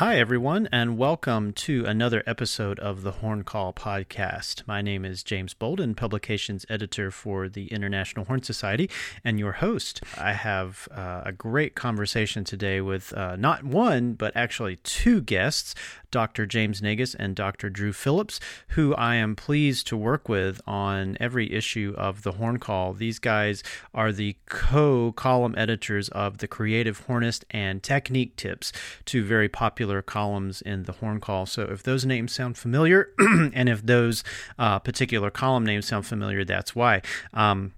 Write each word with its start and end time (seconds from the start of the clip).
Hi, 0.00 0.16
everyone, 0.18 0.66
and 0.72 0.96
welcome 0.96 1.52
to 1.52 1.84
another 1.84 2.22
episode 2.26 2.78
of 2.78 3.02
the 3.02 3.10
Horn 3.10 3.44
Call 3.44 3.74
podcast. 3.74 4.66
My 4.66 4.80
name 4.80 5.04
is 5.04 5.22
James 5.22 5.52
Bolden, 5.52 5.94
publications 5.94 6.64
editor 6.70 7.10
for 7.10 7.50
the 7.50 7.66
International 7.66 8.24
Horn 8.24 8.42
Society, 8.42 8.88
and 9.22 9.38
your 9.38 9.52
host. 9.52 10.00
I 10.16 10.32
have 10.32 10.88
uh, 10.90 11.24
a 11.26 11.32
great 11.32 11.74
conversation 11.74 12.44
today 12.44 12.80
with 12.80 13.12
uh, 13.12 13.36
not 13.36 13.62
one, 13.62 14.14
but 14.14 14.34
actually 14.34 14.76
two 14.76 15.20
guests. 15.20 15.74
Dr. 16.10 16.46
James 16.46 16.80
Naigus 16.80 17.14
and 17.18 17.36
Dr. 17.36 17.70
Drew 17.70 17.92
Phillips, 17.92 18.40
who 18.68 18.94
I 18.94 19.14
am 19.16 19.36
pleased 19.36 19.86
to 19.88 19.96
work 19.96 20.28
with 20.28 20.60
on 20.66 21.16
every 21.20 21.52
issue 21.52 21.94
of 21.96 22.22
the 22.22 22.32
Horn 22.32 22.58
Call. 22.58 22.92
These 22.94 23.18
guys 23.18 23.62
are 23.94 24.10
the 24.10 24.36
co 24.46 25.12
column 25.12 25.54
editors 25.56 26.08
of 26.08 26.38
the 26.38 26.48
Creative 26.48 26.98
Hornist 27.00 27.44
and 27.50 27.82
Technique 27.82 28.34
Tips, 28.36 28.72
two 29.04 29.24
very 29.24 29.48
popular 29.48 29.89
columns 30.00 30.62
in 30.62 30.84
the 30.84 30.92
Horn 30.92 31.20
Call. 31.20 31.46
So 31.46 31.62
if 31.62 31.82
those 31.82 32.06
names 32.06 32.32
sound 32.32 32.56
familiar, 32.56 33.10
and 33.18 33.68
if 33.68 33.84
those 33.84 34.22
uh, 34.58 34.78
particular 34.78 35.30
column 35.30 35.64
names 35.64 35.86
sound 35.86 36.06
familiar, 36.06 36.44
that's 36.44 36.74
why. 36.74 37.02
Um, 37.34 37.72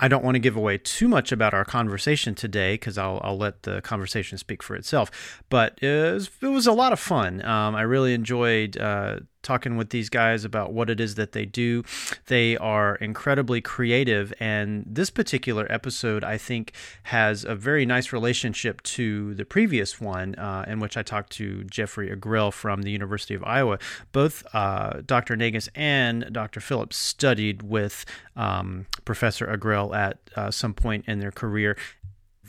I 0.00 0.08
don't 0.08 0.24
want 0.24 0.34
to 0.34 0.40
give 0.40 0.56
away 0.56 0.78
too 0.78 1.08
much 1.08 1.30
about 1.30 1.52
our 1.52 1.64
conversation 1.64 2.34
today 2.34 2.74
because 2.74 2.96
I'll, 2.96 3.20
I'll 3.22 3.36
let 3.36 3.64
the 3.64 3.82
conversation 3.82 4.38
speak 4.38 4.62
for 4.62 4.74
itself. 4.74 5.42
But 5.50 5.78
it 5.82 6.12
was, 6.14 6.30
it 6.40 6.46
was 6.46 6.66
a 6.66 6.72
lot 6.72 6.92
of 6.92 6.98
fun. 6.98 7.44
Um, 7.44 7.76
I 7.76 7.82
really 7.82 8.14
enjoyed 8.14 8.78
uh, 8.78 9.20
talking 9.42 9.76
with 9.76 9.90
these 9.90 10.08
guys 10.08 10.44
about 10.44 10.72
what 10.72 10.90
it 10.90 11.00
is 11.00 11.14
that 11.14 11.32
they 11.32 11.44
do. 11.44 11.82
They 12.26 12.56
are 12.56 12.96
incredibly 12.96 13.60
creative, 13.60 14.32
and 14.38 14.84
this 14.86 15.10
particular 15.10 15.66
episode, 15.70 16.24
I 16.24 16.38
think, 16.38 16.72
has 17.04 17.44
a 17.44 17.54
very 17.54 17.86
nice 17.86 18.12
relationship 18.12 18.82
to 18.82 19.34
the 19.34 19.44
previous 19.44 20.00
one, 20.00 20.34
uh, 20.34 20.64
in 20.68 20.80
which 20.80 20.96
I 20.96 21.02
talked 21.02 21.30
to 21.32 21.64
Jeffry 21.64 22.14
Agrell 22.14 22.52
from 22.52 22.82
the 22.82 22.90
University 22.90 23.34
of 23.34 23.44
Iowa. 23.44 23.78
Both 24.12 24.44
uh, 24.54 25.00
Dr. 25.06 25.36
Naigus 25.36 25.68
and 25.74 26.28
Dr. 26.32 26.60
Phillips 26.60 26.96
studied 26.96 27.62
with 27.62 28.04
um, 28.36 28.86
Professor 29.04 29.46
Agrell 29.46 29.89
at 29.94 30.18
uh, 30.36 30.50
some 30.50 30.74
point 30.74 31.04
in 31.06 31.20
their 31.20 31.32
career, 31.32 31.76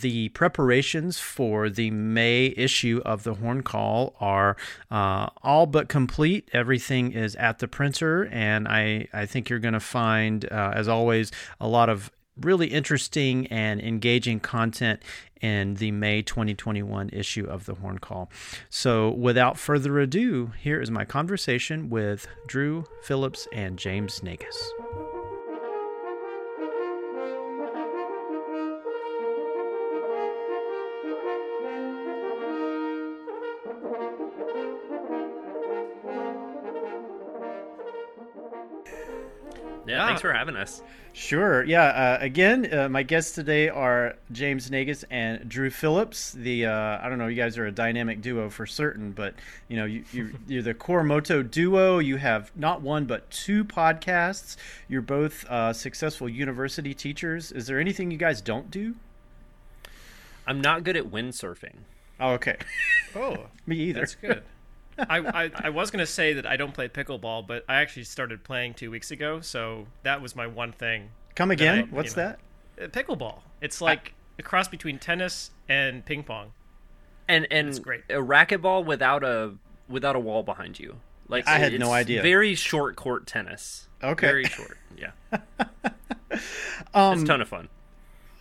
the 0.02 0.30
preparations 0.30 1.20
for 1.20 1.70
the 1.70 1.92
May 1.92 2.54
issue 2.58 3.02
of 3.06 3.24
the 3.24 3.36
Horn 3.36 3.62
Call 3.62 4.16
are 4.20 4.58
uh, 4.90 5.28
all 5.44 5.66
but 5.66 5.90
complete. 5.90 6.50
Everything 6.54 7.12
is 7.12 7.36
at 7.36 7.60
the 7.60 7.68
printer, 7.68 8.28
and 8.32 8.68
I, 8.68 9.08
I 9.14 9.26
think 9.26 9.50
you're 9.50 9.60
going 9.60 9.74
to 9.74 9.80
find, 9.80 10.46
uh, 10.52 10.74
as 10.76 10.88
always, 10.88 11.32
a 11.60 11.68
lot 11.68 11.90
of 11.90 12.12
really 12.40 12.68
interesting 12.68 13.48
and 13.48 13.82
engaging 13.82 14.40
content 14.40 15.02
in 15.42 15.76
the 15.76 15.92
May 15.92 16.22
2021 16.22 17.10
issue 17.12 17.46
of 17.46 17.66
the 17.66 17.76
Horn 17.76 17.98
Call. 17.98 18.32
So, 18.70 19.10
without 19.10 19.58
further 19.58 20.00
ado, 20.00 20.52
here 20.60 20.80
is 20.80 20.92
my 20.92 21.06
conversation 21.06 21.90
with 21.90 22.28
Drew 22.48 22.86
Phillips 23.04 23.48
and 23.52 23.78
James 23.78 24.20
Naigus. 24.22 25.11
Thanks 40.22 40.34
for 40.34 40.38
having 40.38 40.56
us. 40.56 40.84
Sure. 41.14 41.64
Yeah. 41.64 41.86
Uh, 41.86 42.18
again, 42.22 42.72
uh, 42.72 42.88
my 42.88 43.02
guests 43.02 43.34
today 43.34 43.70
are 43.70 44.18
James 44.32 44.70
Naigus 44.70 45.04
and 45.10 45.50
Drew 45.50 45.72
Phillips. 45.72 46.34
The 46.34 46.68
uh, 46.68 47.00
I 47.02 47.10
don't 47.10 47.18
know, 47.18 47.26
you 47.26 47.36
guys 47.36 47.58
are 47.58 47.66
a 47.66 47.72
dynamic 47.72 48.22
duo 48.22 48.48
for 48.52 48.68
certain, 48.68 49.14
but 49.14 49.34
you 49.68 49.78
know, 49.78 49.86
you, 49.86 50.04
you're, 50.12 50.32
you're 50.48 50.62
the 50.62 50.76
Core 50.76 51.04
Moto 51.04 51.42
duo. 51.42 51.98
You 51.98 52.18
have 52.18 52.52
not 52.56 52.84
one 52.84 53.06
but 53.06 53.32
two 53.32 53.66
podcasts. 53.66 54.58
You're 54.88 55.02
both 55.02 55.44
uh, 55.46 55.74
successful 55.74 56.30
university 56.30 56.94
teachers. 56.94 57.52
Is 57.52 57.66
there 57.66 57.80
anything 57.80 58.12
you 58.12 58.18
guys 58.20 58.42
don't 58.42 58.70
do? 58.70 58.94
I'm 60.46 60.62
not 60.62 60.84
good 60.84 60.96
at 60.98 61.06
windsurfing. 61.06 61.78
Oh, 62.20 62.34
okay. 62.34 62.58
Oh, 63.16 63.48
Me 63.66 63.76
either. 63.76 64.02
that's 64.02 64.16
good. 64.16 64.44
I, 65.10 65.46
I, 65.46 65.52
I 65.66 65.70
was 65.70 65.92
gonna 65.92 66.06
say 66.06 66.34
that 66.34 66.46
I 66.46 66.58
don't 66.58 66.74
play 66.74 66.88
pickleball, 66.88 67.46
but 67.48 67.64
I 67.68 67.76
actually 67.82 68.04
started 68.04 68.44
playing 68.44 68.74
two 68.76 68.92
weeks 68.92 69.12
ago, 69.12 69.42
so 69.42 69.88
that 70.04 70.22
was 70.22 70.36
my 70.36 70.48
one 70.48 70.72
thing. 70.72 71.10
Come 71.36 71.50
that 71.50 71.54
again? 71.54 71.80
I- 71.80 71.96
What's 71.96 72.16
you 72.16 72.24
know. 72.24 72.36
that? 72.78 72.84
Uh, 72.84 72.88
Pickleball. 72.88 73.40
It's 73.62 73.80
like 73.82 74.14
a 74.40 74.44
cross 74.44 74.68
between 74.68 74.98
tennis 75.00 75.52
and 75.70 76.04
ping 76.06 76.24
pong. 76.24 76.52
And 77.28 77.48
and 77.52 77.68
That's 77.68 77.80
great. 77.80 78.02
a 78.10 78.14
racquetball 78.16 78.86
without 78.86 79.24
a 79.24 79.54
without 79.88 80.16
a 80.16 80.20
wall 80.20 80.44
behind 80.44 80.80
you. 80.80 80.98
Like 81.28 81.48
I 81.48 81.58
had 81.60 81.74
it's 81.74 81.80
no 81.80 81.92
idea. 81.92 82.22
Very 82.22 82.56
short 82.56 82.96
court 82.96 83.28
tennis. 83.28 83.88
Okay. 84.04 84.28
Very 84.28 84.46
short. 84.46 84.78
Yeah. 84.98 85.12
Um, 86.94 87.14
It's 87.14 87.24
a 87.24 87.26
ton 87.26 87.42
of 87.42 87.48
fun. 87.48 87.70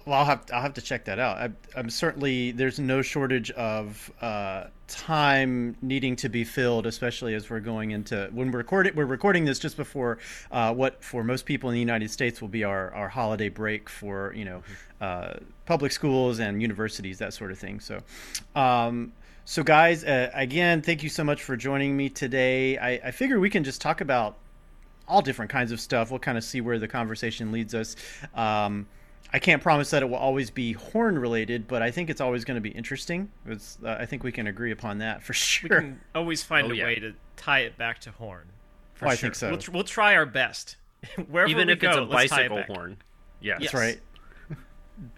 Well, 0.06 0.18
I'll 0.18 0.24
have 0.24 0.46
I'll 0.52 0.62
have 0.62 0.74
to 0.74 0.80
check 0.80 1.04
that 1.04 1.18
out. 1.18 1.36
I, 1.36 1.50
I'm 1.78 1.90
certainly 1.90 2.52
there's 2.52 2.78
no 2.78 3.02
shortage 3.02 3.50
of 3.52 4.10
uh, 4.20 4.64
time 4.88 5.76
needing 5.82 6.16
to 6.16 6.28
be 6.28 6.42
filled, 6.44 6.86
especially 6.86 7.34
as 7.34 7.50
we're 7.50 7.60
going 7.60 7.90
into 7.90 8.30
when 8.32 8.50
we're 8.50 8.58
recording. 8.58 8.94
We're 8.96 9.04
recording 9.04 9.44
this 9.44 9.58
just 9.58 9.76
before 9.76 10.18
uh, 10.50 10.72
what 10.72 11.04
for 11.04 11.22
most 11.22 11.44
people 11.44 11.68
in 11.70 11.74
the 11.74 11.80
United 11.80 12.10
States 12.10 12.40
will 12.40 12.48
be 12.48 12.64
our, 12.64 12.92
our 12.94 13.08
holiday 13.08 13.50
break 13.50 13.88
for 13.88 14.32
you 14.34 14.44
know 14.46 14.62
uh, 15.00 15.34
public 15.66 15.92
schools 15.92 16.40
and 16.40 16.62
universities 16.62 17.18
that 17.18 17.34
sort 17.34 17.50
of 17.50 17.58
thing. 17.58 17.80
So. 17.80 18.00
Um, 18.54 19.12
so, 19.46 19.64
guys, 19.64 20.04
uh, 20.04 20.30
again, 20.32 20.80
thank 20.80 21.02
you 21.02 21.08
so 21.08 21.24
much 21.24 21.42
for 21.42 21.56
joining 21.56 21.96
me 21.96 22.08
today. 22.08 22.78
I, 22.78 22.90
I 23.06 23.10
figure 23.10 23.40
we 23.40 23.50
can 23.50 23.64
just 23.64 23.80
talk 23.80 24.00
about 24.00 24.36
all 25.08 25.22
different 25.22 25.50
kinds 25.50 25.72
of 25.72 25.80
stuff. 25.80 26.10
We'll 26.10 26.20
kind 26.20 26.38
of 26.38 26.44
see 26.44 26.60
where 26.60 26.78
the 26.78 26.86
conversation 26.86 27.50
leads 27.50 27.74
us. 27.74 27.96
Um, 28.32 28.86
I 29.32 29.38
can't 29.38 29.62
promise 29.62 29.90
that 29.90 30.02
it 30.02 30.06
will 30.06 30.16
always 30.16 30.50
be 30.50 30.72
horn 30.72 31.18
related, 31.18 31.68
but 31.68 31.82
I 31.82 31.90
think 31.90 32.10
it's 32.10 32.20
always 32.20 32.44
going 32.44 32.56
to 32.56 32.60
be 32.60 32.70
interesting. 32.70 33.30
It's, 33.46 33.78
uh, 33.84 33.96
I 34.00 34.06
think 34.06 34.24
we 34.24 34.32
can 34.32 34.46
agree 34.48 34.72
upon 34.72 34.98
that 34.98 35.22
for 35.22 35.32
sure. 35.34 35.68
We 35.68 35.76
can 35.86 36.00
always 36.14 36.42
find 36.42 36.66
Oh, 36.66 36.70
a 36.72 36.74
yeah. 36.74 36.84
way 36.84 36.94
to 36.96 37.12
tie 37.36 37.60
it 37.60 37.78
back 37.78 38.00
to 38.00 38.10
horn. 38.10 38.46
For 38.94 39.06
Oh, 39.06 39.10
I 39.10 39.16
think 39.16 39.34
so. 39.36 39.50
We'll, 39.50 39.58
tr- 39.58 39.70
we'll 39.70 39.84
try 39.84 40.16
our 40.16 40.26
best. 40.26 40.76
Wherever 41.30 41.48
Even 41.50 41.68
we 41.68 41.74
if 41.74 41.78
go, 41.78 41.88
it's 41.90 41.96
a 41.98 42.00
let's 42.02 42.24
it 42.26 42.30
bicycle 42.30 42.62
horn. 42.74 42.96
Yes. 43.40 43.58
Yes. 43.60 43.72
That's 43.72 43.74
right. 43.74 44.00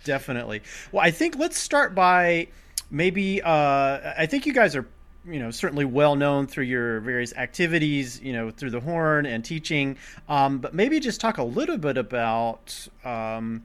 Definitely. 0.04 0.62
Well, 0.92 1.04
I 1.04 1.10
think 1.10 1.36
let's 1.38 1.58
start 1.58 1.94
by 1.94 2.48
maybe. 2.90 3.42
Uh, 3.42 4.12
I 4.16 4.26
think 4.26 4.46
you 4.46 4.52
guys 4.52 4.76
are, 4.76 4.86
you 5.26 5.40
know, 5.40 5.50
certainly 5.50 5.84
well 5.84 6.14
known 6.14 6.46
through 6.46 6.64
your 6.64 7.00
various 7.00 7.34
activities, 7.34 8.20
you 8.20 8.32
know, 8.32 8.50
through 8.50 8.70
the 8.70 8.80
horn 8.80 9.26
and 9.26 9.44
teaching. 9.44 9.96
Um, 10.28 10.58
but 10.58 10.72
maybe 10.74 11.00
just 11.00 11.20
talk 11.20 11.38
a 11.38 11.42
little 11.44 11.78
bit 11.78 11.96
about. 11.96 12.86
Um, 13.04 13.64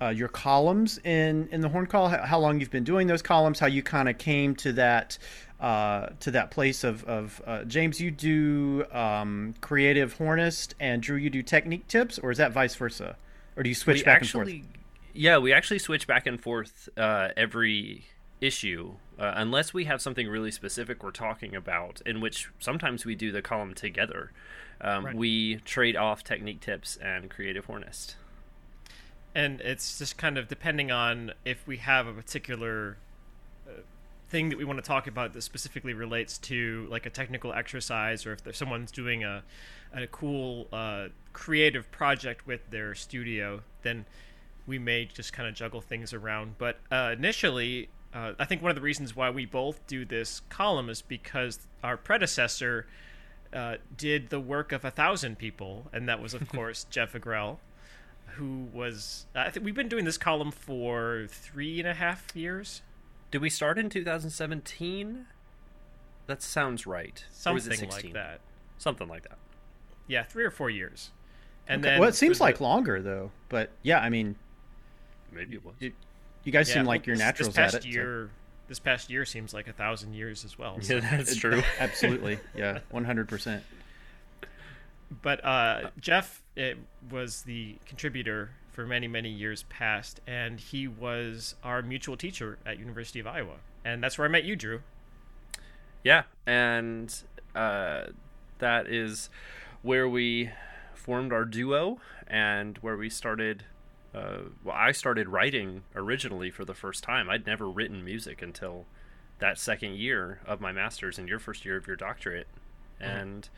uh, 0.00 0.08
your 0.08 0.28
columns 0.28 0.98
in 1.04 1.48
in 1.50 1.60
the 1.60 1.68
horn 1.68 1.86
call 1.86 2.08
how, 2.08 2.22
how 2.24 2.38
long 2.38 2.60
you've 2.60 2.70
been 2.70 2.84
doing 2.84 3.06
those 3.06 3.22
columns 3.22 3.58
how 3.58 3.66
you 3.66 3.82
kind 3.82 4.08
of 4.08 4.18
came 4.18 4.54
to 4.54 4.72
that 4.72 5.18
uh, 5.58 6.08
to 6.20 6.30
that 6.30 6.50
place 6.50 6.84
of, 6.84 7.02
of 7.04 7.40
uh, 7.46 7.64
James 7.64 7.98
you 7.98 8.10
do 8.10 8.84
um, 8.92 9.54
creative 9.62 10.12
hornist 10.12 10.74
and 10.78 11.02
Drew 11.02 11.16
you 11.16 11.30
do 11.30 11.42
technique 11.42 11.88
tips 11.88 12.18
or 12.18 12.30
is 12.30 12.38
that 12.38 12.52
vice 12.52 12.74
versa 12.74 13.16
or 13.56 13.62
do 13.62 13.68
you 13.68 13.74
switch 13.74 13.98
we 13.98 14.02
back 14.04 14.22
actually, 14.22 14.52
and 14.52 14.64
forth 14.64 14.80
Yeah, 15.14 15.38
we 15.38 15.52
actually 15.52 15.78
switch 15.78 16.06
back 16.06 16.26
and 16.26 16.40
forth 16.40 16.88
uh, 16.96 17.28
every 17.36 18.04
issue, 18.40 18.94
uh, 19.18 19.32
unless 19.36 19.72
we 19.72 19.84
have 19.84 20.02
something 20.02 20.28
really 20.28 20.50
specific 20.50 21.02
we're 21.02 21.10
talking 21.10 21.56
about, 21.56 22.02
in 22.04 22.20
which 22.20 22.50
sometimes 22.58 23.06
we 23.06 23.14
do 23.14 23.32
the 23.32 23.42
column 23.42 23.74
together. 23.74 24.32
Um, 24.80 25.06
Right. 25.06 25.16
We 25.16 25.56
trade 25.64 25.96
off 25.96 26.22
technique 26.22 26.60
tips 26.60 26.96
and 26.98 27.30
creative 27.30 27.64
hornist. 27.64 28.16
And 29.36 29.60
it's 29.60 29.98
just 29.98 30.16
kind 30.16 30.38
of 30.38 30.48
depending 30.48 30.90
on 30.90 31.30
if 31.44 31.66
we 31.66 31.76
have 31.76 32.06
a 32.06 32.12
particular 32.12 32.96
uh, 33.68 33.72
thing 34.30 34.48
that 34.48 34.56
we 34.56 34.64
want 34.64 34.78
to 34.78 34.82
talk 34.82 35.06
about 35.06 35.34
that 35.34 35.42
specifically 35.42 35.92
relates 35.92 36.38
to 36.38 36.86
like 36.90 37.04
a 37.04 37.10
technical 37.10 37.52
exercise 37.52 38.24
or 38.24 38.32
if 38.32 38.42
there's 38.42 38.56
someone's 38.56 38.90
doing 38.90 39.24
a, 39.24 39.42
a 39.92 40.06
cool 40.06 40.66
uh, 40.72 41.08
creative 41.34 41.92
project 41.92 42.46
with 42.46 42.70
their 42.70 42.94
studio 42.94 43.60
then 43.82 44.06
we 44.66 44.78
may 44.78 45.04
just 45.04 45.34
kind 45.34 45.48
of 45.48 45.54
juggle 45.54 45.80
things 45.80 46.12
around. 46.12 46.56
But 46.58 46.80
uh, 46.90 47.14
initially 47.16 47.90
uh, 48.14 48.32
i 48.38 48.46
think 48.46 48.62
one 48.62 48.70
of 48.70 48.74
the 48.74 48.80
reasons 48.80 49.14
why 49.14 49.28
we 49.28 49.44
both 49.44 49.86
do 49.86 50.06
this 50.06 50.40
column 50.48 50.88
is 50.88 51.02
because 51.02 51.58
our 51.84 51.98
predecessor 51.98 52.86
uh, 53.52 53.76
did 53.96 54.30
the 54.30 54.40
work 54.40 54.72
of 54.72 54.84
a 54.84 54.90
thousand 54.90 55.36
people 55.36 55.88
and 55.92 56.08
that 56.08 56.22
was 56.22 56.32
of 56.32 56.48
course 56.52 56.86
jeff 56.88 57.12
agrell 57.12 57.58
who 58.36 58.68
was 58.72 59.26
I 59.34 59.50
think 59.50 59.64
we've 59.66 59.74
been 59.74 59.88
doing 59.88 60.04
this 60.04 60.18
column 60.18 60.50
for 60.50 61.26
three 61.28 61.78
and 61.78 61.88
a 61.88 61.94
half 61.94 62.34
years, 62.34 62.82
Did 63.30 63.40
we 63.42 63.50
start 63.50 63.78
in 63.78 63.90
2017? 63.90 65.26
That 66.26 66.42
sounds 66.42 66.86
right. 66.86 67.24
Or 67.46 67.52
was 67.54 67.64
something 67.64 67.84
it 67.88 67.92
like 67.92 68.12
that. 68.14 68.40
Something 68.78 69.08
like 69.08 69.22
that. 69.24 69.38
Yeah, 70.08 70.24
three 70.24 70.44
or 70.44 70.50
four 70.50 70.70
years. 70.70 71.10
And 71.68 71.82
Okay. 71.84 71.92
then 71.94 72.00
well 72.00 72.08
it 72.08 72.14
seems 72.14 72.40
like 72.40 72.58
the- 72.58 72.62
longer 72.64 73.02
though 73.02 73.30
but 73.48 73.70
yeah 73.82 73.98
I 74.00 74.08
mean 74.08 74.36
Maybe 75.32 75.56
it 75.56 75.64
was. 75.64 75.74
you, 75.80 75.92
you 76.44 76.52
guys 76.52 76.68
yeah, 76.68 76.76
seem 76.76 76.84
like 76.84 77.00
well, 77.02 77.06
you're 77.08 77.16
this- 77.16 77.24
naturals 77.24 77.48
this 77.54 77.56
past 77.56 77.74
at 77.74 77.80
it 77.80 77.82
so- 77.84 77.88
year. 77.88 78.30
this 78.68 78.78
past 78.78 79.10
year 79.10 79.24
seems 79.24 79.52
like 79.52 79.66
a 79.68 79.72
thousand 79.72 80.14
years 80.14 80.44
as 80.44 80.56
well. 80.58 80.78
So. 80.82 80.96
Yeah, 80.96 81.16
that's 81.16 81.36
true. 81.36 81.62
Absolutely, 81.80 82.38
yeah, 82.54 82.78
one 82.90 83.04
hundred 83.04 83.28
percent. 83.28 83.64
But 85.10 85.44
uh, 85.44 85.90
Jeff 86.00 86.42
was 87.10 87.42
the 87.42 87.76
contributor 87.86 88.50
for 88.72 88.86
many 88.86 89.08
many 89.08 89.30
years 89.30 89.64
past, 89.64 90.20
and 90.26 90.60
he 90.60 90.86
was 90.88 91.54
our 91.62 91.82
mutual 91.82 92.16
teacher 92.16 92.58
at 92.66 92.78
University 92.78 93.20
of 93.20 93.26
Iowa, 93.26 93.56
and 93.84 94.02
that's 94.02 94.18
where 94.18 94.26
I 94.26 94.30
met 94.30 94.44
you, 94.44 94.56
Drew. 94.56 94.82
Yeah, 96.02 96.24
and 96.46 97.12
uh, 97.54 98.06
that 98.58 98.86
is 98.86 99.30
where 99.82 100.08
we 100.08 100.50
formed 100.94 101.32
our 101.32 101.44
duo 101.44 102.00
and 102.26 102.78
where 102.78 102.96
we 102.96 103.08
started. 103.08 103.64
Uh, 104.14 104.50
well, 104.64 104.76
I 104.76 104.92
started 104.92 105.28
writing 105.28 105.82
originally 105.94 106.50
for 106.50 106.64
the 106.64 106.74
first 106.74 107.02
time. 107.02 107.28
I'd 107.30 107.46
never 107.46 107.68
written 107.68 108.04
music 108.04 108.42
until 108.42 108.86
that 109.38 109.58
second 109.58 109.96
year 109.96 110.40
of 110.46 110.60
my 110.60 110.72
master's 110.72 111.18
and 111.18 111.28
your 111.28 111.38
first 111.38 111.64
year 111.64 111.76
of 111.76 111.86
your 111.86 111.96
doctorate, 111.96 112.46
mm-hmm. 113.00 113.10
and 113.10 113.48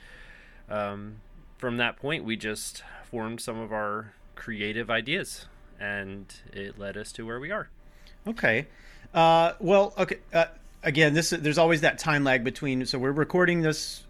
um, 0.68 1.16
from 1.58 1.76
that 1.76 1.96
point, 1.96 2.24
we 2.24 2.36
just 2.36 2.82
formed 3.10 3.40
some 3.40 3.58
of 3.58 3.72
our 3.72 4.12
creative 4.36 4.90
ideas, 4.90 5.46
and 5.78 6.32
it 6.52 6.78
led 6.78 6.96
us 6.96 7.12
to 7.12 7.26
where 7.26 7.40
we 7.40 7.50
are. 7.50 7.68
Okay. 8.26 8.66
Uh, 9.12 9.52
well, 9.58 9.92
okay. 9.98 10.18
Uh, 10.32 10.46
again, 10.82 11.14
this 11.14 11.30
there's 11.30 11.58
always 11.58 11.82
that 11.82 11.98
time 11.98 12.24
lag 12.24 12.44
between. 12.44 12.86
So 12.86 12.98
we're 12.98 13.12
recording 13.12 13.60
this, 13.62 14.04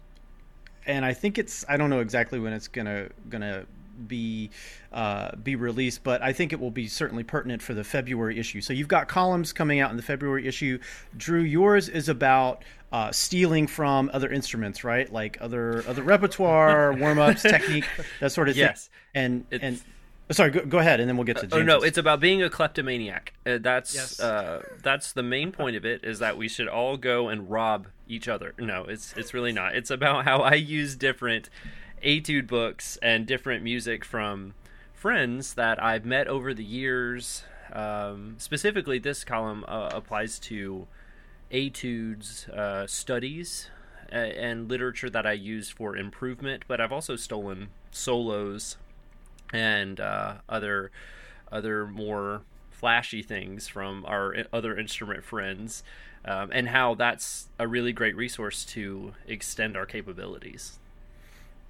and 0.85 1.03
I 1.03 1.13
think 1.13 1.37
it's 1.37 1.65
I 1.67 1.77
don't 1.77 1.89
know 1.89 1.99
exactly 1.99 2.39
when 2.39 2.53
it's 2.53 2.67
gonna 2.67 3.09
gonna 3.29 3.65
be 4.07 4.49
uh, 4.91 5.35
be 5.35 5.55
released, 5.55 6.03
but 6.03 6.21
I 6.21 6.33
think 6.33 6.53
it 6.53 6.59
will 6.59 6.71
be 6.71 6.87
certainly 6.87 7.23
pertinent 7.23 7.61
for 7.61 7.73
the 7.73 7.83
February 7.83 8.39
issue. 8.39 8.61
So 8.61 8.73
you've 8.73 8.87
got 8.87 9.07
columns 9.07 9.53
coming 9.53 9.79
out 9.79 9.91
in 9.91 9.97
the 9.97 10.03
February 10.03 10.47
issue. 10.47 10.79
Drew, 11.17 11.41
yours 11.41 11.89
is 11.89 12.09
about 12.09 12.63
uh, 12.91 13.11
stealing 13.11 13.67
from 13.67 14.09
other 14.13 14.31
instruments, 14.31 14.83
right? 14.83 15.11
Like 15.11 15.37
other 15.41 15.83
other 15.87 16.03
repertoire, 16.03 16.93
warm 16.97 17.19
ups, 17.19 17.41
technique, 17.41 17.85
that 18.19 18.31
sort 18.31 18.49
of 18.49 18.55
thing. 18.55 18.65
Yes, 18.65 18.89
and 19.13 19.45
it's... 19.51 19.63
and 19.63 19.81
Sorry, 20.31 20.51
go, 20.51 20.63
go, 20.63 20.77
ahead, 20.77 20.99
and 20.99 21.09
then 21.09 21.17
we'll 21.17 21.25
get 21.25 21.37
to. 21.37 21.47
James. 21.47 21.53
oh 21.53 21.63
no, 21.63 21.81
it's 21.81 21.97
about 21.97 22.19
being 22.19 22.43
a 22.43 22.51
kleptomaniac. 22.51 23.33
Uh, 23.47 23.57
that's 23.59 23.95
yes. 23.95 24.19
uh, 24.19 24.61
that's 24.83 25.11
the 25.13 25.23
main 25.23 25.51
point 25.51 25.75
of 25.75 25.85
it. 25.85 26.03
Is 26.03 26.19
that 26.19 26.37
we 26.37 26.47
should 26.47 26.67
all 26.67 26.97
go 26.97 27.29
and 27.29 27.49
rob 27.49 27.87
each 28.07 28.27
other. 28.27 28.53
No, 28.59 28.83
it's 28.83 29.13
it's 29.17 29.33
really 29.33 29.51
not. 29.51 29.75
It's 29.75 29.89
about 29.89 30.25
how 30.25 30.41
I 30.41 30.53
use 30.53 30.95
different 30.95 31.49
etude 32.03 32.45
books 32.45 32.99
and 33.01 33.25
different 33.25 33.63
music 33.63 34.05
from 34.05 34.53
friends 34.93 35.55
that 35.55 35.81
I've 35.81 36.05
met 36.05 36.27
over 36.27 36.53
the 36.53 36.63
years. 36.63 37.43
Um, 37.73 38.35
specifically, 38.37 38.99
this 38.99 39.23
column 39.23 39.65
uh, 39.67 39.89
applies 39.93 40.37
to 40.39 40.87
etudes, 41.51 42.47
uh, 42.49 42.87
studies, 42.87 43.69
and 44.11 44.69
literature 44.69 45.09
that 45.09 45.25
I 45.25 45.33
use 45.33 45.69
for 45.69 45.95
improvement. 45.95 46.63
But 46.67 46.81
I've 46.81 46.91
also 46.91 47.15
stolen 47.15 47.69
solos 47.91 48.77
and 49.53 49.99
uh, 49.99 50.35
other 50.47 50.91
other 51.51 51.87
more 51.87 52.41
flashy 52.71 53.21
things 53.21 53.67
from 53.67 54.05
our 54.05 54.35
other 54.53 54.77
instrument 54.77 55.23
friends, 55.23 55.83
um, 56.25 56.49
and 56.53 56.69
how 56.69 56.95
that's 56.95 57.49
a 57.59 57.67
really 57.67 57.91
great 57.91 58.15
resource 58.15 58.63
to 58.65 59.13
extend 59.27 59.75
our 59.75 59.85
capabilities. 59.85 60.79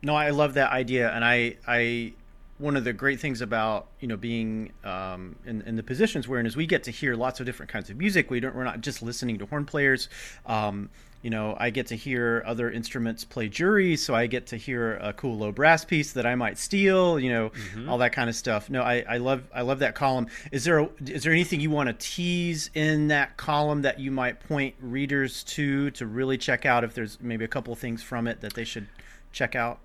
No, 0.01 0.15
I 0.15 0.29
love 0.29 0.53
that 0.53 0.71
idea, 0.71 1.11
and 1.11 1.25
I, 1.25 1.57
I, 1.67 2.13
one 2.59 2.75
of 2.75 2.83
the 2.83 2.93
great 2.93 3.19
things 3.19 3.41
about 3.41 3.87
you 3.99 4.07
know 4.07 4.17
being 4.17 4.71
um, 4.83 5.35
in, 5.45 5.61
in 5.63 5.75
the 5.75 5.83
positions 5.83 6.27
we're 6.27 6.39
in 6.39 6.45
is 6.45 6.55
we 6.55 6.67
get 6.67 6.83
to 6.83 6.91
hear 6.91 7.15
lots 7.15 7.39
of 7.39 7.45
different 7.45 7.71
kinds 7.71 7.89
of 7.89 7.97
music. 7.97 8.29
We 8.29 8.39
don't, 8.39 8.55
we're 8.55 8.65
not 8.65 8.81
just 8.81 9.01
listening 9.01 9.39
to 9.39 9.45
horn 9.45 9.65
players. 9.65 10.09
Um, 10.45 10.89
you 11.21 11.29
know, 11.29 11.55
I 11.59 11.69
get 11.69 11.87
to 11.87 11.95
hear 11.95 12.43
other 12.45 12.71
instruments 12.71 13.25
play 13.25 13.49
jury, 13.49 13.97
so 13.97 14.15
I 14.15 14.27
get 14.27 14.47
to 14.47 14.57
hear 14.57 14.95
a 14.97 15.11
cool 15.11 15.37
low 15.37 15.51
brass 15.51 15.83
piece 15.83 16.13
that 16.13 16.25
I 16.25 16.35
might 16.35 16.57
steal. 16.57 17.19
You 17.19 17.31
know, 17.31 17.49
mm-hmm. 17.49 17.89
all 17.89 17.97
that 17.97 18.13
kind 18.13 18.29
of 18.29 18.35
stuff. 18.35 18.69
No, 18.69 18.81
I, 18.81 19.03
I 19.07 19.17
love 19.17 19.43
I 19.53 19.61
love 19.61 19.79
that 19.79 19.95
column. 19.95 20.27
Is 20.51 20.63
there 20.63 20.79
a, 20.79 20.89
is 21.05 21.23
there 21.23 21.33
anything 21.33 21.59
you 21.59 21.71
want 21.71 21.87
to 21.87 21.93
tease 21.93 22.69
in 22.73 23.07
that 23.07 23.37
column 23.37 23.81
that 23.81 23.99
you 23.99 24.11
might 24.11 24.39
point 24.41 24.75
readers 24.81 25.43
to 25.45 25.91
to 25.91 26.05
really 26.05 26.37
check 26.37 26.65
out 26.65 26.83
if 26.83 26.93
there's 26.93 27.17
maybe 27.21 27.43
a 27.43 27.49
couple 27.49 27.73
things 27.75 28.03
from 28.03 28.27
it 28.27 28.41
that 28.41 28.53
they 28.53 28.65
should 28.65 28.87
check 29.31 29.55
out? 29.55 29.79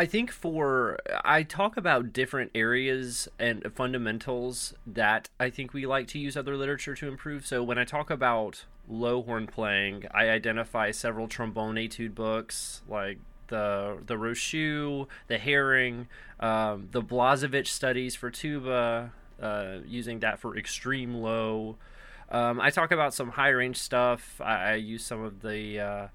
I 0.00 0.06
think 0.06 0.30
for 0.30 0.96
I 1.24 1.42
talk 1.42 1.76
about 1.76 2.12
different 2.12 2.52
areas 2.54 3.28
and 3.36 3.66
fundamentals 3.74 4.72
that 4.86 5.28
I 5.40 5.50
think 5.50 5.74
we 5.74 5.86
like 5.86 6.06
to 6.08 6.20
use 6.20 6.36
other 6.36 6.56
literature 6.56 6.94
to 6.94 7.08
improve. 7.08 7.44
So 7.44 7.64
when 7.64 7.78
I 7.78 7.84
talk 7.84 8.08
about 8.08 8.64
low 8.88 9.22
horn 9.22 9.48
playing, 9.48 10.04
I 10.14 10.28
identify 10.28 10.92
several 10.92 11.26
trombone 11.26 11.76
etude 11.76 12.14
books 12.14 12.82
like 12.88 13.18
the 13.48 13.98
the 14.06 14.14
Rochut, 14.14 15.08
the 15.26 15.38
Hering, 15.38 16.06
um, 16.38 16.88
the 16.92 17.02
Blazevich 17.02 17.66
studies 17.66 18.14
for 18.14 18.30
tuba, 18.30 19.12
uh, 19.42 19.78
using 19.84 20.20
that 20.20 20.38
for 20.38 20.56
extreme 20.56 21.14
low. 21.14 21.76
Um, 22.30 22.60
I 22.60 22.70
talk 22.70 22.92
about 22.92 23.14
some 23.14 23.30
high 23.30 23.48
range 23.48 23.78
stuff. 23.78 24.40
I, 24.40 24.54
I 24.54 24.74
use 24.74 25.04
some 25.04 25.24
of 25.24 25.40
the 25.40 25.80
uh, 25.80 26.08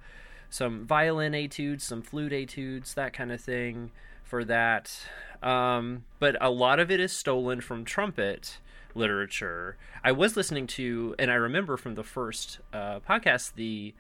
some 0.54 0.86
violin 0.86 1.34
etudes, 1.34 1.84
some 1.84 2.04
flute 2.04 2.32
etudes, 2.32 2.94
that 2.94 3.12
kind 3.12 3.32
of 3.32 3.42
thing 3.42 3.90
for 4.24 4.46
that. 4.46 5.00
Um, 5.42 6.04
but 6.20 6.38
a 6.40 6.52
lot 6.52 6.80
of 6.80 6.92
it 6.92 7.00
is 7.00 7.12
stolen 7.12 7.60
from 7.60 7.84
trumpet 7.84 8.60
literature. 8.94 9.78
I 10.04 10.12
was 10.12 10.38
listening 10.38 10.68
to, 10.68 11.16
and 11.18 11.32
I 11.32 11.34
remember 11.34 11.76
from 11.76 11.96
the 11.96 12.04
first 12.04 12.60
uh, 12.72 13.00
podcast, 13.00 13.56
the 13.56 13.96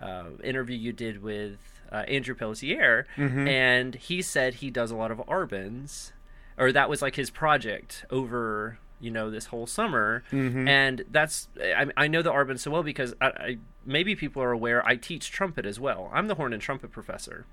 uh, 0.00 0.26
interview 0.44 0.76
you 0.76 0.92
did 0.92 1.24
with 1.24 1.58
uh, 1.90 2.04
Andrew 2.06 2.36
Pelletier, 2.36 3.08
mm-hmm. 3.16 3.48
and 3.48 3.96
he 3.96 4.22
said 4.22 4.54
he 4.54 4.70
does 4.70 4.92
a 4.92 4.96
lot 4.96 5.10
of 5.10 5.18
Arbans, 5.26 6.12
or 6.56 6.70
that 6.70 6.88
was 6.88 7.02
like 7.02 7.16
his 7.16 7.30
project 7.30 8.04
over 8.10 8.78
you 9.00 9.10
know 9.10 9.30
this 9.30 9.46
whole 9.46 9.66
summer 9.66 10.24
mm-hmm. 10.32 10.66
and 10.66 11.04
that's 11.10 11.48
I, 11.60 11.86
I, 11.96 12.08
know 12.08 12.22
the 12.22 12.32
Arbans 12.32 12.60
so 12.60 12.70
well 12.70 12.82
because 12.82 13.14
I, 13.20 13.26
I, 13.26 13.58
maybe 13.84 14.14
people 14.14 14.42
are 14.42 14.52
aware 14.52 14.84
i 14.86 14.96
teach 14.96 15.30
trumpet 15.30 15.66
as 15.66 15.78
well 15.78 16.10
i'm 16.14 16.28
the 16.28 16.36
horn 16.36 16.54
and 16.54 16.62
trumpet 16.62 16.92
professor 16.92 17.44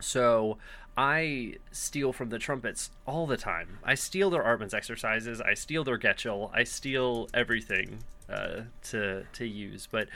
so 0.00 0.58
I 0.96 1.54
steal 1.70 2.12
from 2.12 2.30
the 2.30 2.38
trumpets 2.38 2.90
all 3.06 3.26
the 3.26 3.36
time. 3.36 3.78
I 3.84 3.94
steal 3.94 4.30
their 4.30 4.42
Arbans 4.42 4.74
exercises. 4.74 5.40
I 5.40 5.54
steal 5.54 5.84
their 5.84 5.98
Getchell. 5.98 6.50
I 6.52 6.64
steal 6.64 7.28
everything 7.32 8.04
uh, 8.28 8.62
to 8.90 9.24
to 9.32 9.46
use. 9.46 9.88
But 9.90 10.08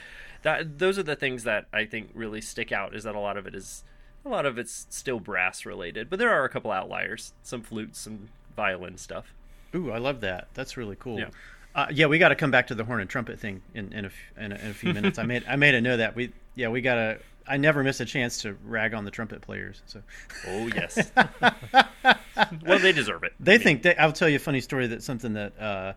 that 0.43 0.79
those 0.79 0.99
are 0.99 1.03
the 1.03 1.17
things 1.17 1.45
that 1.45 1.67
I 1.73 1.85
think 1.85 2.11
really 2.15 2.41
stick 2.41 2.73
out. 2.73 2.95
Is 2.95 3.05
that 3.05 3.15
a 3.15 3.21
lot 3.21 3.37
of 3.37 3.47
it 3.47 3.55
is 3.55 3.85
a 4.25 4.29
lot 4.29 4.47
of 4.47 4.59
it's 4.59 4.87
still 4.91 5.21
brass 5.21 5.65
related, 5.65 6.11
but 6.11 6.19
there 6.19 6.31
are 6.31 6.45
a 6.45 6.49
couple 6.49 6.71
outliers. 6.71 7.33
Some 7.43 7.63
flutes, 7.63 8.01
some 8.01 8.29
violin 8.57 8.97
stuff. 8.99 9.35
Ooh, 9.75 9.91
I 9.91 9.99
love 9.99 10.21
that. 10.21 10.49
That's 10.55 10.77
really 10.77 10.97
cool. 10.99 11.19
Yeah. 11.19 11.31
Uh, 11.75 11.87
yeah, 11.91 12.07
we 12.07 12.19
got 12.19 12.29
to 12.29 12.37
come 12.37 12.53
back 12.53 12.69
to 12.69 12.75
the 12.75 12.85
horn 12.85 13.01
and 13.01 13.11
trumpet 13.11 13.41
thing 13.41 13.61
in 13.75 13.93
in 13.93 14.05
a, 14.05 14.11
in 14.41 14.53
a, 14.53 14.55
in 14.55 14.71
a 14.71 14.75
few 14.75 14.95
minutes. 14.95 15.19
I 15.19 15.25
made 15.25 15.45
I 15.49 15.57
made 15.57 15.75
a 15.75 15.81
note 15.81 15.97
that 15.97 16.15
we 16.15 16.33
yeah 16.55 16.69
we 16.69 16.81
got 16.81 16.95
to 16.95 17.19
I 17.47 17.57
never 17.57 17.83
miss 17.83 18.01
a 18.01 18.05
chance 18.05 18.43
to 18.43 18.57
rag 18.65 18.95
on 18.95 19.05
the 19.05 19.11
trumpet 19.11 19.43
players. 19.43 19.83
So, 19.87 20.03
oh 20.49 20.67
yes, 20.69 21.11
well 22.65 22.79
they 22.79 22.93
deserve 22.93 23.25
it. 23.25 23.33
They 23.39 23.59
think 23.59 23.83
they, 23.83 23.97
I'll 23.97 24.13
tell 24.13 24.29
you 24.29 24.37
a 24.37 24.41
funny 24.41 24.61
story 24.61 24.87
that 24.89 25.03
something 25.03 25.35
that, 25.35 25.53
uh, 25.61 25.93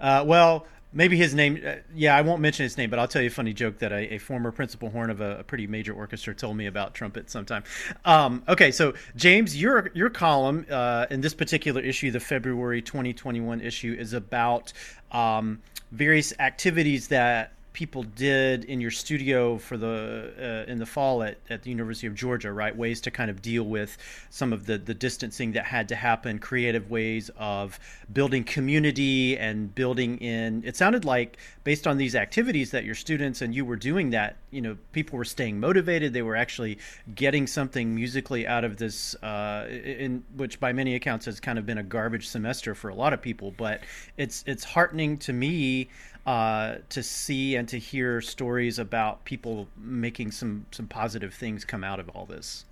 uh, 0.00 0.24
well, 0.26 0.66
maybe 0.92 1.16
his 1.16 1.34
name. 1.34 1.60
Uh, 1.64 1.76
yeah, 1.94 2.16
I 2.16 2.22
won't 2.22 2.40
mention 2.40 2.64
his 2.64 2.76
name, 2.76 2.90
but 2.90 2.98
I'll 2.98 3.08
tell 3.08 3.22
you 3.22 3.28
a 3.28 3.30
funny 3.32 3.52
joke 3.52 3.78
that 3.78 3.92
a, 3.92 4.14
a 4.14 4.18
former 4.18 4.50
principal 4.50 4.90
horn 4.90 5.10
of 5.10 5.20
a, 5.20 5.38
a, 5.40 5.44
pretty 5.44 5.66
major 5.66 5.92
orchestra 5.92 6.34
told 6.34 6.56
me 6.56 6.66
about 6.66 6.94
trumpet 6.94 7.30
sometime. 7.30 7.64
Um, 8.04 8.42
okay, 8.48 8.70
so 8.70 8.94
James, 9.16 9.60
your 9.60 9.90
your 9.94 10.10
column 10.10 10.66
uh, 10.70 11.06
in 11.10 11.20
this 11.20 11.34
particular 11.34 11.80
issue, 11.80 12.10
the 12.10 12.20
February 12.20 12.82
2021 12.82 13.60
issue, 13.60 13.96
is 13.98 14.12
about 14.12 14.72
um, 15.12 15.60
various 15.92 16.32
activities 16.38 17.08
that 17.08 17.52
people 17.72 18.02
did 18.02 18.64
in 18.64 18.80
your 18.80 18.90
studio 18.90 19.58
for 19.58 19.76
the 19.76 20.64
uh, 20.66 20.70
in 20.70 20.78
the 20.78 20.86
fall 20.86 21.22
at, 21.22 21.38
at 21.48 21.62
the 21.62 21.70
University 21.70 22.06
of 22.06 22.14
Georgia, 22.14 22.52
right? 22.52 22.76
Ways 22.76 23.00
to 23.02 23.10
kind 23.10 23.30
of 23.30 23.42
deal 23.42 23.64
with 23.64 23.96
some 24.30 24.52
of 24.52 24.66
the 24.66 24.78
the 24.78 24.94
distancing 24.94 25.52
that 25.52 25.64
had 25.64 25.88
to 25.88 25.96
happen, 25.96 26.38
creative 26.38 26.90
ways 26.90 27.30
of 27.36 27.78
building 28.12 28.44
community 28.44 29.38
and 29.38 29.74
building 29.74 30.18
in. 30.18 30.62
It 30.64 30.76
sounded 30.76 31.04
like 31.04 31.38
based 31.64 31.86
on 31.86 31.98
these 31.98 32.14
activities 32.14 32.70
that 32.70 32.84
your 32.84 32.94
students 32.94 33.42
and 33.42 33.54
you 33.54 33.64
were 33.64 33.76
doing 33.76 34.10
that, 34.10 34.36
you 34.50 34.60
know, 34.60 34.76
people 34.92 35.16
were 35.16 35.24
staying 35.24 35.60
motivated. 35.60 36.12
They 36.12 36.22
were 36.22 36.36
actually 36.36 36.78
getting 37.14 37.46
something 37.46 37.94
musically 37.94 38.46
out 38.46 38.64
of 38.64 38.76
this, 38.76 39.14
uh, 39.16 39.68
in 39.70 40.24
which 40.36 40.58
by 40.60 40.72
many 40.72 40.94
accounts 40.94 41.26
has 41.26 41.40
kind 41.40 41.58
of 41.58 41.66
been 41.66 41.78
a 41.78 41.82
garbage 41.82 42.28
semester 42.28 42.74
for 42.74 42.88
a 42.88 42.94
lot 42.94 43.12
of 43.12 43.20
people. 43.20 43.52
But 43.56 43.82
it's 44.16 44.44
it's 44.46 44.64
heartening 44.64 45.18
to 45.18 45.32
me 45.32 45.88
uh, 46.28 46.76
to 46.90 47.02
see 47.02 47.56
and 47.56 47.66
to 47.66 47.78
hear 47.78 48.20
stories 48.20 48.78
about 48.78 49.24
people 49.24 49.66
making 49.78 50.30
some 50.30 50.66
some 50.70 50.86
positive 50.86 51.32
things 51.32 51.64
come 51.64 51.82
out 51.82 51.98
of 51.98 52.10
all 52.10 52.26
this. 52.26 52.66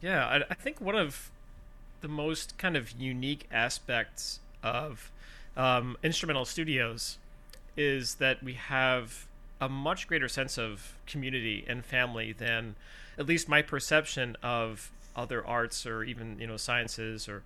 Yeah, 0.00 0.24
I, 0.24 0.36
I 0.48 0.54
think 0.54 0.80
one 0.80 0.94
of 0.94 1.32
the 2.00 2.06
most 2.06 2.56
kind 2.56 2.76
of 2.76 2.92
unique 2.92 3.48
aspects 3.50 4.38
of 4.62 5.10
um, 5.56 5.96
instrumental 6.04 6.44
studios 6.44 7.18
is 7.76 8.14
that 8.16 8.40
we 8.40 8.52
have 8.52 9.26
a 9.60 9.68
much 9.68 10.06
greater 10.06 10.28
sense 10.28 10.56
of 10.56 10.94
community 11.08 11.64
and 11.66 11.84
family 11.84 12.32
than 12.32 12.76
at 13.18 13.26
least 13.26 13.48
my 13.48 13.62
perception 13.62 14.36
of 14.44 14.92
other 15.18 15.46
arts 15.46 15.84
or 15.84 16.04
even 16.04 16.38
you 16.38 16.46
know 16.46 16.56
sciences 16.56 17.28
or 17.28 17.42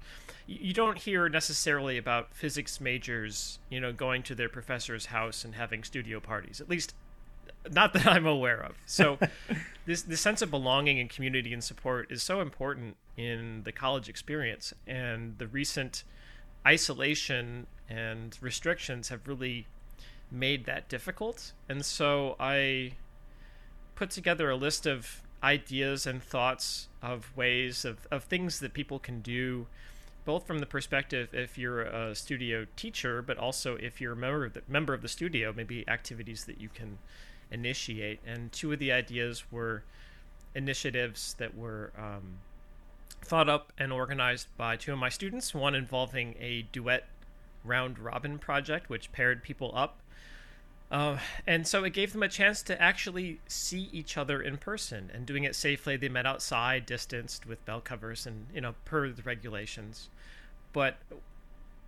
you 0.46 0.72
don't 0.72 0.98
hear 0.98 1.28
necessarily 1.28 1.96
about 1.96 2.34
physics 2.34 2.80
majors 2.80 3.58
you 3.70 3.80
know 3.80 3.92
going 3.92 4.22
to 4.22 4.34
their 4.34 4.48
professor's 4.48 5.06
house 5.06 5.44
and 5.44 5.54
having 5.54 5.82
studio 5.82 6.20
parties 6.20 6.60
at 6.60 6.68
least 6.68 6.94
not 7.70 7.92
that 7.92 8.06
I'm 8.06 8.26
aware 8.26 8.60
of. 8.60 8.76
So 8.86 9.18
this 9.86 10.02
this 10.02 10.20
sense 10.20 10.42
of 10.42 10.50
belonging 10.50 10.98
and 10.98 11.08
community 11.08 11.52
and 11.52 11.62
support 11.62 12.10
is 12.10 12.22
so 12.22 12.40
important 12.40 12.96
in 13.16 13.62
the 13.64 13.72
college 13.72 14.08
experience 14.08 14.72
and 14.86 15.38
the 15.38 15.46
recent 15.46 16.04
isolation 16.66 17.66
and 17.88 18.38
restrictions 18.40 19.08
have 19.08 19.26
really 19.26 19.66
made 20.30 20.64
that 20.64 20.88
difficult. 20.88 21.52
And 21.68 21.84
so 21.84 22.36
I 22.40 22.92
put 23.94 24.10
together 24.10 24.50
a 24.50 24.56
list 24.56 24.86
of 24.86 25.21
ideas 25.42 26.06
and 26.06 26.22
thoughts 26.22 26.88
of 27.02 27.36
ways 27.36 27.84
of, 27.84 28.06
of 28.10 28.24
things 28.24 28.60
that 28.60 28.72
people 28.72 28.98
can 28.98 29.20
do 29.20 29.66
both 30.24 30.46
from 30.46 30.60
the 30.60 30.66
perspective 30.66 31.28
if 31.32 31.58
you're 31.58 31.82
a 31.82 32.14
studio 32.14 32.64
teacher 32.76 33.20
but 33.20 33.36
also 33.36 33.74
if 33.76 34.00
you're 34.00 34.12
a 34.12 34.16
member 34.16 34.44
of 34.44 34.52
the, 34.54 34.62
member 34.68 34.94
of 34.94 35.02
the 35.02 35.08
studio 35.08 35.52
maybe 35.54 35.84
activities 35.88 36.44
that 36.44 36.60
you 36.60 36.68
can 36.68 36.98
initiate. 37.52 38.20
And 38.26 38.50
two 38.50 38.72
of 38.72 38.78
the 38.78 38.90
ideas 38.90 39.44
were 39.52 39.84
initiatives 40.54 41.34
that 41.38 41.56
were 41.56 41.92
um, 41.96 42.38
thought 43.22 43.48
up 43.48 43.72
and 43.78 43.92
organized 43.92 44.48
by 44.56 44.76
two 44.76 44.92
of 44.92 44.98
my 44.98 45.08
students 45.08 45.54
one 45.54 45.74
involving 45.74 46.34
a 46.40 46.62
duet 46.72 47.06
round 47.64 47.98
robin 47.98 48.38
project 48.38 48.90
which 48.90 49.12
paired 49.12 49.42
people 49.42 49.70
up 49.74 50.00
uh, 50.92 51.18
and 51.46 51.66
so 51.66 51.82
it 51.82 51.94
gave 51.94 52.12
them 52.12 52.22
a 52.22 52.28
chance 52.28 52.62
to 52.62 52.80
actually 52.80 53.40
see 53.48 53.88
each 53.92 54.16
other 54.16 54.40
in 54.40 54.58
person 54.58 55.10
and 55.12 55.26
doing 55.26 55.42
it 55.42 55.56
safely. 55.56 55.96
They 55.96 56.08
met 56.08 56.26
outside, 56.26 56.86
distanced 56.86 57.46
with 57.46 57.64
bell 57.64 57.80
covers 57.80 58.26
and, 58.26 58.46
you 58.54 58.60
know, 58.60 58.74
per 58.84 59.08
the 59.08 59.22
regulations. 59.22 60.10
But 60.72 60.98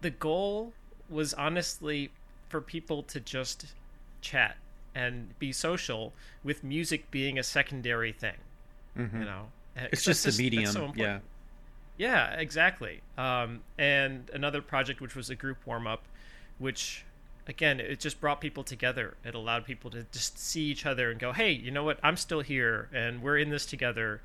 the 0.01 0.11
goal 0.11 0.73
was 1.09 1.35
honestly 1.35 2.11
for 2.49 2.61
people 2.61 3.03
to 3.05 3.21
just 3.21 3.75
chat 4.23 4.57
and 4.95 5.39
be 5.39 5.53
social 5.53 6.13
with 6.43 6.65
music 6.65 7.11
being 7.11 7.39
a 7.39 7.43
secondary 7.43 8.13
thing. 8.13 8.37
Mm-hmm. 8.97 9.19
You 9.19 9.25
know, 9.25 9.47
it's 9.77 10.03
just, 10.03 10.25
just 10.25 10.39
the 10.39 10.43
medium. 10.43 10.73
So 10.73 10.93
yeah. 10.97 11.19
Yeah, 11.97 12.33
exactly. 12.33 13.03
Um, 13.19 13.61
and 13.79 14.31
another 14.33 14.63
project, 14.63 15.01
which 15.01 15.15
was 15.15 15.31
a 15.31 15.35
group 15.35 15.59
warm 15.67 15.87
up, 15.87 16.03
which 16.59 17.05
again, 17.47 17.81
it 17.81 18.01
just 18.01 18.21
brought 18.21 18.41
people 18.41 18.65
together. 18.65 19.15
It 19.25 19.35
allowed 19.35 19.65
people 19.65 19.91
to 19.91 20.05
just 20.13 20.39
see 20.39 20.63
each 20.63 20.87
other 20.87 21.11
and 21.11 21.21
go, 21.21 21.33
"Hey, 21.33 21.53
you 21.53 21.71
know 21.71 21.85
what? 21.85 21.99
I'm 22.03 22.17
still 22.17 22.41
here, 22.41 22.89
and 22.93 23.23
we're 23.23 23.39
in 23.39 23.51
this 23.51 23.67
together, 23.67 24.21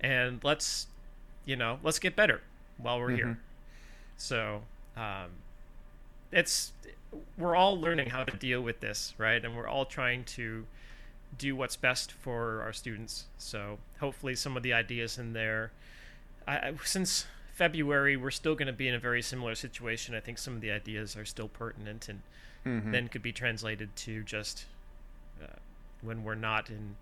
and 0.00 0.42
let's, 0.42 0.86
you 1.44 1.56
know, 1.56 1.78
let's 1.82 1.98
get 1.98 2.16
better 2.16 2.40
while 2.78 2.98
we're 2.98 3.08
mm-hmm. 3.08 3.16
here." 3.16 3.38
So, 4.16 4.62
um, 4.96 5.30
it's 6.32 6.72
we're 7.38 7.54
all 7.54 7.80
learning 7.80 8.10
how 8.10 8.24
to 8.24 8.36
deal 8.36 8.60
with 8.60 8.80
this, 8.80 9.14
right? 9.18 9.44
And 9.44 9.56
we're 9.56 9.68
all 9.68 9.84
trying 9.84 10.24
to 10.24 10.66
do 11.36 11.54
what's 11.54 11.76
best 11.76 12.12
for 12.12 12.62
our 12.62 12.72
students. 12.72 13.26
So, 13.38 13.78
hopefully, 14.00 14.34
some 14.34 14.56
of 14.56 14.62
the 14.62 14.72
ideas 14.72 15.18
in 15.18 15.32
there, 15.32 15.70
I, 16.46 16.74
since 16.84 17.26
February, 17.54 18.16
we're 18.16 18.32
still 18.32 18.56
going 18.56 18.66
to 18.66 18.72
be 18.72 18.88
in 18.88 18.94
a 18.94 18.98
very 18.98 19.22
similar 19.22 19.54
situation. 19.54 20.14
I 20.14 20.20
think 20.20 20.38
some 20.38 20.54
of 20.54 20.60
the 20.60 20.72
ideas 20.72 21.16
are 21.16 21.24
still 21.24 21.48
pertinent 21.48 22.08
and 22.08 22.22
mm-hmm. 22.66 22.92
then 22.92 23.08
could 23.08 23.22
be 23.22 23.32
translated 23.32 23.94
to 23.96 24.22
just 24.22 24.64
uh, 25.42 25.46
when 26.02 26.24
we're 26.24 26.34
not 26.34 26.70
in 26.70 26.96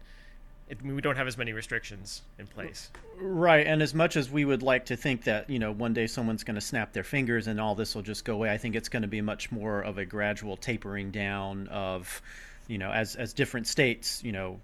it, 0.69 0.83
we 0.83 1.00
don't 1.00 1.16
have 1.16 1.26
as 1.26 1.37
many 1.37 1.52
restrictions 1.52 2.23
in 2.38 2.47
place. 2.47 2.90
Right, 3.21 3.66
and 3.66 3.83
as 3.83 3.95
much 3.95 4.16
as 4.16 4.31
we 4.31 4.45
would 4.45 4.62
like 4.62 4.87
to 4.87 4.97
think 4.97 5.25
that 5.25 5.50
you 5.50 5.59
know 5.59 5.73
one 5.73 5.92
day 5.92 6.07
someone's 6.07 6.45
going 6.45 6.54
to 6.54 6.61
snap 6.61 6.92
their 6.92 7.04
fingers 7.04 7.47
and 7.47 7.61
all 7.61 7.75
this 7.75 7.95
will 7.95 8.02
just 8.02 8.25
go 8.25 8.35
away, 8.35 8.50
I 8.50 8.59
think 8.59 8.75
it's 8.75 8.88
going 8.88 9.02
to 9.02 9.09
be 9.09 9.21
much 9.21 9.52
more 9.52 9.83
of 9.83 9.99
a 9.99 10.04
gradual 10.04 10.57
tapering 10.57 11.11
down 11.11 11.69
of, 11.69 12.23
you 12.69 12.78
know, 12.78 12.90
as 12.90 13.16
as 13.16 13.33
different 13.33 13.66
states, 13.66 14.23
you 14.25 14.33
know, 14.33 14.61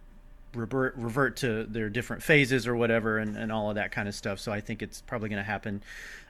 revert 0.55 0.95
revert 0.97 1.37
to 1.38 1.64
their 1.64 1.90
different 1.90 2.23
phases 2.23 2.67
or 2.67 2.75
whatever, 2.75 3.19
and 3.19 3.37
and 3.37 3.52
all 3.52 3.69
of 3.69 3.75
that 3.75 3.93
kind 3.93 4.09
of 4.09 4.14
stuff. 4.14 4.40
So 4.40 4.50
I 4.50 4.61
think 4.61 4.83
it's 4.83 5.02
probably 5.02 5.28
going 5.28 5.43
to 5.43 5.50
happen. 5.50 5.83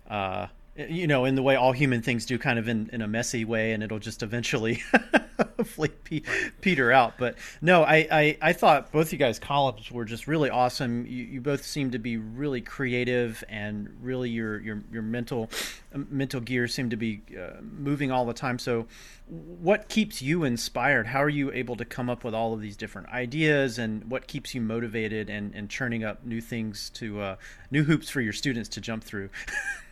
Uh, 0.09 0.49
you 0.79 1.09
know, 1.09 1.25
in 1.25 1.35
the 1.35 1.43
way 1.43 1.57
all 1.57 1.73
human 1.73 2.03
things 2.03 2.25
do, 2.25 2.39
kind 2.39 2.59
of 2.59 2.69
in, 2.69 2.89
in 2.93 3.03
a 3.03 3.09
messy 3.09 3.45
way, 3.45 3.73
and 3.73 3.83
it'll 3.83 3.99
just 3.99 4.23
eventually 4.23 4.81
hopefully 5.57 5.89
pe- 5.89 6.23
peter 6.61 6.93
out. 6.93 7.15
But 7.19 7.37
no, 7.61 7.83
I, 7.83 8.07
I, 8.11 8.39
I, 8.41 8.53
thought 8.53 8.93
both 8.93 9.13
you 9.13 9.19
guys' 9.19 9.41
columns 9.41 9.91
were 9.91 10.05
just 10.05 10.29
really 10.29 10.51
awesome. 10.51 11.05
You, 11.07 11.25
you 11.25 11.41
both 11.41 11.65
seem 11.65 11.91
to 11.91 11.99
be 11.99 12.17
really 12.17 12.61
creative, 12.61 13.43
and 13.49 13.89
really 14.01 14.31
your 14.31 14.61
your 14.61 14.83
your 14.93 15.03
mental 15.03 15.51
mental 15.93 16.41
gear 16.41 16.69
seem 16.69 16.91
to 16.91 16.97
be 16.97 17.23
uh, 17.37 17.61
moving 17.61 18.13
all 18.13 18.25
the 18.25 18.33
time. 18.33 18.61
So, 18.61 18.87
what 19.27 19.89
keeps 19.89 20.23
you 20.23 20.45
inspired? 20.45 21.09
How 21.09 21.23
are 21.23 21.29
you 21.29 21.51
able 21.51 21.75
to 21.75 21.85
come 21.85 22.09
up 22.09 22.23
with 22.23 22.35
all 22.35 22.55
of 22.55 22.61
these 22.61 22.77
different 22.77 23.09
ideas, 23.09 23.79
and 23.79 24.09
what 24.09 24.29
keeps 24.29 24.55
you 24.55 24.61
motivated 24.61 25.29
and, 25.29 25.53
and 25.57 25.69
churning 25.69 26.05
up 26.05 26.25
new 26.25 26.41
things 26.41 26.89
to 26.91 27.21
uh, 27.21 27.37
new 27.73 27.83
hoops 27.83 28.09
for 28.09 28.21
your 28.21 28.33
students 28.33 28.69
to 28.71 28.81
jump 28.81 29.03
through? 29.03 29.31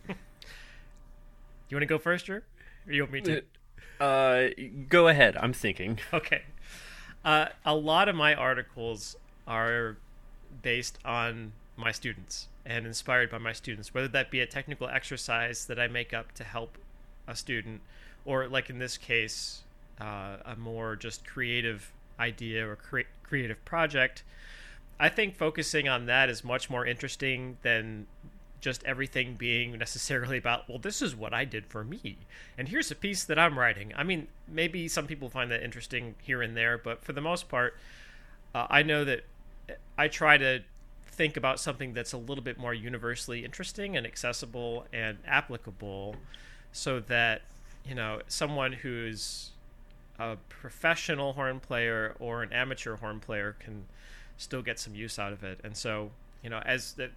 you 1.68 1.76
want 1.76 1.82
to 1.82 1.86
go 1.86 1.98
first, 1.98 2.26
Drew? 2.26 2.42
Or 2.86 2.92
you 2.92 3.02
want 3.02 3.12
me 3.12 3.20
to? 3.22 3.42
Uh, 4.00 4.48
go 4.88 5.08
ahead. 5.08 5.36
I'm 5.36 5.52
thinking. 5.52 5.98
Okay. 6.12 6.42
Uh, 7.24 7.46
a 7.64 7.74
lot 7.74 8.10
of 8.10 8.14
my 8.14 8.34
articles 8.34 9.16
are 9.48 9.96
based 10.60 10.98
on 11.06 11.52
my 11.74 11.90
students 11.90 12.48
and 12.66 12.86
inspired 12.86 13.30
by 13.30 13.38
my 13.38 13.52
students, 13.52 13.94
whether 13.94 14.08
that 14.08 14.30
be 14.30 14.40
a 14.40 14.46
technical 14.46 14.88
exercise 14.88 15.64
that 15.66 15.78
I 15.78 15.88
make 15.88 16.12
up 16.12 16.32
to 16.32 16.44
help 16.44 16.76
a 17.26 17.34
student, 17.34 17.80
or 18.26 18.46
like 18.48 18.68
in 18.68 18.78
this 18.78 18.98
case, 18.98 19.62
uh, 20.00 20.36
a 20.44 20.54
more 20.56 20.96
just 20.96 21.26
creative 21.26 21.92
idea 22.20 22.68
or 22.68 22.76
cre- 22.76 23.10
creative 23.22 23.64
project. 23.64 24.22
I 24.98 25.08
think 25.08 25.36
focusing 25.36 25.88
on 25.88 26.06
that 26.06 26.28
is 26.28 26.44
much 26.44 26.70
more 26.70 26.86
interesting 26.86 27.56
than 27.62 28.06
just 28.64 28.82
everything 28.84 29.34
being 29.34 29.76
necessarily 29.78 30.38
about 30.38 30.66
well 30.70 30.78
this 30.78 31.02
is 31.02 31.14
what 31.14 31.34
i 31.34 31.44
did 31.44 31.66
for 31.66 31.84
me. 31.84 32.16
And 32.56 32.68
here's 32.68 32.90
a 32.90 32.94
piece 32.94 33.22
that 33.24 33.38
i'm 33.38 33.58
writing. 33.58 33.92
I 33.94 34.04
mean 34.04 34.26
maybe 34.48 34.88
some 34.88 35.06
people 35.06 35.28
find 35.28 35.50
that 35.50 35.62
interesting 35.62 36.14
here 36.22 36.40
and 36.40 36.56
there 36.56 36.78
but 36.78 37.04
for 37.04 37.12
the 37.12 37.20
most 37.20 37.50
part 37.50 37.76
uh, 38.54 38.66
i 38.70 38.82
know 38.82 39.04
that 39.04 39.24
i 39.98 40.08
try 40.08 40.38
to 40.38 40.60
think 41.06 41.36
about 41.36 41.60
something 41.60 41.92
that's 41.92 42.14
a 42.14 42.16
little 42.16 42.42
bit 42.42 42.58
more 42.58 42.72
universally 42.72 43.44
interesting 43.44 43.98
and 43.98 44.06
accessible 44.06 44.86
and 44.92 45.18
applicable 45.26 46.16
so 46.72 47.00
that 47.00 47.42
you 47.86 47.94
know 47.94 48.22
someone 48.26 48.72
who's 48.72 49.50
a 50.18 50.36
professional 50.48 51.34
horn 51.34 51.60
player 51.60 52.14
or 52.18 52.42
an 52.42 52.52
amateur 52.52 52.96
horn 52.96 53.20
player 53.20 53.56
can 53.58 53.84
still 54.38 54.62
get 54.62 54.78
some 54.78 54.94
use 54.94 55.18
out 55.18 55.32
of 55.32 55.44
it. 55.44 55.60
And 55.62 55.76
so 55.76 56.12
you 56.42 56.48
know 56.48 56.62
as 56.64 56.94
the 56.94 57.10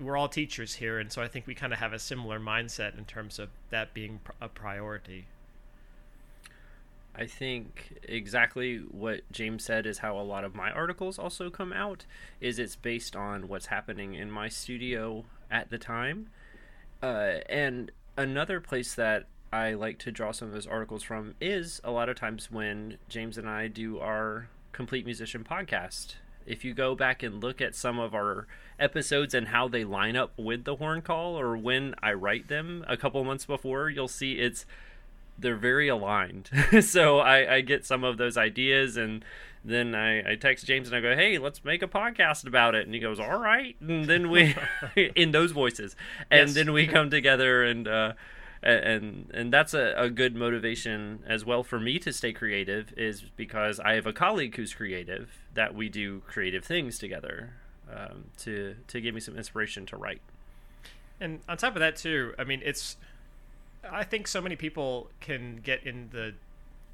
we're 0.00 0.16
all 0.16 0.28
teachers 0.28 0.74
here, 0.74 0.98
and 0.98 1.12
so 1.12 1.22
I 1.22 1.28
think 1.28 1.46
we 1.46 1.54
kind 1.54 1.72
of 1.72 1.78
have 1.78 1.92
a 1.92 1.98
similar 1.98 2.40
mindset 2.40 2.96
in 2.96 3.04
terms 3.04 3.38
of 3.38 3.48
that 3.70 3.94
being 3.94 4.20
a 4.40 4.48
priority. 4.48 5.26
I 7.14 7.26
think 7.26 7.98
exactly 8.04 8.78
what 8.78 9.20
James 9.30 9.64
said 9.64 9.84
is 9.86 9.98
how 9.98 10.18
a 10.18 10.22
lot 10.22 10.44
of 10.44 10.54
my 10.54 10.70
articles 10.70 11.18
also 11.18 11.50
come 11.50 11.72
out 11.72 12.06
is 12.40 12.58
it's 12.58 12.74
based 12.74 13.14
on 13.14 13.48
what's 13.48 13.66
happening 13.66 14.14
in 14.14 14.30
my 14.30 14.48
studio 14.48 15.24
at 15.50 15.68
the 15.68 15.76
time. 15.76 16.30
Uh, 17.02 17.40
and 17.50 17.90
another 18.16 18.60
place 18.60 18.94
that 18.94 19.26
I 19.52 19.74
like 19.74 19.98
to 20.00 20.10
draw 20.10 20.32
some 20.32 20.48
of 20.48 20.54
those 20.54 20.66
articles 20.66 21.02
from 21.02 21.34
is 21.38 21.82
a 21.84 21.90
lot 21.90 22.08
of 22.08 22.16
times 22.16 22.50
when 22.50 22.96
James 23.10 23.36
and 23.36 23.48
I 23.48 23.68
do 23.68 23.98
our 23.98 24.48
complete 24.72 25.04
musician 25.04 25.44
podcast 25.44 26.14
if 26.46 26.64
you 26.64 26.74
go 26.74 26.94
back 26.94 27.22
and 27.22 27.42
look 27.42 27.60
at 27.60 27.74
some 27.74 27.98
of 27.98 28.14
our 28.14 28.46
episodes 28.78 29.34
and 29.34 29.48
how 29.48 29.68
they 29.68 29.84
line 29.84 30.16
up 30.16 30.32
with 30.36 30.64
the 30.64 30.76
horn 30.76 31.02
call 31.02 31.38
or 31.38 31.56
when 31.56 31.94
I 32.02 32.12
write 32.12 32.48
them 32.48 32.84
a 32.88 32.96
couple 32.96 33.22
months 33.24 33.44
before, 33.46 33.88
you'll 33.88 34.08
see 34.08 34.34
it's 34.34 34.66
they're 35.38 35.56
very 35.56 35.88
aligned. 35.88 36.50
so 36.82 37.18
I, 37.18 37.56
I, 37.56 37.60
get 37.62 37.86
some 37.86 38.04
of 38.04 38.16
those 38.16 38.36
ideas 38.36 38.96
and 38.96 39.24
then 39.64 39.94
I, 39.94 40.32
I, 40.32 40.36
text 40.36 40.66
James 40.66 40.88
and 40.88 40.96
I 40.96 41.00
go, 41.00 41.14
Hey, 41.16 41.38
let's 41.38 41.64
make 41.64 41.82
a 41.82 41.88
podcast 41.88 42.46
about 42.46 42.74
it 42.74 42.84
and 42.84 42.94
he 42.94 43.00
goes, 43.00 43.18
All 43.18 43.38
right 43.38 43.76
and 43.80 44.04
then 44.04 44.30
we 44.30 44.54
in 45.16 45.30
those 45.32 45.52
voices. 45.52 45.96
And 46.30 46.48
yes. 46.48 46.54
then 46.54 46.72
we 46.72 46.86
come 46.86 47.10
together 47.10 47.64
and 47.64 47.88
uh 47.88 48.12
and 48.62 49.30
and 49.34 49.52
that's 49.52 49.74
a, 49.74 49.94
a 49.96 50.08
good 50.08 50.36
motivation 50.36 51.22
as 51.26 51.44
well 51.44 51.62
for 51.62 51.80
me 51.80 51.98
to 51.98 52.12
stay 52.12 52.32
creative 52.32 52.92
is 52.96 53.22
because 53.36 53.80
I 53.80 53.94
have 53.94 54.06
a 54.06 54.12
colleague 54.12 54.56
who's 54.56 54.72
creative 54.72 55.30
that 55.54 55.74
we 55.74 55.88
do 55.88 56.20
creative 56.20 56.64
things 56.64 56.98
together 56.98 57.54
um, 57.92 58.24
to 58.38 58.76
to 58.88 59.00
give 59.00 59.14
me 59.14 59.20
some 59.20 59.36
inspiration 59.36 59.86
to 59.86 59.96
write. 59.96 60.22
And 61.20 61.40
on 61.48 61.56
top 61.56 61.74
of 61.74 61.80
that 61.80 61.96
too, 61.96 62.34
I 62.38 62.44
mean, 62.44 62.62
it's 62.64 62.96
I 63.90 64.04
think 64.04 64.28
so 64.28 64.40
many 64.40 64.56
people 64.56 65.10
can 65.20 65.56
get 65.56 65.84
in 65.84 66.08
the 66.12 66.34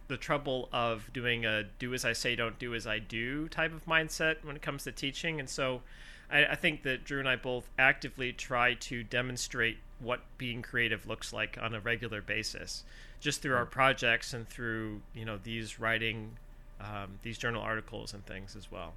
the 0.09 0.17
trouble 0.17 0.71
of 0.73 1.11
doing 1.13 1.45
a 1.45 1.65
do 1.79 1.93
as 1.93 2.05
I 2.05 2.15
say, 2.15 2.35
don't 2.35 2.59
do 2.59 2.75
as 2.75 2.87
I 2.87 2.99
do 2.99 3.47
type 3.49 3.75
of 3.75 3.85
mindset 3.85 4.37
when 4.43 4.57
it 4.57 4.63
comes 4.63 4.85
to 4.85 4.93
teaching. 4.93 5.39
And 5.39 5.51
so 5.51 5.83
I, 6.31 6.47
I 6.47 6.55
think 6.55 6.83
that 6.83 7.05
Drew 7.05 7.19
and 7.19 7.29
I 7.29 7.37
both 7.37 7.69
actively 7.79 8.33
try 8.33 8.75
to 8.75 9.03
demonstrate 9.03 9.79
what 10.01 10.21
being 10.37 10.63
creative 10.63 11.07
looks 11.07 11.33
like 11.33 11.59
on 11.61 11.75
a 11.75 11.81
regular 11.81 12.23
basis, 12.23 12.85
just 13.21 13.43
through 13.43 13.57
our 13.57 13.67
projects 13.67 14.33
and 14.33 14.49
through 14.49 15.01
you 15.15 15.25
know 15.25 15.39
these 15.43 15.81
writing, 15.81 16.37
um, 16.81 17.19
these 17.23 17.39
journal 17.39 17.63
articles 17.63 18.15
and 18.15 18.25
things 18.27 18.57
as 18.57 18.71
well. 18.71 18.95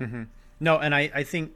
Mm-hmm. 0.00 0.24
No, 0.60 0.78
and 0.78 0.94
I, 0.94 1.10
I 1.14 1.22
think 1.22 1.52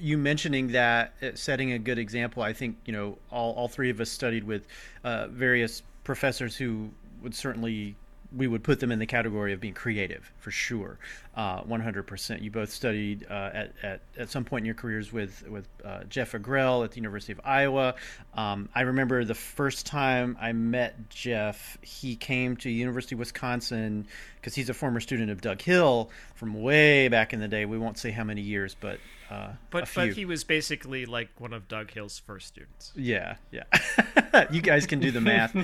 you 0.00 0.18
mentioning 0.18 0.68
that 0.72 1.12
uh, 1.22 1.30
setting 1.34 1.72
a 1.72 1.78
good 1.78 1.98
example. 1.98 2.42
I 2.42 2.52
think 2.52 2.76
you 2.84 2.92
know 2.92 3.18
all 3.30 3.54
all 3.54 3.68
three 3.68 3.90
of 3.90 4.00
us 4.00 4.10
studied 4.10 4.44
with 4.44 4.66
uh, 5.04 5.28
various 5.28 5.82
professors 6.04 6.56
who 6.56 6.90
would 7.22 7.34
certainly 7.34 7.96
we 8.36 8.46
would 8.46 8.62
put 8.62 8.80
them 8.80 8.92
in 8.92 8.98
the 8.98 9.06
category 9.06 9.52
of 9.52 9.60
being 9.60 9.74
creative 9.74 10.30
for 10.38 10.50
sure, 10.50 10.98
uh, 11.36 11.62
100%. 11.62 12.42
You 12.42 12.50
both 12.50 12.70
studied 12.70 13.26
uh, 13.30 13.50
at, 13.52 13.72
at, 13.82 14.00
at 14.18 14.30
some 14.30 14.44
point 14.44 14.62
in 14.62 14.66
your 14.66 14.74
careers 14.74 15.12
with 15.12 15.46
with 15.48 15.66
uh, 15.84 16.04
Jeff 16.04 16.32
Agrell 16.32 16.84
at 16.84 16.90
the 16.90 16.96
University 16.96 17.32
of 17.32 17.40
Iowa. 17.44 17.94
Um, 18.34 18.68
I 18.74 18.82
remember 18.82 19.24
the 19.24 19.34
first 19.34 19.86
time 19.86 20.36
I 20.40 20.52
met 20.52 21.08
Jeff, 21.08 21.78
he 21.82 22.16
came 22.16 22.56
to 22.58 22.70
University 22.70 23.14
of 23.14 23.20
Wisconsin 23.20 24.06
because 24.36 24.54
he's 24.54 24.68
a 24.68 24.74
former 24.74 25.00
student 25.00 25.30
of 25.30 25.40
Doug 25.40 25.62
Hill 25.62 26.10
from 26.34 26.62
way 26.62 27.08
back 27.08 27.32
in 27.32 27.40
the 27.40 27.48
day. 27.48 27.64
We 27.64 27.78
won't 27.78 27.98
say 27.98 28.10
how 28.10 28.24
many 28.24 28.42
years, 28.42 28.76
but 28.78 28.98
uh, 29.30 29.52
but 29.70 29.88
but 29.94 30.12
he 30.12 30.24
was 30.24 30.44
basically 30.44 31.04
like 31.04 31.28
one 31.38 31.52
of 31.52 31.66
Doug 31.66 31.90
Hill's 31.90 32.18
first 32.18 32.46
students. 32.46 32.92
Yeah, 32.94 33.36
yeah. 33.50 34.46
you 34.50 34.60
guys 34.62 34.86
can 34.86 35.00
do 35.00 35.10
the 35.10 35.20
math, 35.20 35.54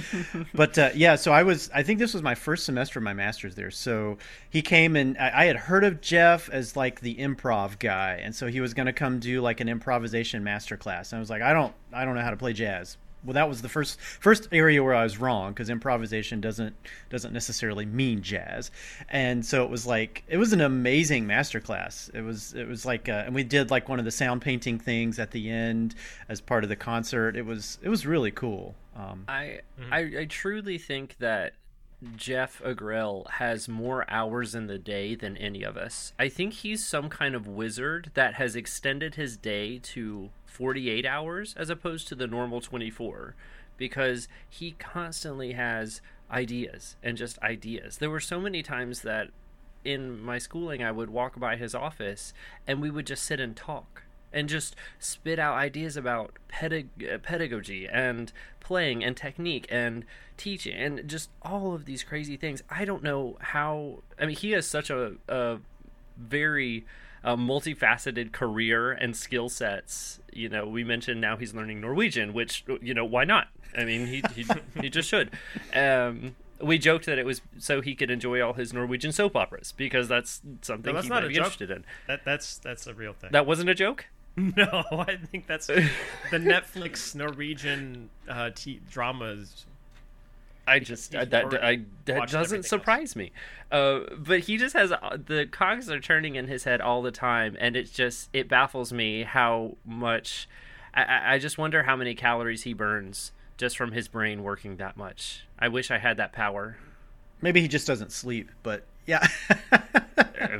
but 0.54 0.76
uh, 0.76 0.90
yeah. 0.95 1.14
So 1.16 1.33
I 1.33 1.42
was. 1.45 1.71
I 1.73 1.83
think 1.83 1.99
this 1.99 2.12
was 2.12 2.23
my 2.23 2.35
first 2.35 2.64
semester 2.64 2.99
of 2.99 3.04
my 3.04 3.12
master's 3.12 3.54
there. 3.54 3.71
So 3.71 4.19
he 4.50 4.62
came 4.62 4.97
and 4.97 5.16
I, 5.16 5.42
I 5.42 5.45
had 5.45 5.57
heard 5.57 5.85
of 5.85 6.00
Jeff 6.00 6.50
as 6.50 6.76
like 6.76 7.00
the 7.00 7.14
improv 7.14 7.78
guy, 7.78 8.21
and 8.23 8.35
so 8.35 8.49
he 8.49 8.61
was 8.61 8.75
going 8.75 8.87
to 8.87 8.92
come 8.92 9.21
do 9.21 9.40
like 9.40 9.61
an 9.61 9.69
improvisation 9.69 10.42
master 10.42 10.76
class. 10.76 11.12
And 11.12 11.19
I 11.19 11.21
was 11.21 11.31
like, 11.31 11.42
I 11.42 11.52
don't, 11.52 11.73
I 11.92 12.04
don't 12.04 12.16
know 12.16 12.23
how 12.23 12.31
to 12.31 12.37
play 12.37 12.52
jazz, 12.52 12.97
well 13.24 13.34
that 13.34 13.48
was 13.48 13.62
the 13.62 13.68
first 13.68 14.00
first 14.00 14.48
area 14.52 14.82
where 14.82 14.94
I 14.94 15.02
was 15.02 15.18
wrong 15.18 15.52
because 15.52 15.70
improvisation 15.70 16.40
doesn't 16.40 16.74
doesn't 17.10 17.32
necessarily 17.32 17.86
mean 17.86 18.22
jazz, 18.22 18.70
and 19.08 19.44
so 19.44 19.64
it 19.64 19.70
was 19.70 19.86
like 19.86 20.24
it 20.28 20.36
was 20.36 20.52
an 20.52 20.60
amazing 20.60 21.26
masterclass. 21.26 22.12
It 22.14 22.22
was 22.22 22.54
it 22.54 22.66
was 22.66 22.84
like 22.84 23.08
uh, 23.08 23.24
and 23.26 23.34
we 23.34 23.44
did 23.44 23.70
like 23.70 23.88
one 23.88 23.98
of 23.98 24.04
the 24.04 24.10
sound 24.10 24.42
painting 24.42 24.78
things 24.78 25.18
at 25.18 25.30
the 25.30 25.50
end 25.50 25.94
as 26.28 26.40
part 26.40 26.64
of 26.64 26.68
the 26.68 26.76
concert. 26.76 27.36
It 27.36 27.46
was 27.46 27.78
it 27.82 27.88
was 27.88 28.06
really 28.06 28.30
cool. 28.30 28.74
Um, 28.96 29.24
I, 29.28 29.60
mm-hmm. 29.80 29.92
I 29.92 29.98
I 30.20 30.24
truly 30.26 30.78
think 30.78 31.16
that 31.18 31.54
Jeff 32.16 32.60
Agrell 32.64 33.30
has 33.30 33.68
more 33.68 34.04
hours 34.10 34.54
in 34.54 34.66
the 34.66 34.78
day 34.78 35.14
than 35.14 35.36
any 35.36 35.62
of 35.62 35.76
us. 35.76 36.12
I 36.18 36.28
think 36.28 36.54
he's 36.54 36.84
some 36.84 37.08
kind 37.08 37.34
of 37.34 37.46
wizard 37.46 38.10
that 38.14 38.34
has 38.34 38.56
extended 38.56 39.14
his 39.14 39.36
day 39.36 39.78
to 39.78 40.30
48 40.52 41.06
hours 41.06 41.54
as 41.56 41.71
opposed 41.71 42.09
to 42.09 42.14
the 42.14 42.26
normal 42.26 42.61
24 42.61 43.35
because 43.76 44.28
he 44.49 44.73
constantly 44.73 45.52
has 45.52 46.00
ideas 46.30 46.97
and 47.02 47.16
just 47.16 47.38
ideas. 47.40 47.99
There 47.99 48.11
were 48.11 48.21
so 48.21 48.40
many 48.40 48.62
times 48.62 49.02
that 49.02 49.28
in 49.85 50.21
my 50.21 50.38
schooling 50.38 50.82
I 50.82 50.92
would 50.92 51.11
walk 51.11 51.38
by 51.38 51.56
his 51.56 51.75
office 51.75 52.32
and 52.66 52.80
we 52.80 52.90
would 52.90 53.06
just 53.06 53.25
sit 53.25 53.40
and 53.40 53.56
talk 53.56 54.04
and 54.32 54.49
just 54.49 54.76
spit 54.99 55.38
out 55.38 55.56
ideas 55.56 55.97
about 55.97 56.38
pedag- 56.49 57.23
pedagogy 57.23 57.88
and 57.88 58.32
playing 58.61 59.04
and 59.04 59.16
technique 59.16 59.66
and 59.71 60.04
teaching 60.37 60.74
and 60.74 61.09
just 61.09 61.31
all 61.42 61.74
of 61.74 61.85
these 61.85 62.03
crazy 62.03 62.37
things. 62.37 62.62
I 62.70 62.85
don't 62.85 63.03
know 63.03 63.37
how. 63.40 64.03
I 64.18 64.26
mean, 64.26 64.37
he 64.37 64.53
has 64.53 64.66
such 64.66 64.90
a, 64.90 65.14
a 65.29 65.59
very 66.16 66.87
uh, 67.24 67.37
multifaceted 67.37 68.32
career 68.32 68.92
and 68.92 69.16
skill 69.16 69.48
sets. 69.48 70.20
You 70.32 70.48
know, 70.48 70.66
we 70.66 70.85
mentioned 70.85 71.20
now 71.20 71.37
he's 71.37 71.54
learning 71.54 71.80
Norwegian, 71.80 72.32
which 72.32 72.64
you 72.80 72.94
know 72.94 73.04
why 73.04 73.24
not? 73.24 73.48
I 73.76 73.85
mean, 73.85 74.06
he 74.06 74.22
he, 74.35 74.46
he 74.80 74.90
just 74.90 75.08
should. 75.08 75.30
Um, 75.74 76.37
we 76.61 76.78
joked 76.78 77.06
that 77.06 77.18
it 77.18 77.26
was 77.26 77.40
so 77.58 77.80
he 77.80 77.94
could 77.94 78.11
enjoy 78.11 78.40
all 78.40 78.52
his 78.52 78.72
Norwegian 78.72 79.12
soap 79.12 79.37
operas 79.37 79.72
because 79.76 80.08
that's 80.08 80.40
something 80.62 80.92
no, 80.92 80.94
that's 80.94 81.06
he 81.06 81.11
might 81.11 81.26
be 81.28 81.35
joke. 81.35 81.44
interested 81.44 81.70
in. 81.70 81.85
That 82.06 82.24
that's 82.24 82.58
that's 82.58 82.87
a 82.87 82.94
real 82.94 83.12
thing. 83.12 83.30
That 83.32 83.46
wasn't 83.46 83.70
a 83.70 83.74
joke. 83.74 84.06
No, 84.35 84.85
I 84.90 85.16
think 85.16 85.46
that's 85.46 85.66
the 85.66 85.90
Netflix 86.32 87.14
Norwegian 87.14 88.08
uh, 88.26 88.48
t- 88.54 88.80
dramas. 88.90 89.66
I 90.66 90.79
just 90.79 91.14
I, 91.14 91.25
that 91.27 91.62
I, 91.62 91.81
that 92.05 92.29
doesn't 92.29 92.64
surprise 92.64 93.11
else. 93.11 93.16
me, 93.16 93.33
uh, 93.70 94.01
but 94.16 94.40
he 94.40 94.57
just 94.57 94.75
has 94.75 94.92
uh, 94.92 95.16
the 95.25 95.46
cogs 95.46 95.90
are 95.90 96.01
turning 96.01 96.37
in 96.37 96.46
his 96.46 96.64
head 96.64 96.81
all 96.81 97.03
the 97.03 97.11
time, 97.11 97.57
and 97.59 97.77
it's 97.77 97.90
just 97.90 98.29
it 98.33 98.48
baffles 98.48 98.92
me 98.92 99.25
how 99.25 99.77
much. 99.85 100.48
I, 100.94 101.35
I 101.35 101.38
just 101.38 101.59
wonder 101.59 101.83
how 101.83 101.96
many 101.96 102.14
calories 102.14 102.62
he 102.62 102.75
burns 102.75 103.33
just 103.57 103.77
from 103.77 103.92
his 103.92 104.09
brain 104.09 104.42
working 104.42 104.77
that 104.77 104.96
much. 104.96 105.46
I 105.59 105.68
wish 105.68 105.90
I 105.90 105.98
had 105.98 106.18
that 106.18 106.33
power. 106.33 106.77
Maybe 107.40 107.61
he 107.61 107.68
just 107.68 107.87
doesn't 107.87 108.12
sleep, 108.12 108.51
but 108.62 108.85
yeah. 109.07 109.27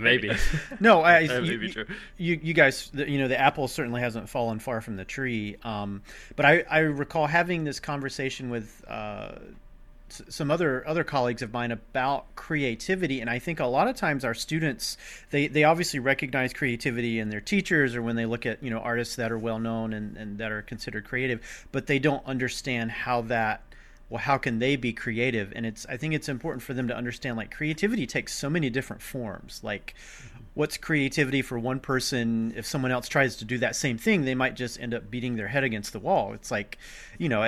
maybe. 0.01 0.33
no, 0.81 1.03
I, 1.03 1.21
you, 1.43 1.87
you, 2.17 2.41
you, 2.43 2.55
guys, 2.55 2.91
you 2.95 3.19
know, 3.19 3.29
the 3.29 3.39
apple 3.39 3.69
certainly 3.69 4.01
hasn't 4.01 4.29
fallen 4.29 4.59
far 4.59 4.81
from 4.81 4.97
the 4.97 5.05
tree. 5.05 5.57
Um, 5.63 6.03
but 6.37 6.47
I, 6.47 6.65
I 6.69 6.79
recall 6.81 7.27
having 7.27 7.65
this 7.65 7.81
conversation 7.81 8.51
with 8.51 8.85
uh, 8.89 9.33
some 10.29 10.51
other 10.51 10.87
other 10.87 11.05
colleagues 11.05 11.43
of 11.43 11.53
mine 11.53 11.71
about 11.71 12.35
creativity, 12.37 13.21
and 13.21 13.31
I 13.31 13.39
think 13.39 13.61
a 13.61 13.67
lot 13.67 13.89
of 13.89 13.97
times 13.97 14.25
our 14.25 14.35
students 14.35 14.97
they 15.31 15.47
they 15.47 15.65
obviously 15.65 16.01
recognize 16.01 16.53
creativity 16.53 17.19
in 17.19 17.31
their 17.31 17.41
teachers 17.41 17.95
or 17.95 18.03
when 18.03 18.17
they 18.17 18.27
look 18.27 18.45
at 18.47 18.63
you 18.63 18.71
know 18.71 18.79
artists 18.79 19.17
that 19.17 19.33
are 19.33 19.39
well 19.39 19.59
known 19.59 19.93
and, 19.93 20.17
and 20.17 20.39
that 20.39 20.53
are 20.53 20.63
considered 20.63 21.05
creative, 21.05 21.67
but 21.73 21.87
they 21.87 21.99
don't 21.99 22.25
understand 22.27 22.91
how 22.91 23.23
that 23.23 23.63
well 24.09 24.21
how 24.21 24.37
can 24.37 24.59
they 24.59 24.77
be 24.77 24.93
creative? 24.93 25.53
And 25.57 25.65
it's 25.65 25.87
i 25.89 25.97
think 25.97 26.15
it's 26.15 26.29
important 26.29 26.63
for 26.63 26.75
them 26.75 26.89
to 26.89 26.97
understand 26.97 27.37
like 27.37 27.51
creativity 27.51 28.07
takes 28.07 28.35
so 28.35 28.51
many 28.51 28.71
different 28.71 29.03
forms. 29.03 29.61
Like 29.63 29.95
mm-hmm. 29.95 30.45
what's 30.55 30.77
creativity 30.77 31.43
for 31.43 31.59
one 31.59 31.81
person? 31.81 32.53
If 32.57 32.67
someone 32.67 32.93
else 32.93 33.09
tries 33.09 33.37
to 33.37 33.45
do 33.45 33.59
that 33.59 33.77
same 33.77 33.99
thing 33.99 34.25
they 34.25 34.35
might 34.35 34.55
just 34.55 34.81
end 34.81 34.95
up 34.95 35.11
beating 35.11 35.37
their 35.37 35.49
head 35.49 35.65
against 35.65 35.93
the 35.93 35.99
wall. 35.99 36.35
It's 36.35 36.51
like 36.51 36.79
you 37.19 37.29
know 37.29 37.43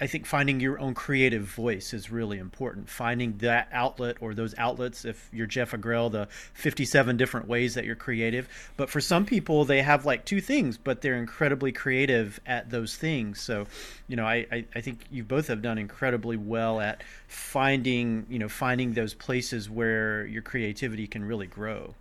I 0.00 0.06
think 0.06 0.26
finding 0.26 0.60
your 0.60 0.78
own 0.78 0.94
creative 0.94 1.42
voice 1.42 1.92
is 1.92 2.10
really 2.10 2.38
important. 2.38 2.88
Finding 2.88 3.36
that 3.38 3.68
outlet 3.72 4.16
or 4.20 4.32
those 4.32 4.54
outlets, 4.56 5.04
if 5.04 5.28
you're 5.32 5.46
Jeff 5.46 5.72
Agrell, 5.72 6.10
the 6.10 6.28
57 6.54 7.16
different 7.16 7.48
ways 7.48 7.74
that 7.74 7.84
you're 7.84 7.96
creative. 7.96 8.48
But 8.76 8.90
for 8.90 9.00
some 9.00 9.26
people, 9.26 9.64
they 9.64 9.82
have 9.82 10.06
like 10.06 10.24
two 10.24 10.40
things, 10.40 10.78
but 10.78 11.00
they're 11.00 11.16
incredibly 11.16 11.72
creative 11.72 12.40
at 12.46 12.70
those 12.70 12.96
things. 12.96 13.40
So, 13.40 13.66
you 14.06 14.16
know, 14.16 14.24
I, 14.24 14.46
I, 14.52 14.64
I 14.76 14.80
think 14.80 15.00
you 15.10 15.24
both 15.24 15.48
have 15.48 15.62
done 15.62 15.78
incredibly 15.78 16.36
well 16.36 16.80
at 16.80 17.02
finding, 17.26 18.26
you 18.28 18.38
know, 18.38 18.48
finding 18.48 18.92
those 18.92 19.14
places 19.14 19.68
where 19.68 20.26
your 20.26 20.42
creativity 20.42 21.08
can 21.08 21.24
really 21.24 21.46
grow. 21.46 21.94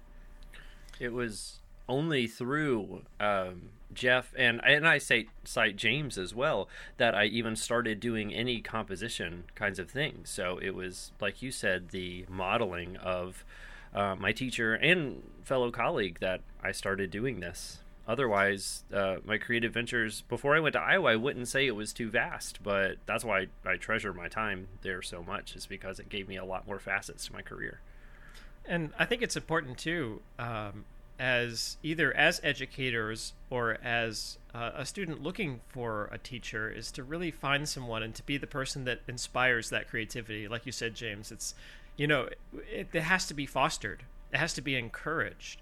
It 0.99 1.13
was 1.13 1.59
only 1.89 2.27
through 2.27 3.03
um, 3.19 3.69
Jeff 3.93 4.33
and 4.37 4.61
and 4.63 4.87
I 4.87 4.97
say 4.97 5.27
cite 5.43 5.75
James 5.75 6.17
as 6.17 6.35
well 6.35 6.67
that 6.97 7.15
I 7.15 7.25
even 7.25 7.55
started 7.55 7.99
doing 7.99 8.33
any 8.33 8.61
composition 8.61 9.45
kinds 9.55 9.79
of 9.79 9.89
things. 9.89 10.29
So 10.29 10.59
it 10.61 10.75
was 10.75 11.11
like 11.19 11.41
you 11.41 11.51
said, 11.51 11.89
the 11.89 12.25
modeling 12.29 12.97
of 12.97 13.43
uh, 13.93 14.15
my 14.15 14.31
teacher 14.31 14.73
and 14.75 15.23
fellow 15.43 15.71
colleague 15.71 16.19
that 16.19 16.41
I 16.61 16.71
started 16.71 17.09
doing 17.09 17.39
this. 17.39 17.79
Otherwise, 18.07 18.85
uh, 18.93 19.17
my 19.25 19.37
creative 19.37 19.73
ventures 19.73 20.21
before 20.29 20.55
I 20.55 20.61
went 20.61 20.73
to 20.73 20.79
Iowa, 20.79 21.11
I 21.11 21.15
wouldn't 21.17 21.49
say 21.49 21.67
it 21.67 21.75
was 21.75 21.91
too 21.91 22.09
vast, 22.09 22.63
but 22.63 22.95
that's 23.05 23.25
why 23.25 23.47
I, 23.65 23.75
treasure 23.75 24.13
my 24.13 24.29
time 24.29 24.69
there 24.81 25.01
so 25.01 25.21
much, 25.21 25.57
is 25.57 25.65
because 25.65 25.99
it 25.99 26.07
gave 26.07 26.25
me 26.29 26.37
a 26.37 26.45
lot 26.45 26.65
more 26.65 26.79
facets 26.79 27.25
to 27.25 27.33
my 27.33 27.41
career. 27.41 27.81
And 28.65 28.91
I 28.97 29.03
think 29.03 29.21
it's 29.21 29.35
important 29.35 29.77
too. 29.77 30.21
Um, 30.39 30.85
as 31.19 31.77
either 31.81 32.15
as 32.15 32.39
educators 32.43 33.33
or 33.49 33.77
as 33.83 34.37
uh, 34.53 34.71
a 34.75 34.85
student 34.85 35.21
looking 35.21 35.61
for 35.67 36.09
a 36.11 36.17
teacher 36.17 36.69
is 36.69 36.91
to 36.91 37.03
really 37.03 37.31
find 37.31 37.67
someone 37.67 38.03
and 38.03 38.13
to 38.15 38.23
be 38.23 38.37
the 38.37 38.47
person 38.47 38.85
that 38.85 39.01
inspires 39.07 39.69
that 39.69 39.87
creativity. 39.87 40.47
Like 40.47 40.65
you 40.65 40.71
said 40.71 40.95
james 40.95 41.31
it's 41.31 41.55
you 41.95 42.07
know 42.07 42.29
it, 42.69 42.89
it 42.93 43.01
has 43.01 43.25
to 43.27 43.33
be 43.33 43.45
fostered. 43.45 44.03
It 44.31 44.37
has 44.37 44.53
to 44.53 44.61
be 44.61 44.75
encouraged. 44.75 45.61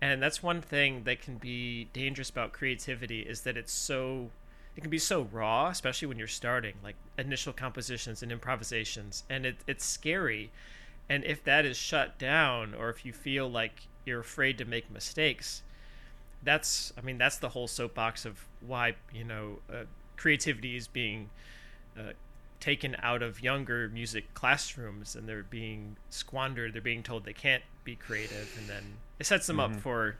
And 0.00 0.22
that's 0.22 0.42
one 0.42 0.60
thing 0.60 1.04
that 1.04 1.20
can 1.20 1.36
be 1.38 1.88
dangerous 1.92 2.30
about 2.30 2.52
creativity 2.52 3.20
is 3.20 3.42
that 3.42 3.56
it's 3.56 3.72
so 3.72 4.30
it 4.76 4.80
can 4.80 4.90
be 4.90 4.98
so 4.98 5.28
raw 5.30 5.68
especially 5.68 6.08
when 6.08 6.18
you're 6.18 6.26
starting 6.26 6.74
like 6.82 6.96
initial 7.18 7.52
compositions 7.52 8.22
and 8.22 8.32
improvisations. 8.32 9.24
And 9.28 9.44
it, 9.44 9.56
it's 9.66 9.84
scary. 9.84 10.50
And 11.10 11.24
if 11.24 11.44
that 11.44 11.66
is 11.66 11.76
shut 11.76 12.18
down 12.18 12.74
or 12.74 12.88
if 12.88 13.04
you 13.04 13.12
feel 13.12 13.50
like 13.50 13.86
you're 14.04 14.20
afraid 14.20 14.58
to 14.58 14.64
make 14.64 14.90
mistakes 14.90 15.62
that's 16.42 16.92
i 16.98 17.00
mean 17.00 17.18
that's 17.18 17.38
the 17.38 17.50
whole 17.50 17.66
soapbox 17.66 18.24
of 18.24 18.46
why 18.60 18.94
you 19.12 19.24
know 19.24 19.58
uh, 19.72 19.84
creativity 20.16 20.76
is 20.76 20.86
being 20.86 21.30
uh, 21.98 22.12
taken 22.64 22.96
out 23.02 23.22
of 23.22 23.42
younger 23.42 23.90
music 23.90 24.32
classrooms 24.32 25.14
and 25.14 25.28
they're 25.28 25.42
being 25.42 25.98
squandered. 26.08 26.72
They're 26.72 26.80
being 26.80 27.02
told 27.02 27.26
they 27.26 27.34
can't 27.34 27.62
be 27.84 27.94
creative, 27.94 28.56
and 28.58 28.66
then 28.66 28.94
it 29.18 29.26
sets 29.26 29.46
them 29.46 29.58
mm-hmm. 29.58 29.74
up 29.74 29.80
for 29.82 30.16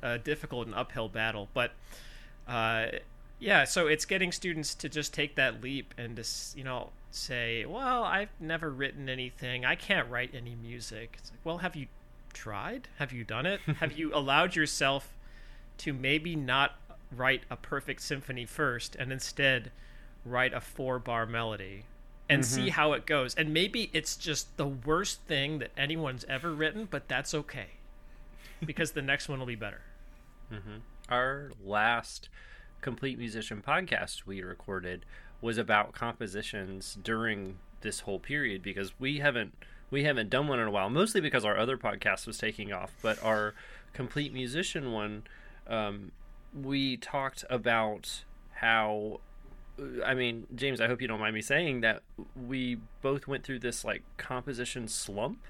a 0.00 0.18
difficult 0.18 0.66
and 0.66 0.74
uphill 0.76 1.08
battle. 1.08 1.48
But 1.52 1.72
uh, 2.46 2.86
yeah, 3.40 3.64
so 3.64 3.88
it's 3.88 4.04
getting 4.04 4.30
students 4.30 4.72
to 4.76 4.88
just 4.88 5.12
take 5.12 5.34
that 5.34 5.62
leap 5.64 5.94
and 5.98 6.14
just 6.14 6.56
you 6.56 6.62
know 6.62 6.90
say, 7.10 7.64
"Well, 7.64 8.04
I've 8.04 8.30
never 8.38 8.70
written 8.70 9.08
anything. 9.08 9.64
I 9.64 9.74
can't 9.74 10.08
write 10.08 10.30
any 10.32 10.54
music." 10.54 11.16
It's 11.18 11.32
like, 11.32 11.40
well, 11.42 11.58
have 11.58 11.74
you 11.74 11.88
tried? 12.34 12.88
Have 12.98 13.12
you 13.12 13.24
done 13.24 13.46
it? 13.46 13.60
have 13.78 13.92
you 13.92 14.10
allowed 14.14 14.56
yourself 14.56 15.14
to 15.78 15.92
maybe 15.92 16.36
not 16.36 16.78
write 17.10 17.42
a 17.50 17.56
perfect 17.56 18.02
symphony 18.02 18.44
first 18.44 18.96
and 18.96 19.12
instead 19.12 19.70
write 20.24 20.52
a 20.52 20.60
four 20.60 20.98
bar 20.98 21.26
melody 21.26 21.84
and 22.28 22.42
mm-hmm. 22.42 22.54
see 22.54 22.68
how 22.70 22.92
it 22.92 23.06
goes. 23.06 23.34
And 23.34 23.52
maybe 23.52 23.90
it's 23.92 24.16
just 24.16 24.56
the 24.56 24.66
worst 24.66 25.20
thing 25.22 25.58
that 25.58 25.70
anyone's 25.76 26.24
ever 26.28 26.52
written, 26.52 26.88
but 26.90 27.08
that's 27.08 27.34
okay 27.34 27.68
because 28.64 28.92
the 28.92 29.02
next 29.02 29.28
one 29.28 29.38
will 29.38 29.46
be 29.46 29.54
better. 29.54 29.82
Mm-hmm. 30.52 30.78
Our 31.08 31.52
last 31.64 32.28
complete 32.80 33.18
musician 33.18 33.62
podcast 33.66 34.26
we 34.26 34.42
recorded 34.42 35.04
was 35.40 35.58
about 35.58 35.92
compositions 35.92 36.96
during 37.02 37.58
this 37.82 38.00
whole 38.00 38.18
period 38.18 38.62
because 38.62 38.98
we 38.98 39.18
haven't 39.18 39.54
we 39.90 40.04
haven't 40.04 40.30
done 40.30 40.48
one 40.48 40.58
in 40.58 40.66
a 40.66 40.70
while 40.70 40.90
mostly 40.90 41.20
because 41.20 41.44
our 41.44 41.56
other 41.56 41.76
podcast 41.76 42.26
was 42.26 42.38
taking 42.38 42.72
off 42.72 42.92
but 43.02 43.22
our 43.22 43.54
complete 43.92 44.32
musician 44.32 44.92
one 44.92 45.22
um, 45.66 46.12
we 46.62 46.96
talked 46.96 47.44
about 47.48 48.24
how 48.54 49.20
I 50.04 50.14
mean, 50.14 50.46
James, 50.54 50.80
I 50.80 50.86
hope 50.86 51.02
you 51.02 51.08
don't 51.08 51.20
mind 51.20 51.34
me 51.34 51.42
saying 51.42 51.80
that 51.80 52.02
we 52.36 52.78
both 53.02 53.26
went 53.26 53.44
through 53.44 53.58
this 53.60 53.84
like 53.84 54.02
composition 54.16 54.88
slump. 54.88 55.40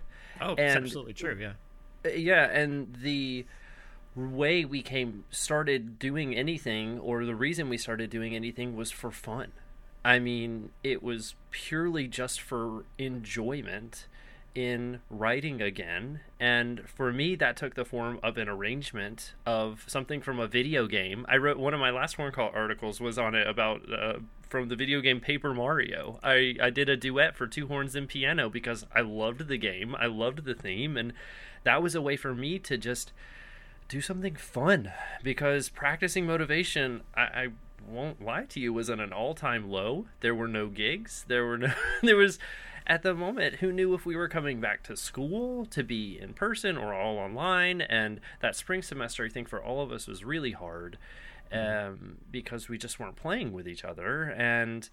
Oh, 0.40 0.54
and, 0.54 0.78
absolutely 0.78 1.12
true. 1.12 1.36
Yeah. 1.38 1.52
Uh, 2.04 2.14
yeah, 2.14 2.44
and 2.44 2.96
the 3.02 3.44
way 4.16 4.64
we 4.64 4.82
came 4.82 5.24
started 5.30 5.98
doing 5.98 6.34
anything, 6.34 6.98
or 6.98 7.24
the 7.24 7.34
reason 7.34 7.68
we 7.68 7.76
started 7.76 8.10
doing 8.10 8.34
anything, 8.34 8.76
was 8.76 8.90
for 8.90 9.10
fun. 9.10 9.52
I 10.04 10.18
mean, 10.18 10.70
it 10.82 11.02
was 11.02 11.34
purely 11.50 12.08
just 12.08 12.40
for 12.40 12.84
enjoyment 12.98 14.06
in 14.54 15.00
writing 15.10 15.60
again. 15.60 16.20
And 16.38 16.88
for 16.88 17.12
me, 17.12 17.34
that 17.36 17.56
took 17.56 17.74
the 17.74 17.84
form 17.84 18.20
of 18.22 18.36
an 18.38 18.48
arrangement 18.48 19.34
of 19.44 19.84
something 19.86 20.20
from 20.20 20.38
a 20.38 20.46
video 20.46 20.86
game. 20.86 21.26
I 21.28 21.36
wrote 21.36 21.58
one 21.58 21.74
of 21.74 21.80
my 21.80 21.90
last 21.90 22.16
Horn 22.16 22.32
Call 22.32 22.50
articles 22.54 23.00
was 23.00 23.18
on 23.18 23.34
it 23.34 23.46
about 23.46 23.82
uh, 23.92 24.14
from 24.48 24.68
the 24.68 24.76
video 24.76 25.00
game 25.00 25.20
Paper 25.20 25.52
Mario. 25.52 26.20
I, 26.22 26.54
I 26.62 26.70
did 26.70 26.88
a 26.88 26.96
duet 26.96 27.36
for 27.36 27.46
two 27.46 27.66
horns 27.66 27.96
and 27.96 28.08
piano 28.08 28.48
because 28.48 28.86
I 28.94 29.00
loved 29.00 29.48
the 29.48 29.58
game, 29.58 29.96
I 29.96 30.06
loved 30.06 30.44
the 30.44 30.54
theme, 30.54 30.96
and 30.96 31.12
that 31.64 31.82
was 31.82 31.94
a 31.94 32.02
way 32.02 32.16
for 32.16 32.34
me 32.34 32.58
to 32.60 32.78
just 32.78 33.12
do 33.88 34.00
something 34.00 34.36
fun 34.36 34.92
because 35.22 35.68
practicing 35.68 36.26
motivation, 36.26 37.02
I, 37.14 37.22
I 37.22 37.48
won't 37.86 38.24
lie 38.24 38.44
to 38.44 38.60
you, 38.60 38.72
was 38.72 38.88
at 38.88 39.00
an 39.00 39.12
all 39.12 39.34
time 39.34 39.68
low. 39.68 40.06
There 40.20 40.34
were 40.34 40.48
no 40.48 40.68
gigs. 40.68 41.24
There 41.28 41.44
were 41.44 41.58
no, 41.58 41.72
there 42.02 42.16
was, 42.16 42.38
at 42.86 43.02
the 43.02 43.14
moment, 43.14 43.56
who 43.56 43.72
knew 43.72 43.94
if 43.94 44.04
we 44.04 44.14
were 44.14 44.28
coming 44.28 44.60
back 44.60 44.82
to 44.84 44.96
school 44.96 45.64
to 45.66 45.82
be 45.82 46.18
in 46.20 46.34
person 46.34 46.76
or 46.76 46.92
all 46.92 47.18
online? 47.18 47.80
And 47.80 48.20
that 48.40 48.56
spring 48.56 48.82
semester, 48.82 49.24
I 49.24 49.28
think 49.28 49.48
for 49.48 49.62
all 49.62 49.80
of 49.80 49.90
us 49.90 50.06
was 50.06 50.24
really 50.24 50.52
hard 50.52 50.98
mm-hmm. 51.52 51.92
um, 51.92 52.16
because 52.30 52.68
we 52.68 52.76
just 52.76 53.00
weren't 53.00 53.16
playing 53.16 53.52
with 53.52 53.66
each 53.66 53.84
other. 53.84 54.24
And 54.36 54.88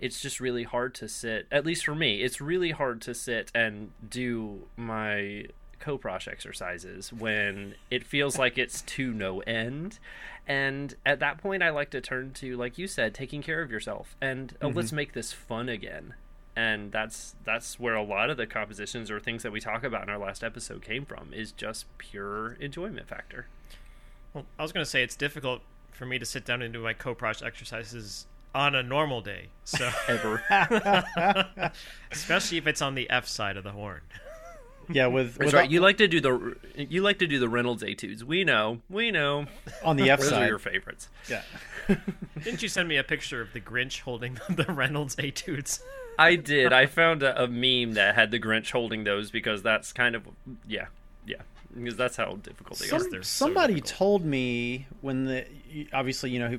it's 0.00 0.20
just 0.20 0.40
really 0.40 0.64
hard 0.64 0.94
to 0.96 1.08
sit, 1.08 1.46
at 1.52 1.64
least 1.64 1.84
for 1.84 1.94
me, 1.94 2.22
it's 2.22 2.40
really 2.40 2.72
hard 2.72 3.00
to 3.02 3.14
sit 3.14 3.52
and 3.54 3.92
do 4.08 4.66
my 4.76 5.46
Kopprasch 5.80 6.26
exercises 6.26 7.12
when 7.12 7.74
it 7.90 8.04
feels 8.04 8.36
like 8.36 8.58
it's 8.58 8.82
to 8.82 9.12
no 9.12 9.40
end 9.42 10.00
and 10.46 10.96
at 11.06 11.20
that 11.20 11.38
point 11.38 11.62
i 11.62 11.70
like 11.70 11.90
to 11.90 12.00
turn 12.00 12.32
to 12.32 12.56
like 12.56 12.78
you 12.78 12.88
said 12.88 13.14
taking 13.14 13.42
care 13.42 13.62
of 13.62 13.70
yourself 13.70 14.16
and 14.20 14.56
oh, 14.60 14.66
mm-hmm. 14.66 14.76
let's 14.76 14.92
make 14.92 15.12
this 15.12 15.32
fun 15.32 15.68
again 15.68 16.14
and 16.58 16.90
that's 16.90 17.36
that's 17.44 17.78
where 17.78 17.94
a 17.94 18.02
lot 18.02 18.30
of 18.30 18.36
the 18.36 18.44
compositions 18.46 19.12
or 19.12 19.20
things 19.20 19.44
that 19.44 19.52
we 19.52 19.60
talk 19.60 19.84
about 19.84 20.02
in 20.02 20.08
our 20.10 20.18
last 20.18 20.42
episode 20.42 20.82
came 20.82 21.04
from 21.04 21.32
is 21.32 21.52
just 21.52 21.86
pure 21.98 22.54
enjoyment 22.54 23.06
factor. 23.06 23.46
Well 24.34 24.44
i 24.58 24.62
was 24.62 24.72
going 24.72 24.84
to 24.84 24.90
say 24.90 25.04
it's 25.04 25.14
difficult 25.14 25.62
for 25.92 26.04
me 26.04 26.18
to 26.18 26.26
sit 26.26 26.44
down 26.44 26.60
and 26.60 26.72
do 26.74 26.82
my 26.82 26.94
Kopprasch 26.94 27.44
exercises 27.46 28.26
on 28.54 28.74
a 28.74 28.82
normal 28.82 29.20
day 29.20 29.50
so 29.64 29.88
ever. 30.08 30.42
Especially 32.10 32.58
if 32.58 32.66
it's 32.66 32.82
on 32.82 32.96
the 32.96 33.08
f 33.08 33.28
side 33.28 33.56
of 33.56 33.62
the 33.64 33.72
horn. 33.72 34.00
Yeah 34.90 35.08
with, 35.08 35.34
that's 35.34 35.52
right. 35.52 35.70
you 35.70 35.80
like 35.82 35.98
to 35.98 36.08
do 36.08 36.18
the 36.18 36.56
you 36.74 37.02
like 37.02 37.18
to 37.18 37.26
do 37.26 37.38
the 37.38 37.48
reynolds 37.48 37.82
etudes. 37.82 38.24
We 38.24 38.42
know. 38.42 38.80
We 38.88 39.10
know. 39.10 39.44
On 39.84 39.96
the 39.98 40.08
f 40.08 40.20
Those 40.20 40.30
side. 40.30 40.44
are 40.44 40.46
your 40.46 40.58
favorites. 40.58 41.10
Yeah. 41.28 41.42
Didn't 42.42 42.62
you 42.62 42.70
send 42.70 42.88
me 42.88 42.96
a 42.96 43.04
picture 43.04 43.42
of 43.42 43.52
the 43.52 43.60
grinch 43.60 44.00
holding 44.00 44.38
the 44.48 44.64
reynolds 44.64 45.14
etudes 45.18 45.82
I 46.18 46.34
did. 46.34 46.72
I 46.72 46.86
found 46.86 47.22
a, 47.22 47.44
a, 47.44 47.46
meme 47.46 47.94
that 47.94 48.16
had 48.16 48.32
the 48.32 48.40
Grinch 48.40 48.72
holding 48.72 49.04
those 49.04 49.30
because 49.30 49.62
that's 49.62 49.92
kind 49.92 50.16
of 50.16 50.24
yeah, 50.66 50.86
yeah. 51.26 51.42
Because 51.74 51.96
that's 51.96 52.16
how 52.16 52.34
difficult 52.42 52.80
they 52.80 52.86
Some, 52.86 53.14
are. 53.14 53.22
somebody 53.22 53.76
so 53.76 53.84
told 53.84 54.24
me 54.24 54.86
when 55.00 55.26
the 55.26 55.46
obviously 55.92 56.30
you 56.30 56.40
know 56.40 56.58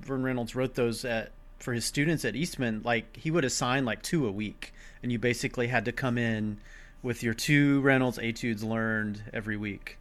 Verne 0.00 0.22
Reynolds 0.22 0.54
wrote 0.54 0.74
those 0.74 1.04
at 1.04 1.32
for 1.58 1.72
his 1.72 1.84
students 1.86 2.24
at 2.26 2.36
Eastman. 2.36 2.82
Like 2.84 3.16
he 3.16 3.30
would 3.30 3.44
assign 3.44 3.86
like 3.86 4.02
two 4.02 4.26
a 4.26 4.30
week, 4.30 4.74
and 5.02 5.10
you 5.10 5.18
basically 5.18 5.68
had 5.68 5.86
to 5.86 5.92
come 5.92 6.18
in 6.18 6.58
with 7.02 7.22
your 7.22 7.32
two 7.32 7.80
Reynolds 7.80 8.18
etudes 8.18 8.62
learned 8.62 9.22
every 9.32 9.56
week. 9.56 9.96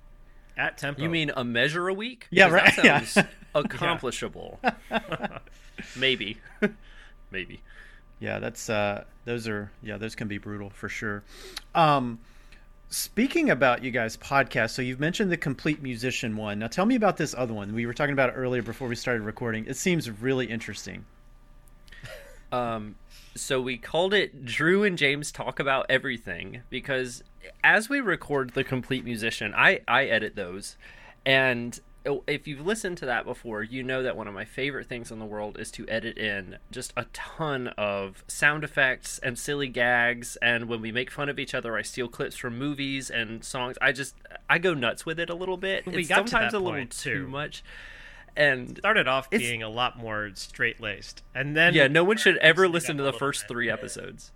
At 0.58 0.78
tempo. 0.78 1.02
You 1.02 1.08
mean 1.08 1.32
a 1.38 1.46
measure 1.46 1.88
a 1.88 1.94
week? 1.94 2.28
Yeah, 2.32 2.50
right. 2.50 2.76
That 2.76 3.06
sounds 3.08 3.16
yeah. 3.16 3.26
accomplishable. 3.56 4.60
Maybe. 5.96 6.38
Maybe 7.32 7.62
yeah 8.20 8.40
that's 8.40 8.70
uh 8.70 9.04
those 9.26 9.48
are 9.48 9.72
yeah 9.82 9.98
those 9.98 10.16
can 10.16 10.28
be 10.28 10.38
brutal 10.38 10.70
for 10.70 10.90
sure. 10.90 11.24
Um 11.76 12.20
speaking 12.90 13.52
about 13.52 13.84
you 13.84 13.92
guys 13.92 14.18
podcast 14.18 14.72
so 14.72 14.82
you've 14.82 15.00
mentioned 15.00 15.32
the 15.32 15.38
complete 15.38 15.82
musician 15.82 16.36
one. 16.36 16.60
Now 16.60 16.68
tell 16.68 16.86
me 16.86 16.96
about 16.96 17.18
this 17.18 17.36
other 17.38 17.54
one 17.54 17.74
we 17.74 17.86
were 17.86 17.94
talking 17.94 18.14
about 18.14 18.34
earlier 18.36 18.62
before 18.62 18.88
we 18.88 18.96
started 18.96 19.24
recording. 19.24 19.66
It 19.66 19.78
seems 19.78 20.10
really 20.10 20.46
interesting. 20.46 21.06
Um 22.52 22.96
so 23.36 23.62
we 23.62 23.78
called 23.78 24.14
it 24.14 24.44
drew 24.44 24.84
and 24.84 24.98
james 24.98 25.32
talk 25.32 25.60
about 25.60 25.86
everything 25.88 26.64
because 26.72 27.24
as 27.64 27.88
we 27.88 28.00
record 28.02 28.50
the 28.50 28.64
complete 28.64 29.06
musician 29.06 29.54
i 29.56 29.80
i 29.88 30.06
edit 30.06 30.36
those. 30.36 30.76
And 31.26 31.80
if 32.06 32.48
you've 32.48 32.66
listened 32.66 32.98
to 33.00 33.06
that 33.06 33.26
before, 33.26 33.62
you 33.62 33.84
know 33.84 34.04
that 34.04 34.16
one 34.16 34.28
of 34.28 34.34
my 34.34 34.46
favorite 34.46 34.88
things 34.88 35.12
in 35.12 35.20
the 35.20 35.26
world 35.26 35.60
is 35.60 35.70
to 35.72 35.88
edit 35.88 36.18
in 36.18 36.58
just 36.72 36.94
a 36.96 37.06
ton 37.14 37.68
of 37.78 38.24
sound 38.28 38.64
effects 38.64 39.20
and 39.20 39.38
silly 39.38 39.68
gags. 39.68 40.38
And 40.42 40.70
when 40.70 40.82
we 40.82 40.92
make 40.92 41.12
fun 41.12 41.30
of 41.30 41.40
each 41.40 41.54
other, 41.54 41.76
I 41.76 41.82
steal 41.82 42.08
clips 42.08 42.38
from 42.38 42.58
movies 42.58 43.10
and 43.10 43.44
songs. 43.44 43.78
I 43.82 43.92
just 43.92 44.16
I 44.50 44.60
go 44.60 44.74
nuts 44.74 45.06
with 45.06 45.20
it 45.20 45.30
a 45.30 45.36
little 45.36 45.58
bit. 45.58 45.86
We 45.86 45.98
it's 45.98 46.10
got 46.10 46.30
sometimes 46.30 46.54
a 46.54 46.60
little 46.60 46.86
too. 46.86 47.26
too 47.26 47.28
much. 47.28 47.64
And 48.36 48.78
started 48.78 49.08
off 49.08 49.30
being 49.30 49.64
a 49.64 49.70
lot 49.70 49.98
more 49.98 50.30
straight 50.36 50.80
laced, 50.80 51.24
and 51.36 51.58
then 51.58 51.74
yeah, 51.74 51.88
no 51.88 52.06
one 52.06 52.16
should 52.16 52.38
ever 52.38 52.70
listen 52.70 52.96
to 52.98 53.04
the 53.04 53.12
first 53.12 53.48
three 53.50 53.70
episodes 53.70 54.32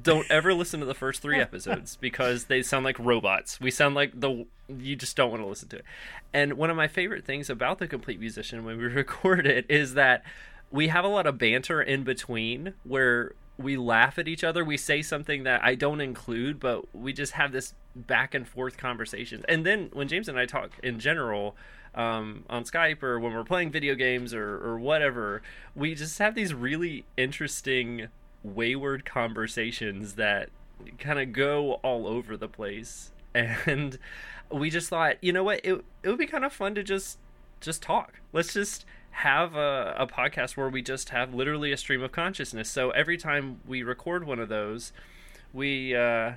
don't 0.00 0.30
ever 0.30 0.54
listen 0.54 0.80
to 0.80 0.86
the 0.86 0.94
first 0.94 1.20
three 1.20 1.40
episodes 1.40 1.96
because 1.96 2.44
they 2.44 2.62
sound 2.62 2.84
like 2.84 2.98
robots. 2.98 3.60
We 3.60 3.70
sound 3.70 3.94
like 3.94 4.18
the 4.18 4.46
you 4.68 4.96
just 4.96 5.16
don't 5.16 5.30
want 5.30 5.42
to 5.42 5.46
listen 5.46 5.68
to 5.68 5.76
it. 5.76 5.84
And 6.32 6.54
one 6.54 6.70
of 6.70 6.76
my 6.76 6.88
favorite 6.88 7.24
things 7.24 7.50
about 7.50 7.78
the 7.78 7.86
complete 7.86 8.18
musician 8.18 8.64
when 8.64 8.78
we 8.78 8.84
record 8.86 9.46
it 9.46 9.66
is 9.68 9.94
that 9.94 10.22
we 10.70 10.88
have 10.88 11.04
a 11.04 11.08
lot 11.08 11.26
of 11.26 11.36
banter 11.36 11.82
in 11.82 12.04
between 12.04 12.74
where 12.84 13.32
we 13.58 13.76
laugh 13.76 14.18
at 14.18 14.26
each 14.26 14.42
other. 14.42 14.64
We 14.64 14.78
say 14.78 15.02
something 15.02 15.42
that 15.42 15.62
I 15.62 15.74
don't 15.74 16.00
include, 16.00 16.58
but 16.58 16.94
we 16.94 17.12
just 17.12 17.32
have 17.32 17.52
this 17.52 17.74
back 17.94 18.34
and 18.34 18.48
forth 18.48 18.78
conversations. 18.78 19.44
And 19.48 19.66
then 19.66 19.90
when 19.92 20.08
James 20.08 20.28
and 20.28 20.38
I 20.38 20.46
talk 20.46 20.70
in 20.82 20.98
general, 20.98 21.54
um, 21.94 22.44
on 22.48 22.64
Skype 22.64 23.02
or 23.02 23.20
when 23.20 23.34
we're 23.34 23.44
playing 23.44 23.70
video 23.70 23.94
games 23.94 24.32
or, 24.32 24.56
or 24.64 24.78
whatever, 24.78 25.42
we 25.76 25.94
just 25.94 26.18
have 26.18 26.34
these 26.34 26.54
really 26.54 27.04
interesting 27.16 28.08
wayward 28.42 29.04
conversations 29.04 30.14
that 30.14 30.50
kind 30.98 31.18
of 31.18 31.32
go 31.32 31.74
all 31.74 32.06
over 32.06 32.36
the 32.36 32.48
place. 32.48 33.10
And 33.34 33.98
we 34.50 34.68
just 34.68 34.90
thought 34.90 35.16
you 35.22 35.32
know 35.32 35.42
what? 35.42 35.60
It, 35.64 35.82
it 36.02 36.08
would 36.08 36.18
be 36.18 36.26
kind 36.26 36.44
of 36.44 36.52
fun 36.52 36.74
to 36.74 36.82
just 36.82 37.18
just 37.60 37.80
talk. 37.82 38.20
Let's 38.34 38.52
just 38.52 38.84
have 39.12 39.54
a, 39.54 39.94
a 39.98 40.06
podcast 40.06 40.56
where 40.56 40.68
we 40.68 40.82
just 40.82 41.08
have 41.10 41.32
literally 41.32 41.72
a 41.72 41.78
stream 41.78 42.02
of 42.02 42.12
consciousness. 42.12 42.68
So 42.68 42.90
every 42.90 43.16
time 43.16 43.60
we 43.66 43.82
record 43.82 44.26
one 44.26 44.38
of 44.38 44.50
those 44.50 44.92
we 45.52 45.94
uh 45.94 46.32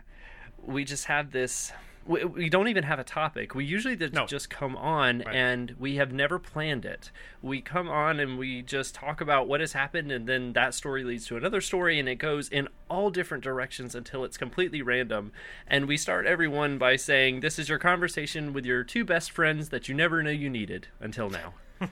we 0.66 0.84
just 0.84 1.06
have 1.06 1.32
this 1.32 1.72
we, 2.06 2.24
we 2.24 2.50
don't 2.50 2.68
even 2.68 2.84
have 2.84 3.00
a 3.00 3.04
topic. 3.04 3.56
We 3.56 3.66
usually 3.66 3.96
just, 3.96 4.14
No. 4.14 4.26
just 4.28 4.50
come 4.50 4.76
on 4.78 5.24
Right. 5.26 5.36
and 5.36 5.76
we 5.80 5.96
have 5.96 6.12
never 6.14 6.38
planned 6.38 6.86
it. 6.86 7.12
We 7.42 7.62
come 7.62 7.90
on 7.90 8.20
and 8.20 8.38
we 8.38 8.62
just 8.62 8.94
talk 8.94 9.22
about 9.22 9.48
what 9.48 9.60
has 9.60 9.74
happened, 9.74 10.12
and 10.12 10.28
then 10.28 10.54
that 10.54 10.74
story 10.76 11.04
leads 11.04 11.26
to 11.28 11.38
another 11.38 11.62
story, 11.62 11.98
and 12.00 12.08
it 12.08 12.16
goes 12.16 12.48
in 12.50 12.68
all 12.90 13.10
different 13.10 13.44
directions 13.44 13.96
until 13.96 14.24
it's 14.24 14.38
completely 14.38 14.82
random. 14.82 15.32
And 15.68 15.88
we 15.88 15.98
start 15.98 16.26
everyone 16.28 16.78
by 16.78 16.96
saying, 16.96 17.40
This 17.40 17.58
is 17.58 17.70
your 17.70 17.80
conversation 17.80 18.54
with 18.54 18.66
your 18.66 18.84
two 18.84 19.04
best 19.04 19.32
friends 19.32 19.70
that 19.70 19.90
you 19.90 19.96
never 19.96 20.22
knew 20.22 20.32
you 20.32 20.50
needed 20.50 20.88
until 21.00 21.30
now. 21.30 21.54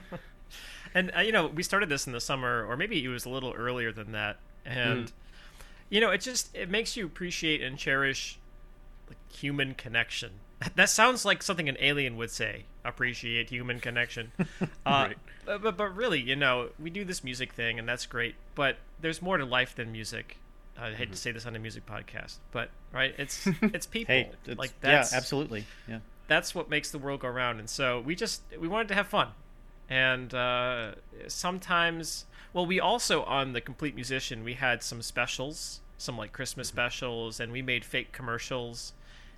And 0.96 1.10
uh, 1.16 1.20
you 1.22 1.32
know, 1.32 1.48
we 1.48 1.64
started 1.64 1.88
this 1.88 2.06
in 2.06 2.12
the 2.12 2.20
summer, 2.20 2.64
or 2.64 2.76
maybe 2.76 3.02
it 3.04 3.08
was 3.08 3.24
a 3.24 3.28
little 3.28 3.52
earlier 3.52 3.90
than 3.90 4.12
that. 4.12 4.36
And 4.64 5.10
you 5.90 6.00
know, 6.00 6.10
it 6.12 6.20
just 6.20 6.54
it 6.54 6.70
makes 6.70 6.96
you 6.96 7.04
appreciate 7.04 7.62
and 7.62 7.76
cherish 7.76 8.38
like 9.08 9.18
human 9.32 9.74
connection. 9.74 10.30
That 10.76 10.88
sounds 10.88 11.24
like 11.26 11.42
something 11.42 11.68
an 11.68 11.76
alien 11.78 12.16
would 12.16 12.30
say. 12.30 12.64
Appreciate 12.86 13.50
human 13.50 13.80
connection. 13.80 14.32
uh, 14.40 14.66
Right. 14.86 15.16
but, 15.44 15.62
but 15.62 15.76
but 15.76 15.94
really, 15.94 16.20
you 16.20 16.36
know, 16.36 16.70
we 16.78 16.88
do 16.90 17.04
this 17.04 17.22
music 17.22 17.52
thing, 17.52 17.78
and 17.78 17.86
that's 17.88 18.06
great. 18.06 18.34
But 18.54 18.76
there's 19.00 19.20
more 19.20 19.36
to 19.36 19.44
life 19.44 19.74
than 19.74 19.92
music. 19.92 20.38
I 20.78 20.92
hate 20.92 21.10
to 21.12 21.18
say 21.18 21.32
this 21.32 21.44
on 21.44 21.54
a 21.54 21.58
music 21.58 21.84
podcast, 21.86 22.38
but 22.50 22.70
right, 22.92 23.14
it's 23.18 23.46
it's 23.62 23.86
people. 23.86 24.14
Hey, 24.14 24.30
it's, 24.46 24.58
like 24.58 24.80
that. 24.80 24.88
yeah, 24.88 24.94
that's 24.96 25.12
absolutely. 25.12 25.66
Yeah. 25.86 25.98
that's 26.28 26.54
what 26.54 26.70
makes 26.70 26.90
the 26.90 26.98
world 26.98 27.20
go 27.20 27.28
round 27.28 27.60
and 27.60 27.68
so 27.68 28.00
we 28.00 28.14
just 28.16 28.40
we 28.58 28.66
wanted 28.66 28.88
to 28.88 28.94
have 28.94 29.06
fun 29.06 29.28
and 29.90 30.32
uh, 30.34 30.92
sometimes 31.28 32.24
well 32.54 32.64
we 32.64 32.80
also 32.80 33.22
on 33.24 33.52
the 33.52 33.60
complete 33.60 33.94
musician 33.94 34.42
we 34.44 34.54
had 34.54 34.82
some 34.82 35.02
specials 35.02 35.80
some 36.04 36.16
like 36.18 36.32
christmas 36.32 36.68
specials 36.68 37.40
and 37.40 37.50
we 37.50 37.62
made 37.62 37.84
fake 37.84 38.12
commercials 38.12 38.92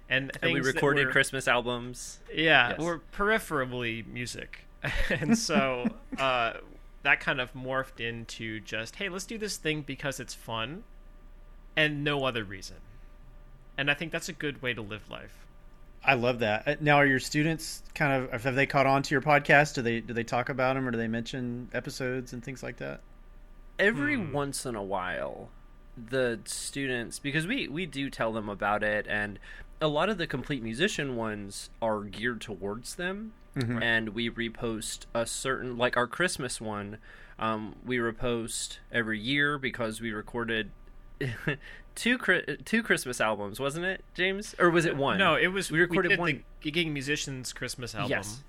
and, 0.09 0.31
And 0.41 0.53
we 0.53 0.61
recorded 0.61 1.07
were- 1.07 1.13
Christmas 1.13 1.49
albums. 1.49 2.19
yeah 2.33 2.71
Yes. 2.71 2.79
we're 2.79 3.01
peripherally 3.17 4.07
music 4.07 4.61
and 5.11 5.37
so 5.37 5.87
uh, 6.19 6.55
that 7.03 7.21
kind 7.21 7.41
of 7.41 7.53
morphed 7.55 7.99
into 8.01 8.61
just 8.61 8.97
hey 8.97 9.09
let's 9.09 9.25
do 9.27 9.39
this 9.39 9.57
thing 9.57 9.83
because 9.83 10.21
it's 10.21 10.35
fun 10.35 10.83
and 11.77 12.03
no 12.05 12.25
other 12.25 12.45
reason 12.45 12.77
and 13.79 13.91
i 13.91 13.95
think 13.95 14.13
that's 14.13 14.29
a 14.29 14.33
good 14.33 14.61
way 14.63 14.75
to 14.75 14.83
live 14.83 15.09
life 15.11 15.43
I 16.05 16.15
love 16.15 16.39
that. 16.39 16.69
Uh, 16.69 16.77
Now, 16.81 16.99
are 16.99 17.07
your 17.07 17.19
students 17.19 17.83
kind 17.97 18.29
of 18.33 18.43
have 18.45 18.55
they 18.55 18.67
caught 18.67 18.87
on 18.87 19.03
to 19.03 19.13
your 19.13 19.23
podcast? 19.23 19.75
Do 19.75 19.83
they 19.83 19.99
do 19.99 20.15
they 20.15 20.23
talk 20.23 20.51
about 20.51 20.75
them 20.75 20.87
or 20.87 20.93
do 20.93 20.99
they 20.99 21.09
mention 21.09 21.69
episodes 21.75 22.33
and 22.33 22.45
things 22.45 22.63
like 22.63 22.77
that? 22.77 23.01
every 23.81 24.17
once 24.17 24.65
in 24.67 24.77
a 24.77 24.83
while 24.83 25.49
the 25.97 26.39
students 26.45 27.19
because 27.19 27.47
we 27.47 27.67
we 27.69 27.87
do 27.87 28.11
tell 28.11 28.33
them 28.33 28.49
about 28.49 28.83
it 28.83 29.07
and 29.09 29.39
a 29.81 29.89
lot 29.89 30.09
of 30.09 30.19
the 30.19 30.27
complete 30.27 30.63
musician 30.63 31.17
ones 31.17 31.71
are 31.81 32.01
geared 32.03 32.41
towards 32.41 32.97
them 32.97 33.33
and 33.81 34.11
we 34.11 34.29
repost 34.29 35.07
a 35.15 35.25
certain 35.25 35.79
like 35.79 35.97
our 35.97 36.07
christmas 36.07 36.61
one 36.61 36.99
um, 37.39 37.75
we 37.87 37.97
repost 37.97 38.79
every 38.93 39.19
year 39.19 39.57
because 39.59 39.99
we 40.01 40.13
recorded 40.13 40.71
two 41.95 42.19
Chri- 42.19 42.63
two 42.67 42.83
christmas 42.83 43.21
albums 43.21 43.59
wasn't 43.59 43.85
it 43.87 44.05
james 44.15 44.55
or 44.59 44.71
was 44.71 44.85
it 44.85 44.97
one 44.97 45.17
No, 45.19 45.35
it 45.37 45.47
was 45.49 45.71
we 45.71 45.81
recorded 45.81 46.11
did 46.11 46.19
one 46.19 46.43
the 46.63 46.71
Gigging 46.71 46.93
Musicians 46.93 47.53
Christmas 47.55 47.95
album. 47.95 48.11
Yes. 48.11 48.43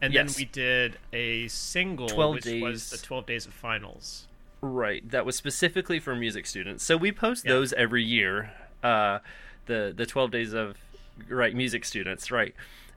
And 0.00 0.12
Yes. 0.14 0.34
then 0.34 0.40
we 0.42 0.44
did 0.46 0.98
a 1.12 1.48
single 1.48 2.08
12 2.08 2.34
which 2.36 2.62
was 2.62 2.90
the 2.90 2.98
12 2.98 3.26
days 3.26 3.46
of 3.46 3.52
finals. 3.52 4.26
Right, 4.66 5.06
that 5.10 5.26
was 5.26 5.36
specifically 5.36 6.00
for 6.00 6.16
music 6.16 6.46
students. 6.46 6.82
So 6.84 6.96
we 6.96 7.12
post 7.12 7.44
Yeah. 7.44 7.52
those 7.52 7.72
every 7.74 8.02
year. 8.02 8.50
Uh, 8.82 9.18
the 9.66 9.92
the 9.94 10.06
twelve 10.06 10.30
days 10.30 10.54
of 10.54 10.76
right 11.28 11.54
music 11.54 11.84
students, 11.84 12.30
right, 12.30 12.54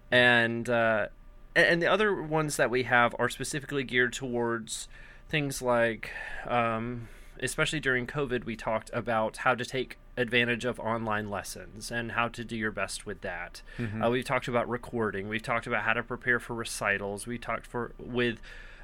and 0.10 0.70
uh, 0.70 1.08
and 1.56 1.82
the 1.82 1.88
other 1.88 2.22
ones 2.22 2.56
that 2.56 2.70
we 2.70 2.84
have 2.84 3.14
are 3.20 3.28
specifically 3.30 3.84
geared 3.84 4.14
towards 4.14 4.88
things 5.28 5.62
like, 5.62 6.12
um, 6.48 7.10
especially 7.42 7.82
during 7.82 8.08
COVID, 8.08 8.46
we 8.46 8.56
talked 8.56 8.90
about 8.94 9.38
how 9.38 9.54
to 9.54 9.66
take 9.66 9.98
advantage 10.16 10.64
of 10.64 10.80
online 10.80 11.30
lessons 11.30 11.92
and 11.92 12.14
how 12.14 12.30
to 12.30 12.46
do 12.46 12.56
your 12.56 12.72
best 12.72 13.06
with 13.06 13.20
that. 13.22 13.62
Uh, 14.02 14.10
we've 14.10 14.24
talked 14.26 14.48
about 14.48 14.70
recording. 14.70 15.28
We've 15.28 15.44
talked 15.44 15.68
about 15.68 15.84
how 15.84 15.94
to 15.94 16.02
prepare 16.04 16.40
for 16.40 16.54
recitals. 16.56 17.28
We 17.28 17.38
talked 17.38 17.66
for 17.68 17.92
with 18.00 18.40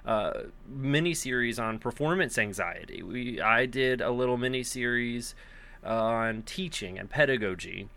uh, 0.06 0.34
mini 0.68 1.14
series 1.14 1.60
on 1.60 1.80
performance 1.80 2.38
anxiety. 2.38 3.02
We 3.04 3.42
I 3.42 3.66
did 3.66 4.02
a 4.02 4.12
little 4.12 4.38
mini 4.38 4.64
series 4.64 5.36
on 5.84 6.44
teaching 6.44 6.98
and 7.00 7.10
pedagogy. 7.10 7.90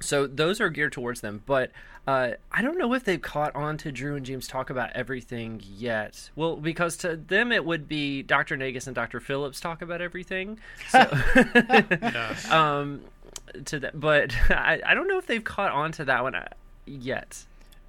So 0.00 0.26
those 0.28 0.60
are 0.60 0.68
geared 0.68 0.92
towards 0.92 1.20
them, 1.22 1.42
but 1.44 1.72
uh, 2.06 2.30
I 2.52 2.62
don't 2.62 2.78
know 2.78 2.94
if 2.94 3.04
they've 3.04 3.20
caught 3.20 3.54
on 3.56 3.76
to 3.78 3.90
Drew 3.92 4.14
and 4.16 4.24
James 4.24 4.46
talk 4.46 4.70
about 4.70 4.92
everything 4.92 5.60
yet. 5.62 6.30
Well, 6.36 6.56
because 6.56 6.96
to 6.98 7.16
them 7.16 7.50
it 7.52 7.64
would 7.64 7.88
be 7.88 8.22
Dr. 8.22 8.56
Naigus 8.56 8.86
and 8.86 8.94
Dr. 8.94 9.20
Phillips 9.20 9.60
talk 9.60 9.82
about 9.82 10.00
everything. 10.00 10.58
So, 10.88 11.00
um, 12.50 13.02
to 13.64 13.80
that, 13.80 13.98
but 13.98 14.32
I, 14.50 14.80
I 14.86 14.94
don't 14.94 15.08
know 15.08 15.18
if 15.18 15.26
they've 15.26 15.42
caught 15.42 15.72
on 15.72 15.92
to 15.92 16.04
that 16.06 16.22
one 16.22 16.34
uh, 16.34 16.48
yet. 16.86 17.44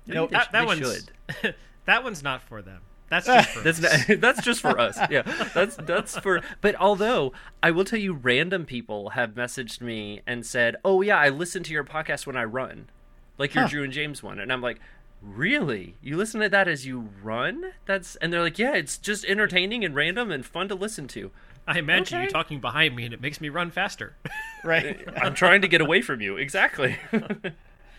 Maybe 0.05 0.15
No, 0.17 0.25
they 0.27 0.31
That, 0.31 0.43
sh- 0.43 0.51
that 0.51 0.59
they 0.62 0.65
one's 0.65 1.03
should. 1.41 1.55
that 1.85 2.03
one's 2.03 2.23
not 2.23 2.41
for 2.41 2.62
them. 2.62 2.81
That's 3.10 3.26
just 3.28 3.50
for 3.50 3.62
That's 3.62 3.84
us. 3.84 4.08
not, 4.10 4.22
that's 4.22 4.41
just 4.43 4.62
for 4.62 4.80
us. 4.80 4.98
Yeah, 5.10 5.24
that's 5.54 5.76
that's 5.78 6.17
for. 6.19 6.41
But 6.62 6.76
although 6.76 7.34
I 7.63 7.72
will 7.72 7.86
tell 7.86 8.00
you, 8.00 8.13
random 8.13 8.65
people 8.65 9.10
have 9.12 9.32
messaged 9.32 9.82
me 9.82 10.22
and 10.28 10.45
said, 10.45 10.76
"Oh 10.86 11.02
yeah, 11.02 11.17
I 11.17 11.30
listen 11.30 11.63
to 11.63 11.74
your 11.74 11.84
podcast 11.84 12.26
when 12.28 12.38
I 12.38 12.43
run, 12.43 12.89
like 13.38 13.54
your 13.56 13.63
Huh. 13.63 13.69
Drew 13.69 13.84
and 13.84 13.93
James 13.93 14.22
one," 14.24 14.39
and 14.39 14.52
I'm 14.54 14.62
like. 14.62 14.80
Really? 15.22 15.95
You 16.02 16.15
listen 16.15 16.39
to 16.39 16.48
that 16.48 16.69
as 16.69 16.86
you 16.86 17.10
run? 17.22 17.74
That's 17.86 18.15
and 18.17 18.32
they're 18.32 18.39
like, 18.41 18.58
yeah, 18.58 18.74
it's 18.76 18.98
just 18.98 19.26
entertaining 19.26 19.84
and 19.84 19.93
random 19.93 20.32
and 20.32 20.45
fun 20.45 20.69
to 20.69 20.76
listen 20.76 21.10
to. 21.10 21.30
I 21.67 21.78
imagine 21.78 22.22
you 22.22 22.30
talking 22.30 22.62
behind 22.62 22.95
me 22.95 23.04
and 23.04 23.13
it 23.13 23.19
makes 23.19 23.41
me 23.41 23.50
run 23.50 23.69
faster. 23.69 24.15
Right. 24.63 25.06
I'm 25.17 25.34
trying 25.34 25.62
to 25.63 25.67
get 25.67 25.82
away 25.82 26.02
from 26.02 26.22
you. 26.22 26.38
Exactly. 26.38 26.98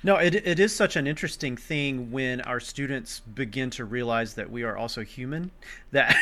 No, 0.03 0.17
it, 0.17 0.35
it 0.35 0.59
is 0.59 0.75
such 0.75 0.97
an 0.97 1.07
interesting 1.07 1.59
thing 1.59 2.11
when 2.11 2.41
our 2.43 2.59
students 2.59 3.21
begin 3.21 3.69
to 3.71 3.85
realize 3.85 4.33
that 4.35 4.51
we 4.51 4.63
are 4.63 4.75
also 4.75 5.03
human, 5.03 5.51
that 5.93 6.17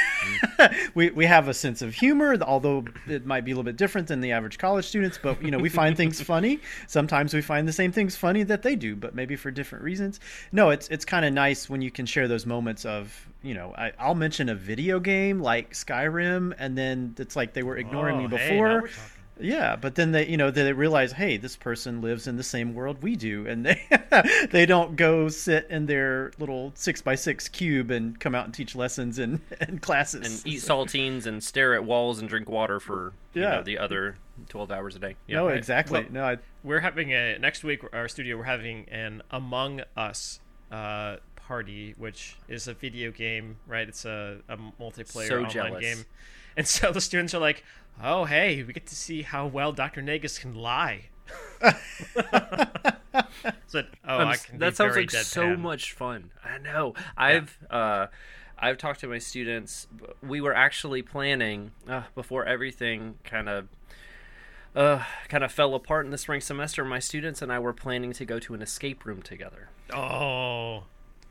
we, 0.95 1.11
we 1.11 1.27
have 1.27 1.47
a 1.47 1.55
sense 1.55 1.81
of 1.81 1.95
humor, 1.95 2.37
although 2.43 2.85
it 3.07 3.25
might 3.25 3.45
be 3.45 3.53
a 3.53 3.55
little 3.55 3.63
bit 3.63 3.77
different 3.77 4.09
than 4.09 4.21
the 4.21 4.33
average 4.33 4.59
college 4.59 4.85
students, 4.85 5.17
but 5.23 5.41
you 5.41 5.53
know, 5.53 5.59
we 5.59 5.69
find 5.69 5.97
things 5.97 6.21
funny. 6.21 6.59
Sometimes 6.89 7.33
we 7.33 7.41
find 7.41 7.69
the 7.69 7.73
same 7.73 7.93
things 7.93 8.17
funny 8.17 8.43
that 8.43 8.63
they 8.63 8.75
do, 8.75 8.97
but 8.97 9.15
maybe 9.15 9.37
for 9.37 9.53
different 9.53 9.85
reasons. 9.85 10.19
No, 10.51 10.71
it's 10.71 10.89
it's 10.89 11.05
kind 11.05 11.25
of 11.25 11.33
nice 11.33 11.71
when 11.71 11.81
you 11.81 11.93
can 11.93 12.05
share 12.05 12.27
those 12.27 12.47
moments 12.47 12.85
of, 12.85 13.29
you 13.43 13.55
know, 13.55 13.75
I, 13.79 13.93
I'll 13.97 14.17
mention 14.17 14.49
a 14.49 14.57
video 14.57 14.99
game 14.99 15.39
like 15.41 15.73
Skyrim 15.73 16.53
and 16.59 16.77
then 16.77 17.15
it's 17.17 17.37
like 17.37 17.53
they 17.53 17.63
were 17.63 17.77
ignoring 17.77 18.17
Oh, 18.17 18.23
me 18.23 18.27
before. 18.27 18.81
talking. 18.81 18.95
Yeah, 19.41 19.77
but 19.77 19.95
then 19.95 20.13
they, 20.13 20.27
you 20.27 20.37
know, 20.37 20.51
they 20.51 20.73
realize, 20.73 21.13
hey, 21.13 21.37
this 21.37 21.57
person 21.57 22.01
lives 22.01 22.27
in 22.27 22.37
the 22.37 22.43
same 22.43 22.75
world 22.75 23.03
we 23.03 23.17
do, 23.17 23.47
and 23.47 23.65
they 23.65 23.81
they 24.51 24.67
don't 24.67 24.97
go 24.97 25.29
sit 25.29 25.67
in 25.71 25.87
their 25.87 26.33
little 26.39 26.73
six 26.75 27.01
by 27.03 27.15
six 27.15 27.49
cube 27.49 27.91
and 27.91 28.19
come 28.19 28.35
out 28.35 28.45
and 28.47 28.55
teach 28.55 28.75
lessons 28.75 29.19
and, 29.19 29.41
and 29.61 29.81
classes 29.83 30.43
and 30.45 30.53
eat 30.55 30.61
saltines 30.61 31.27
and 31.27 31.43
stare 31.43 31.75
at 31.75 31.85
walls 31.85 32.19
and 32.19 32.29
drink 32.29 32.49
water 32.49 32.81
for 32.81 33.13
you 33.35 33.43
Yeah. 33.43 33.57
know, 33.57 33.63
the 33.63 33.79
other 33.79 34.17
12 34.49 34.71
hours 34.73 34.97
a 34.97 34.99
day. 34.99 35.17
Yeah. 35.27 35.37
No, 35.39 35.49
exactly. 35.49 36.01
Well- 36.03 36.13
no, 36.13 36.25
I, 36.25 36.39
We're 36.65 36.81
having 36.81 37.13
a 37.13 37.39
next 37.39 37.65
week. 37.65 37.83
Our 37.93 38.09
studio. 38.09 38.37
We're 38.37 38.45
having 38.45 38.87
an 38.91 39.23
Among 39.31 39.83
Us 39.97 40.41
uh, 40.73 41.17
party, 41.37 41.95
which 41.99 42.37
is 42.49 42.69
a 42.69 42.75
video 42.75 43.11
game. 43.11 43.57
Right? 43.67 43.89
It's 43.89 44.05
a, 44.05 44.39
a 44.49 44.57
multiplayer 44.81 45.29
So 45.29 45.37
online 45.39 45.51
jealous. 45.51 45.81
game. 45.81 46.05
And 46.59 46.67
so 46.67 46.91
the 46.93 47.01
students 47.01 47.33
are 47.35 47.39
like, 47.39 47.63
"Oh, 48.03 48.25
hey, 48.27 48.63
we 48.65 48.73
get 48.73 48.87
to 48.89 48.97
see 48.97 49.23
how 49.23 49.47
well 49.47 49.73
Dr. 49.73 50.03
Naigus 50.03 50.39
can 50.41 50.55
lie." 50.55 51.05
so, 53.67 53.83
oh, 54.05 54.19
I'm 54.19 54.29
I 54.29 54.33
s- 54.33 54.47
can 54.47 54.59
that 54.59 54.77
sounds 54.77 54.95
very 54.95 55.05
like 55.05 55.11
so 55.11 55.57
much 55.57 55.93
fun. 55.93 56.31
I 56.45 56.59
know. 56.59 56.95
I've 57.17 57.59
uh, 57.71 58.07
I've 58.59 58.79
talked 58.79 59.01
to 59.01 59.07
my 59.09 59.19
students. 59.19 59.87
We 60.23 60.41
were 60.41 60.55
actually 60.55 61.03
planning 61.03 61.73
uh, 61.89 62.03
before 62.15 62.45
everything 62.45 63.17
kind 63.25 63.49
of 63.49 63.69
uh, 64.75 65.05
kind 65.29 65.45
of 65.45 65.53
fell 65.53 65.75
apart 65.75 66.07
in 66.07 66.11
the 66.11 66.19
spring 66.19 66.41
semester. 66.41 66.85
My 66.85 66.99
students 66.99 67.41
and 67.43 67.53
I 67.53 67.59
were 67.59 67.73
planning 67.73 68.13
to 68.15 68.25
go 68.25 68.39
to 68.41 68.55
an 68.55 68.63
escape 68.63 69.05
room 69.05 69.23
together. 69.23 69.69
Oh, 69.95 70.85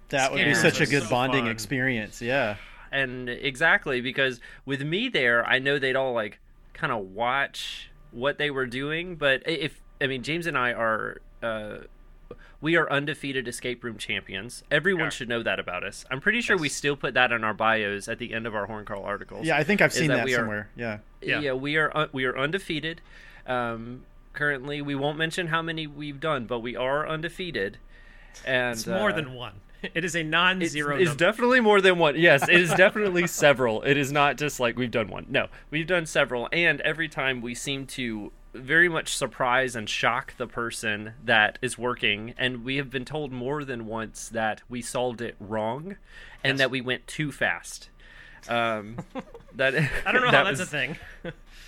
that 0.09 0.31
would 0.31 0.43
be 0.45 0.53
such 0.53 0.79
a 0.81 0.85
good 0.85 1.03
So 1.03 1.09
bonding 1.09 1.43
fun. 1.45 1.51
experience. 1.51 2.21
Yeah. 2.21 2.55
And 2.91 3.30
exactly 3.30 4.02
because 4.02 4.39
with 4.65 4.82
me 4.82 5.10
there 5.10 5.45
i 5.45 5.60
know 5.60 5.78
they'd 5.80 5.95
all 5.95 6.13
like 6.13 6.39
kind 6.73 6.91
of 6.93 7.00
watch 7.00 7.89
what 8.12 8.38
they 8.38 8.50
were 8.50 8.65
doing 8.65 9.15
but 9.15 9.41
if 9.45 9.82
i 10.02 10.08
mean 10.08 10.23
james 10.23 10.45
and 10.47 10.58
i 10.58 10.71
are 10.71 11.19
uh 11.43 11.78
we 12.60 12.76
are 12.76 12.91
undefeated 12.91 13.47
escape 13.47 13.84
room 13.84 13.97
champions 13.97 14.63
everyone 14.71 15.06
Yeah. 15.06 15.10
should 15.10 15.30
know 15.30 15.43
that 15.43 15.60
about 15.60 15.84
us 15.84 16.06
i'm 16.10 16.19
pretty 16.21 16.41
sure 16.41 16.58
we 16.58 16.69
still 16.69 16.95
put 16.95 17.13
that 17.13 17.32
in 17.32 17.43
our 17.43 17.54
bios 17.54 18.08
at 18.08 18.17
the 18.19 18.34
end 18.34 18.47
of 18.47 18.56
our 18.56 18.65
horn 18.65 18.86
call 18.86 19.04
articles 19.04 19.45
Yeah, 19.45 19.58
I 19.58 19.63
think 19.63 19.82
I've 19.82 19.93
seen 19.93 20.08
that 20.08 20.17
that, 20.17 20.26
we 20.26 20.34
are- 20.34 20.38
somewhere. 20.38 20.69
Yeah. 20.76 20.97
Yeah. 21.21 21.39
yeah, 21.39 21.54
we 21.54 21.78
are 21.78 21.95
un- 21.95 22.10
we 22.12 22.26
are 22.26 22.38
undefeated 22.38 23.02
um 23.45 24.04
currently 24.34 24.82
we 24.82 24.93
won't 24.95 25.17
mention 25.17 25.47
how 25.47 25.62
many 25.62 25.88
we've 25.88 26.19
done 26.19 26.45
but 26.45 26.60
we 26.60 26.76
are 26.76 27.08
undefeated 27.08 27.78
and 28.45 28.73
It's 28.78 28.86
more 28.86 29.10
uh, 29.12 29.15
than 29.15 29.34
one. 29.34 29.54
It 29.93 30.03
is 30.03 30.15
a 30.15 30.23
non-zero. 30.23 30.97
it's 30.97 31.09
number. 31.09 31.19
definitely 31.25 31.59
more 31.59 31.81
than 31.81 31.97
one. 31.99 32.15
Yes, 32.17 32.43
it 32.49 32.59
is 32.59 32.73
definitely 32.75 33.27
several. 33.27 33.81
It 33.83 33.95
is 33.97 34.11
not 34.11 34.37
just 34.37 34.59
like 34.59 34.77
we've 34.77 34.91
done 34.91 35.07
one. 35.09 35.25
No, 35.29 35.47
we've 35.69 35.87
done 35.87 36.05
several, 36.05 36.49
and 36.51 36.81
every 36.81 37.07
time 37.07 37.41
we 37.41 37.53
seem 37.53 37.85
to 37.87 38.31
very 38.53 38.89
much 38.89 39.15
surprise 39.15 39.75
and 39.75 39.87
shock 39.87 40.35
the 40.37 40.47
person 40.47 41.13
that 41.23 41.59
is 41.61 41.77
working. 41.77 42.33
And 42.39 42.63
we 42.65 42.77
have 42.77 42.89
been 42.89 43.05
told 43.05 43.31
more 43.31 43.63
than 43.63 43.85
once 43.85 44.29
that 44.29 44.63
we 44.67 44.81
solved 44.81 45.21
it 45.21 45.35
wrong, 45.39 45.97
and 46.43 46.57
that 46.59 46.71
we 46.71 46.81
went 46.81 47.05
too 47.05 47.31
fast. 47.31 47.89
Um, 48.49 48.97
that 49.55 49.75
I 50.05 50.11
don't 50.11 50.21
know 50.23 50.31
that 50.31 50.37
how 50.37 50.43
that's 50.45 50.59
was- 50.59 50.61
a 50.61 50.65
thing. 50.71 50.97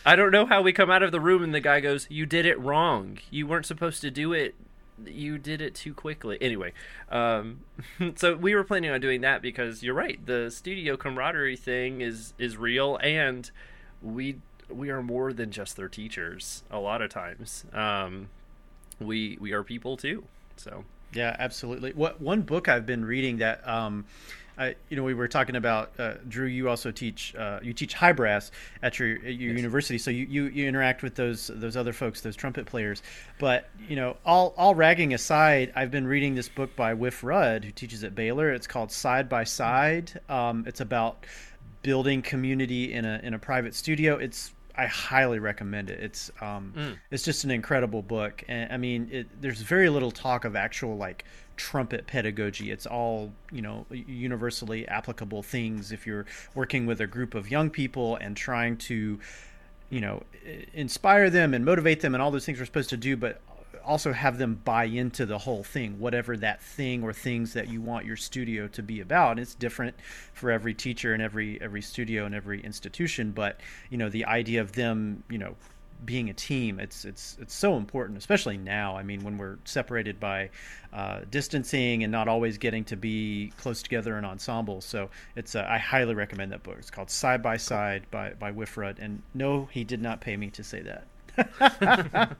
I 0.06 0.16
don't 0.16 0.32
know 0.32 0.46
how 0.46 0.62
we 0.62 0.72
come 0.72 0.90
out 0.90 1.04
of 1.04 1.12
the 1.12 1.20
room 1.20 1.44
and 1.44 1.54
the 1.54 1.60
guy 1.60 1.80
goes, 1.82 2.08
"You 2.10 2.26
did 2.26 2.46
it 2.46 2.60
wrong. 2.60 3.18
You 3.30 3.46
weren't 3.46 3.66
supposed 3.66 4.02
to 4.02 4.10
do 4.10 4.32
it. 4.34 4.56
You 5.06 5.38
did 5.38 5.62
it 5.62 5.76
too 5.76 5.94
quickly." 5.94 6.38
Anyway, 6.42 6.74
um, 7.10 7.62
so 8.16 8.36
we 8.36 8.56
were 8.56 8.64
planning 8.64 8.92
on 8.92 9.02
doing 9.02 9.22
that 9.22 9.42
because 9.42 9.84
you're 9.84 9.94
right. 9.94 10.24
The 10.26 10.50
studio 10.52 10.98
camaraderie 10.98 11.56
thing 11.56 12.02
is 12.02 12.34
is 12.38 12.58
real, 12.58 12.98
and 13.02 13.50
we 14.02 14.38
we 14.70 14.90
are 14.90 15.02
more 15.02 15.34
than 15.34 15.52
just 15.52 15.76
their 15.76 15.90
teachers. 15.90 16.64
A 16.72 16.80
lot 16.80 17.02
of 17.02 17.10
times, 17.10 17.66
um, 17.74 18.30
we 19.00 19.38
we 19.40 19.52
are 19.52 19.64
people 19.64 19.98
too. 19.98 20.26
So 20.58 20.86
Yeah, 21.14 21.36
absolutely. 21.40 21.94
What 21.94 22.22
one 22.22 22.42
book 22.42 22.68
I've 22.68 22.86
been 22.86 23.06
reading 23.06 23.38
that 23.38 23.68
um, 23.68 24.06
I, 24.60 24.76
you 24.90 24.98
know, 24.98 25.04
we 25.04 25.14
were 25.14 25.30
talking 25.30 25.56
about 25.56 25.98
uh, 25.98 26.16
Drew. 26.28 26.46
You 26.46 26.68
also 26.68 26.92
teach 26.92 27.34
uh, 27.36 27.60
you 27.64 27.74
teach 27.74 27.94
high 27.94 28.12
brass 28.12 28.52
at 28.84 29.00
your 29.00 29.16
at 29.16 29.36
your 29.36 29.56
university, 29.56 29.98
so 29.98 30.12
you, 30.12 30.26
you, 30.26 30.44
you 30.46 30.68
interact 30.68 31.02
with 31.02 31.16
those 31.16 31.50
those 31.54 31.78
other 31.78 31.94
folks, 31.94 32.22
those 32.22 32.36
trumpet 32.36 32.66
players. 32.66 33.02
But 33.40 33.70
you 33.88 33.96
know, 33.96 34.18
all 34.26 34.54
all 34.58 34.76
ragging 34.76 35.14
aside, 35.14 35.72
I've 35.76 35.92
been 35.92 36.06
reading 36.06 36.36
this 36.36 36.50
book 36.50 36.76
by 36.76 36.94
Wiff 36.94 37.24
Rudd, 37.24 37.64
who 37.64 37.72
teaches 37.72 38.04
at 38.04 38.16
Baylor. 38.16 38.52
It's 38.52 38.68
called 38.68 38.92
Side 38.92 39.30
by 39.30 39.46
Side. 39.46 40.20
Um, 40.28 40.66
it's 40.68 40.82
about 40.82 41.26
building 41.82 42.22
community 42.22 42.94
in 42.94 43.06
a 43.06 43.22
in 43.24 43.34
a 43.34 43.40
private 43.40 43.74
studio. 43.74 44.18
It's 44.18 44.52
I 44.76 44.86
highly 44.86 45.40
recommend 45.40 45.90
it. 45.90 46.00
It's 46.00 46.32
um, 46.42 46.74
it's 47.12 47.24
just 47.24 47.44
an 47.44 47.52
incredible 47.52 48.02
book, 48.02 48.44
and 48.48 48.72
I 48.72 48.78
mean, 48.78 49.10
it, 49.12 49.42
there's 49.42 49.62
very 49.62 49.90
little 49.90 50.12
talk 50.12 50.46
of 50.46 50.56
actual 50.56 50.96
like 50.96 51.26
trumpet 51.60 52.08
pedagogy. 52.08 52.72
It's 52.72 52.86
all 52.88 53.32
you 53.52 53.62
know 53.62 53.86
universally 53.92 54.88
applicable 54.88 55.44
things. 55.44 55.92
If 55.92 56.08
you're 56.08 56.26
working 56.56 56.86
with 56.86 57.02
a 57.02 57.08
group 57.08 57.36
of 57.36 57.52
young 57.52 57.70
people 57.70 58.16
and 58.16 58.36
trying 58.36 58.78
to, 58.78 59.20
you 59.90 60.02
know, 60.02 60.24
inspire 60.74 61.30
them 61.30 61.54
and 61.54 61.64
motivate 61.66 62.00
them 62.00 62.16
and 62.16 62.24
all 62.24 62.32
those 62.32 62.46
things 62.46 62.60
we're 62.60 62.66
supposed 62.66 62.90
to 62.92 62.98
do, 62.98 63.18
but 63.18 63.42
also 63.86 64.14
have 64.14 64.38
them 64.38 64.62
buy 64.64 64.86
into 64.86 65.26
the 65.26 65.38
whole 65.38 65.64
thing, 65.64 66.00
whatever 66.00 66.38
that 66.38 66.62
thing 66.64 67.04
or 67.04 67.12
things 67.12 67.54
that 67.54 67.68
you 67.68 67.82
want 67.82 68.06
your 68.06 68.16
studio 68.16 68.68
to 68.70 68.82
be 68.82 69.02
about. 69.02 69.32
And 69.32 69.40
it's 69.42 69.54
different 69.54 69.96
for 70.34 70.50
every 70.50 70.74
teacher 70.74 71.14
and 71.14 71.22
every 71.22 71.62
every 71.62 71.82
studio 71.82 72.26
and 72.26 72.34
every 72.34 72.64
institution, 72.64 73.32
but 73.32 73.60
you 73.90 73.98
know, 73.98 74.08
the 74.08 74.24
idea 74.24 74.62
of 74.62 74.72
them, 74.72 75.24
you 75.30 75.38
know, 75.38 75.56
being 76.06 76.30
a 76.30 76.34
team, 76.34 76.80
it's 76.80 77.06
it's 77.06 77.38
it's 77.42 77.54
so 77.54 77.76
important, 77.78 78.18
especially 78.18 78.58
now. 78.58 78.96
I 78.98 79.04
mean, 79.04 79.24
when 79.24 79.38
we're 79.38 79.58
separated 79.66 80.20
by 80.20 80.50
uh, 80.94 81.22
distancing 81.30 82.04
and 82.04 82.12
not 82.12 82.28
always 82.28 82.58
getting 82.58 82.84
to 82.86 82.96
be 82.96 83.52
close 83.58 83.82
together 83.84 84.18
in 84.18 84.26
ensembles. 84.26 84.86
So 84.86 85.10
it's 85.36 85.56
uh, 85.56 85.66
I 85.70 85.78
highly 85.78 86.16
recommend 86.16 86.52
that 86.52 86.64
book. 86.64 86.76
It's 86.80 86.90
called 86.90 87.10
Side 87.10 87.42
by 87.44 87.58
Side 87.58 88.04
by 88.12 88.32
by 88.34 88.52
Wiff 88.52 88.78
Rudd. 88.78 88.98
And 89.00 89.22
no, 89.34 89.66
he 89.72 89.84
did 89.84 90.02
not 90.02 90.22
pay 90.22 90.38
me 90.38 90.50
to 90.52 90.64
say 90.64 90.82
that. 90.82 91.06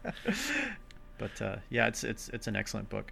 but 1.18 1.42
uh, 1.42 1.58
yeah, 1.70 1.88
it's 1.88 2.04
it's 2.04 2.30
it's 2.30 2.48
an 2.48 2.56
excellent 2.56 2.90
book. 2.90 3.12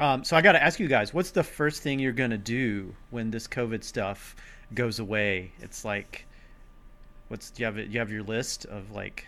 Um, 0.00 0.22
so 0.22 0.36
I 0.36 0.42
got 0.42 0.52
to 0.52 0.62
ask 0.62 0.78
you 0.78 0.86
guys, 0.86 1.12
what's 1.12 1.32
the 1.32 1.42
first 1.42 1.82
thing 1.82 1.98
you're 1.98 2.12
gonna 2.12 2.38
do 2.38 2.94
when 3.10 3.30
this 3.30 3.48
COVID 3.48 3.82
stuff 3.82 4.36
goes 4.74 4.98
away? 5.00 5.50
It's 5.60 5.84
like, 5.84 6.24
what's 7.28 7.50
do 7.50 7.62
you 7.62 7.66
have? 7.66 7.78
it- 7.78 7.88
You 7.90 7.98
have 7.98 8.12
your 8.12 8.22
list 8.22 8.64
of 8.66 8.90
like, 8.92 9.26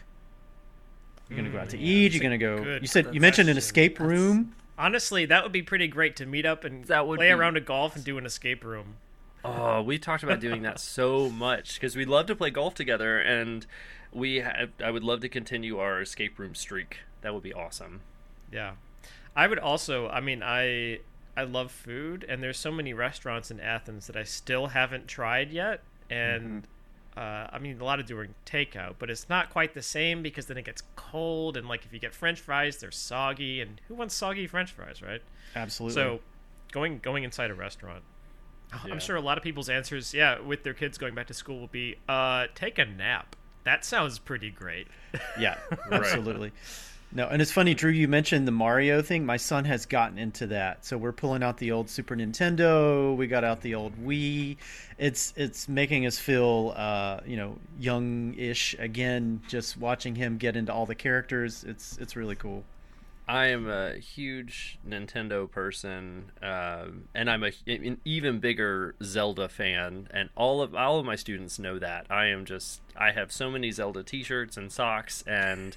you're 1.30 1.36
gonna 1.36 1.48
go 1.50 1.58
out 1.58 1.70
to 1.70 1.78
Mm, 1.78 1.82
eat. 1.82 2.12
You're 2.12 2.22
gonna 2.22 2.36
go. 2.38 2.62
good 2.62 2.82
You 2.82 2.88
said 2.88 3.14
you 3.14 3.20
mentioned 3.20 3.48
an 3.48 3.56
escape 3.56 3.98
room. 3.98 4.54
Honestly, 4.78 5.24
that 5.26 5.42
would 5.42 5.52
be 5.52 5.62
pretty 5.62 5.86
great 5.88 6.16
to 6.16 6.26
meet 6.26 6.44
up 6.44 6.64
and 6.64 6.84
That 6.86 7.06
would 7.06 7.18
play 7.18 7.28
be- 7.28 7.32
around 7.32 7.56
a 7.56 7.60
golf 7.60 7.94
and 7.96 8.04
do 8.04 8.18
an 8.18 8.26
escape 8.26 8.64
room. 8.64 8.96
Oh, 9.44 9.80
we 9.82 9.98
talked 9.98 10.22
about 10.22 10.40
doing 10.40 10.62
that 10.62 10.78
so 10.80 11.30
much 11.30 11.74
because 11.74 11.96
we 11.96 12.04
love 12.04 12.26
to 12.26 12.36
play 12.36 12.50
golf 12.50 12.74
together, 12.74 13.18
and 13.18 13.66
we 14.12 14.40
ha- 14.40 14.66
I 14.84 14.90
would 14.90 15.02
love 15.04 15.20
to 15.20 15.28
continue 15.30 15.78
our 15.78 16.00
escape 16.02 16.38
room 16.38 16.54
streak. 16.54 16.98
That 17.22 17.32
would 17.32 17.42
be 17.42 17.52
awesome. 17.54 18.00
Yeah. 18.52 18.72
I 19.36 19.46
would 19.46 19.58
also 19.58 20.08
I 20.08 20.20
mean 20.20 20.42
I 20.42 20.98
I 21.36 21.44
love 21.44 21.70
food 21.70 22.24
and 22.28 22.42
there's 22.42 22.58
so 22.58 22.72
many 22.72 22.92
restaurants 22.92 23.50
in 23.50 23.60
Athens 23.60 24.08
that 24.08 24.16
I 24.16 24.24
still 24.24 24.68
haven't 24.68 25.06
tried 25.06 25.52
yet 25.52 25.82
and 26.10 26.66
uh, 27.16 27.46
I 27.52 27.58
mean 27.58 27.80
a 27.80 27.84
lot 27.84 28.00
of 28.00 28.06
doing 28.06 28.34
takeout 28.46 28.94
but 28.98 29.10
it's 29.10 29.28
not 29.28 29.50
quite 29.50 29.74
the 29.74 29.82
same 29.82 30.22
because 30.22 30.46
then 30.46 30.56
it 30.56 30.64
gets 30.64 30.82
cold 30.96 31.56
and 31.56 31.68
like 31.68 31.84
if 31.84 31.92
you 31.92 31.98
get 31.98 32.14
french 32.14 32.40
fries 32.40 32.76
they're 32.78 32.90
soggy 32.90 33.60
and 33.60 33.80
who 33.88 33.94
wants 33.94 34.14
soggy 34.14 34.46
french 34.46 34.72
fries 34.72 35.02
right 35.02 35.22
Absolutely. 35.56 35.94
so 35.94 36.20
going 36.72 36.98
going 37.00 37.24
inside 37.24 37.50
a 37.50 37.54
restaurant 37.54 38.02
Yeah. 38.86 38.92
I'm 38.92 39.00
sure 39.00 39.16
a 39.16 39.20
lot 39.20 39.36
of 39.38 39.42
people's 39.44 39.68
answers 39.68 40.14
yeah 40.14 40.38
with 40.40 40.62
their 40.62 40.74
kids 40.74 40.96
going 40.98 41.14
back 41.14 41.26
to 41.26 41.34
school 41.34 41.58
will 41.58 41.66
be 41.66 41.96
uh 42.08 42.46
take 42.54 42.78
a 42.78 42.84
nap 42.84 43.34
that 43.64 43.84
sounds 43.84 44.18
pretty 44.18 44.50
great 44.50 44.86
Yeah, 45.38 45.58
absolutely. 45.92 46.52
No, 47.12 47.26
and 47.26 47.42
it's 47.42 47.50
funny, 47.50 47.74
Drew. 47.74 47.90
You 47.90 48.06
mentioned 48.06 48.46
the 48.46 48.52
Mario 48.52 49.02
thing. 49.02 49.26
My 49.26 49.36
son 49.36 49.64
has 49.64 49.84
gotten 49.84 50.16
into 50.16 50.46
that, 50.48 50.84
so 50.84 50.96
we're 50.96 51.12
pulling 51.12 51.42
out 51.42 51.58
the 51.58 51.72
old 51.72 51.90
Super 51.90 52.14
Nintendo. 52.14 53.16
We 53.16 53.26
got 53.26 53.42
out 53.42 53.62
the 53.62 53.74
old 53.74 53.96
Wii. 53.96 54.56
It's 54.96 55.34
it's 55.36 55.68
making 55.68 56.06
us 56.06 56.18
feel, 56.18 56.72
uh, 56.76 57.18
you 57.26 57.36
know, 57.36 57.58
young-ish 57.80 58.76
again. 58.78 59.42
Just 59.48 59.76
watching 59.76 60.14
him 60.14 60.36
get 60.38 60.54
into 60.54 60.72
all 60.72 60.86
the 60.86 60.94
characters. 60.94 61.64
It's 61.64 61.98
it's 61.98 62.14
really 62.14 62.36
cool. 62.36 62.62
I 63.26 63.46
am 63.46 63.68
a 63.68 63.94
huge 63.94 64.78
Nintendo 64.88 65.50
person, 65.50 66.32
um, 66.42 67.04
and 67.14 67.30
I'm 67.30 67.44
a, 67.44 67.52
an 67.66 68.00
even 68.04 68.38
bigger 68.38 68.94
Zelda 69.02 69.48
fan. 69.48 70.08
And 70.12 70.30
all 70.36 70.62
of 70.62 70.76
all 70.76 71.00
of 71.00 71.06
my 71.06 71.16
students 71.16 71.58
know 71.58 71.78
that. 71.80 72.06
I 72.08 72.26
am 72.26 72.44
just 72.44 72.80
I 72.96 73.10
have 73.10 73.32
so 73.32 73.50
many 73.50 73.72
Zelda 73.72 74.04
T-shirts 74.04 74.56
and 74.56 74.70
socks, 74.70 75.24
and 75.26 75.76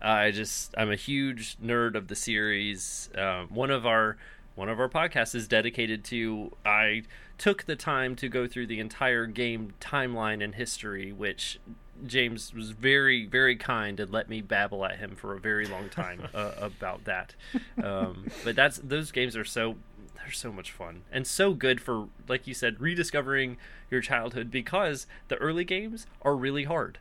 I 0.00 0.30
just 0.30 0.74
I'm 0.76 0.90
a 0.90 0.96
huge 0.96 1.56
nerd 1.58 1.94
of 1.94 2.08
the 2.08 2.14
series. 2.14 3.10
Um, 3.16 3.48
one 3.48 3.70
of 3.70 3.86
our 3.86 4.16
one 4.54 4.68
of 4.68 4.80
our 4.80 4.88
podcasts 4.88 5.34
is 5.34 5.48
dedicated 5.48 6.04
to 6.04 6.52
I 6.64 7.02
took 7.38 7.64
the 7.64 7.76
time 7.76 8.16
to 8.16 8.28
go 8.28 8.46
through 8.46 8.66
the 8.66 8.80
entire 8.80 9.26
game 9.26 9.74
timeline 9.80 10.42
and 10.42 10.54
history, 10.54 11.12
which 11.12 11.58
James 12.06 12.52
was 12.52 12.70
very 12.70 13.26
very 13.26 13.56
kind 13.56 13.98
and 14.00 14.12
let 14.12 14.28
me 14.28 14.40
babble 14.42 14.84
at 14.84 14.98
him 14.98 15.16
for 15.16 15.34
a 15.34 15.40
very 15.40 15.66
long 15.66 15.88
time 15.88 16.28
uh, 16.34 16.52
about 16.58 17.04
that. 17.04 17.34
Um, 17.82 18.26
but 18.44 18.56
that's 18.56 18.78
those 18.78 19.10
games 19.12 19.36
are 19.36 19.44
so 19.44 19.76
they're 20.16 20.32
so 20.32 20.52
much 20.52 20.72
fun 20.72 21.02
and 21.12 21.26
so 21.26 21.54
good 21.54 21.80
for 21.80 22.08
like 22.28 22.46
you 22.46 22.54
said 22.54 22.80
rediscovering 22.80 23.56
your 23.90 24.00
childhood 24.00 24.50
because 24.50 25.06
the 25.28 25.36
early 25.36 25.64
games 25.64 26.06
are 26.22 26.36
really 26.36 26.64
hard. 26.64 26.98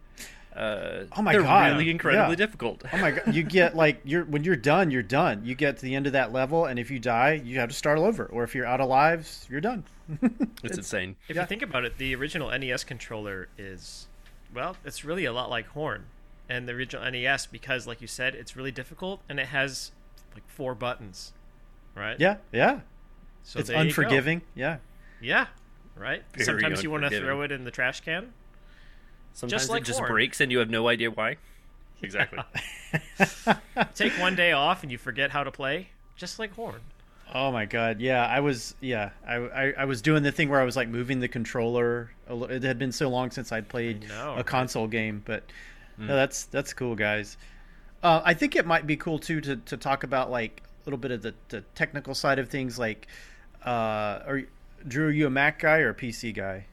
Uh, 0.55 1.03
Oh 1.17 1.21
my 1.21 1.33
they're 1.33 1.43
God, 1.43 1.71
really 1.73 1.89
incredibly 1.89 2.31
yeah. 2.31 2.35
difficult. 2.35 2.81
Oh 2.93 2.97
my 2.97 3.11
god! 3.11 3.33
You 3.35 3.43
get 3.43 3.75
like 3.75 3.99
you're 4.05 4.23
when 4.23 4.43
you're 4.45 4.55
done, 4.55 4.89
you're 4.89 5.03
done. 5.03 5.43
You 5.43 5.53
get 5.53 5.77
to 5.77 5.81
the 5.83 5.93
end 5.95 6.07
of 6.07 6.13
that 6.13 6.31
level, 6.31 6.65
and 6.65 6.79
if 6.79 6.89
you 6.89 6.97
die, 6.99 7.33
you 7.43 7.59
have 7.59 7.69
to 7.69 7.75
start 7.75 7.97
all 7.97 8.05
over. 8.05 8.25
Or 8.27 8.43
if 8.43 8.55
you're 8.55 8.65
out 8.65 8.79
of 8.79 8.87
lives, 8.87 9.45
you're 9.49 9.59
done. 9.61 9.83
It's 10.63 10.77
insane. 10.77 11.15
If 11.27 11.35
Yeah. 11.35 11.41
you 11.41 11.47
think 11.47 11.61
about 11.61 11.83
it, 11.83 11.97
the 11.97 12.15
original 12.15 12.49
NES 12.57 12.83
controller 12.85 13.49
is, 13.57 14.07
well, 14.53 14.77
it's 14.85 15.03
really 15.03 15.25
a 15.25 15.33
lot 15.33 15.49
like 15.49 15.67
Horn 15.67 16.05
and 16.47 16.67
the 16.67 16.73
original 16.73 17.09
NES 17.11 17.47
because, 17.47 17.85
like 17.85 18.01
you 18.01 18.07
said, 18.07 18.33
it's 18.35 18.55
really 18.55 18.71
difficult 18.71 19.21
and 19.27 19.39
it 19.39 19.47
has 19.47 19.91
like 20.33 20.47
four 20.47 20.73
buttons, 20.73 21.33
right? 21.95 22.17
Yeah, 22.19 22.37
yeah. 22.53 22.79
So 23.43 23.59
it's 23.59 23.67
there 23.69 23.77
you 23.77 23.83
go. 23.83 23.87
unforgiving. 23.89 24.41
Yeah. 24.55 24.77
Yeah, 25.21 25.47
right. 25.95 26.23
Very 26.33 26.45
Sometimes 26.45 26.81
you 26.83 26.91
want 26.91 27.03
to 27.03 27.19
throw 27.19 27.41
it 27.41 27.51
in 27.51 27.63
the 27.63 27.71
trash 27.71 28.01
can. 28.01 28.31
Sometimes 29.35 29.69
like 29.69 29.81
it 29.81 29.85
just 29.85 29.99
Horn. 29.99 30.11
breaks 30.11 30.41
and 30.41 30.51
you 30.51 30.59
have 30.59 30.69
no 30.69 30.87
idea 30.87 31.11
why. 31.11 31.35
Exactly. 32.01 32.39
Take 33.95 34.13
one 34.13 34.35
day 34.35 34.53
off 34.53 34.81
and 34.81 34.91
you 34.91 34.97
forget 34.97 35.29
how 35.29 35.43
to 35.43 35.51
play, 35.51 35.89
just 36.15 36.39
like 36.39 36.53
Horn. 36.53 36.79
Oh 37.33 37.51
my 37.51 37.65
god, 37.65 37.99
yeah, 37.99 38.25
I 38.25 38.39
was 38.39 38.75
yeah, 38.81 39.09
I, 39.27 39.35
I, 39.35 39.73
I 39.79 39.85
was 39.85 40.01
doing 40.01 40.23
the 40.23 40.31
thing 40.31 40.47
where 40.49 40.61
I 40.61 40.63
was 40.63 40.75
like 40.75 40.87
moving 40.87 41.19
the 41.19 41.27
controller. 41.27 42.11
It 42.29 42.63
had 42.63 42.79
been 42.79 42.91
so 42.91 43.09
long 43.09 43.29
since 43.31 43.51
I'd 43.51 43.67
played 43.67 44.05
I 44.05 44.07
know, 44.07 44.31
a 44.31 44.35
right? 44.37 44.45
console 44.45 44.87
game, 44.87 45.21
but 45.25 45.43
no, 45.97 46.15
that's 46.15 46.45
that's 46.45 46.73
cool, 46.73 46.95
guys. 46.95 47.37
Uh, 48.03 48.21
I 48.23 48.33
think 48.33 48.55
it 48.55 48.65
might 48.65 48.85
be 48.85 48.95
cool 48.95 49.19
too 49.19 49.41
to, 49.41 49.55
to 49.57 49.77
talk 49.77 50.03
about 50.03 50.29
like 50.31 50.61
a 50.63 50.85
little 50.85 50.99
bit 50.99 51.11
of 51.11 51.23
the, 51.23 51.33
the 51.49 51.61
technical 51.73 52.13
side 52.13 52.39
of 52.39 52.49
things. 52.49 52.77
Like, 52.77 53.07
uh, 53.65 54.21
are 54.27 54.43
Drew, 54.87 55.07
are 55.07 55.11
you 55.11 55.27
a 55.27 55.29
Mac 55.31 55.59
guy 55.59 55.79
or 55.79 55.89
a 55.89 55.95
PC 55.95 56.33
guy? 56.33 56.65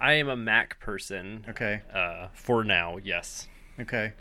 I 0.00 0.14
am 0.14 0.28
a 0.28 0.36
Mac 0.36 0.80
person. 0.80 1.44
Okay, 1.48 1.82
Uh, 1.94 2.28
for 2.32 2.64
now, 2.64 2.96
yes. 3.02 3.48
okay. 3.78 4.14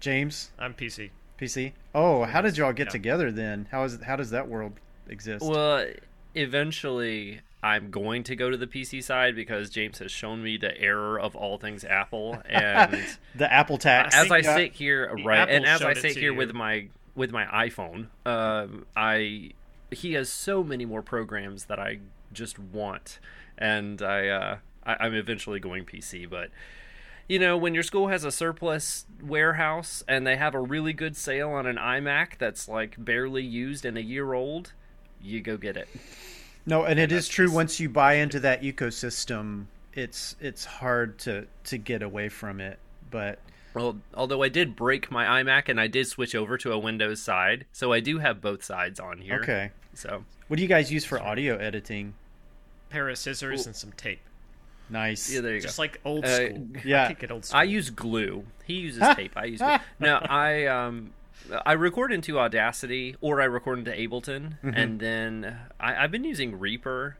James, 0.00 0.50
I'm 0.58 0.72
PC. 0.74 1.10
PC. 1.38 1.72
Oh, 1.94 2.24
how 2.24 2.40
did 2.40 2.56
y'all 2.56 2.72
get 2.72 2.86
Yeah. 2.88 2.92
together 2.92 3.30
then? 3.30 3.66
How 3.70 3.84
is 3.84 4.00
how 4.02 4.16
does 4.16 4.30
that 4.30 4.48
world 4.48 4.72
exist. 5.08 5.44
Well, 5.44 5.86
eventually 6.34 7.40
I'm 7.62 7.90
going 7.90 8.22
to 8.24 8.36
go 8.36 8.48
to 8.50 8.56
the 8.56 8.66
PC 8.66 9.02
side 9.02 9.34
because 9.36 9.68
James 9.70 9.98
has 9.98 10.10
shown 10.10 10.42
me 10.42 10.56
the 10.56 10.76
error 10.80 11.20
of 11.20 11.36
all 11.36 11.58
things 11.58 11.84
Apple, 11.84 12.40
and 12.48 13.04
the 13.34 13.52
Apple 13.52 13.76
tax. 13.78 14.14
as 14.14 14.30
I 14.30 14.40
think, 14.42 14.56
sit 14.56 14.72
here, 14.78 15.12
the 15.16 15.22
right, 15.24 15.40
Apple 15.40 15.54
and 15.56 15.66
as 15.66 15.80
showed 15.80 15.88
I 15.88 15.90
it 15.92 15.96
sit 15.98 16.14
to 16.14 16.20
here 16.20 16.32
you. 16.32 16.38
with 16.38 16.52
my 16.54 16.88
with 17.14 17.30
my 17.32 17.44
iPhone, 17.46 18.06
um, 18.24 18.86
I 18.96 19.50
he 19.90 20.14
has 20.14 20.30
so 20.30 20.62
many 20.64 20.84
more 20.86 21.02
programs 21.02 21.66
that 21.66 21.78
I 21.78 21.98
just 22.32 22.58
want, 22.58 23.18
and 23.58 24.00
I, 24.00 24.28
uh, 24.28 24.58
I 24.84 24.96
I'm 25.00 25.14
eventually 25.14 25.60
going 25.60 25.84
PC, 25.84 26.28
but. 26.28 26.50
You 27.28 27.38
know, 27.38 27.56
when 27.56 27.74
your 27.74 27.84
school 27.84 28.08
has 28.08 28.24
a 28.24 28.32
surplus 28.32 29.06
warehouse 29.22 30.02
and 30.08 30.26
they 30.26 30.34
have 30.36 30.52
a 30.56 30.60
really 30.60 30.92
good 30.92 31.16
sale 31.16 31.50
on 31.50 31.64
an 31.64 31.76
iMac 31.76 32.38
that's 32.38 32.68
like 32.68 32.96
barely 32.98 33.44
used 33.44 33.84
and 33.84 33.96
a 33.96 34.02
year 34.02 34.32
old, 34.32 34.72
you 35.22 35.40
go 35.40 35.56
get 35.56 35.76
it. 35.76 35.88
No, 36.66 36.82
and 36.82 36.98
it 36.98 37.12
is 37.12 37.28
true. 37.28 37.44
just- 37.46 37.54
Once 37.54 37.78
you 37.78 37.88
buy 37.88 38.14
into 38.14 38.40
that 38.40 38.62
ecosystem, 38.62 39.66
it's 39.94 40.34
it's 40.40 40.64
hard 40.64 41.18
to 41.20 41.46
to 41.64 41.78
get 41.78 42.02
away 42.02 42.28
from 42.28 42.60
it. 42.60 42.80
But 43.12 43.38
Well, 43.74 43.98
although 44.12 44.42
I 44.42 44.48
did 44.48 44.74
break 44.74 45.08
my 45.12 45.40
iMac 45.40 45.68
and 45.68 45.80
I 45.80 45.86
did 45.86 46.08
switch 46.08 46.34
over 46.34 46.58
to 46.58 46.72
a 46.72 46.78
Windows 46.80 47.22
side, 47.22 47.64
so 47.70 47.92
I 47.92 48.00
do 48.00 48.18
have 48.18 48.40
both 48.40 48.64
sides 48.64 48.98
on 48.98 49.18
here. 49.18 49.38
okay, 49.40 49.70
So 49.94 50.24
what 50.48 50.56
do 50.56 50.62
you 50.64 50.68
guys 50.68 50.90
use 50.90 51.04
for 51.04 51.22
audio 51.22 51.56
editing? 51.58 52.14
pair 52.88 53.08
of 53.08 53.18
scissors 53.18 53.66
Ooh. 53.66 53.68
and 53.68 53.76
some 53.76 53.92
tape. 53.92 54.18
Nice. 54.90 55.32
yeah, 55.32 55.40
there 55.40 55.54
you 55.54 55.60
Just 55.60 55.76
go. 55.76 55.82
like 55.82 56.00
old 56.04 56.24
Uh, 56.24 56.36
school. 56.46 56.66
yeah. 56.84 57.04
I 57.04 57.08
could 57.08 57.18
get 57.18 57.30
old 57.30 57.44
school. 57.44 57.60
I 57.60 57.62
use 57.64 57.90
glue. 57.90 58.44
He 58.64 58.74
uses 58.74 59.02
tape. 59.16 59.32
I 59.36 59.44
use 59.46 59.60
glue. 59.60 59.76
No, 59.98 60.16
I 60.16 60.66
um 60.66 61.12
I 61.66 61.72
record 61.72 62.12
into 62.12 62.38
Audacity 62.38 63.16
or 63.20 63.40
I 63.40 63.44
record 63.46 63.78
into 63.78 63.92
Ableton, 63.92 64.58
Mm-hmm. 64.62 64.68
and 64.74 65.00
then 65.00 65.56
I, 65.80 66.04
I've 66.04 66.10
been 66.10 66.24
using 66.24 66.58
Reaper 66.58 67.16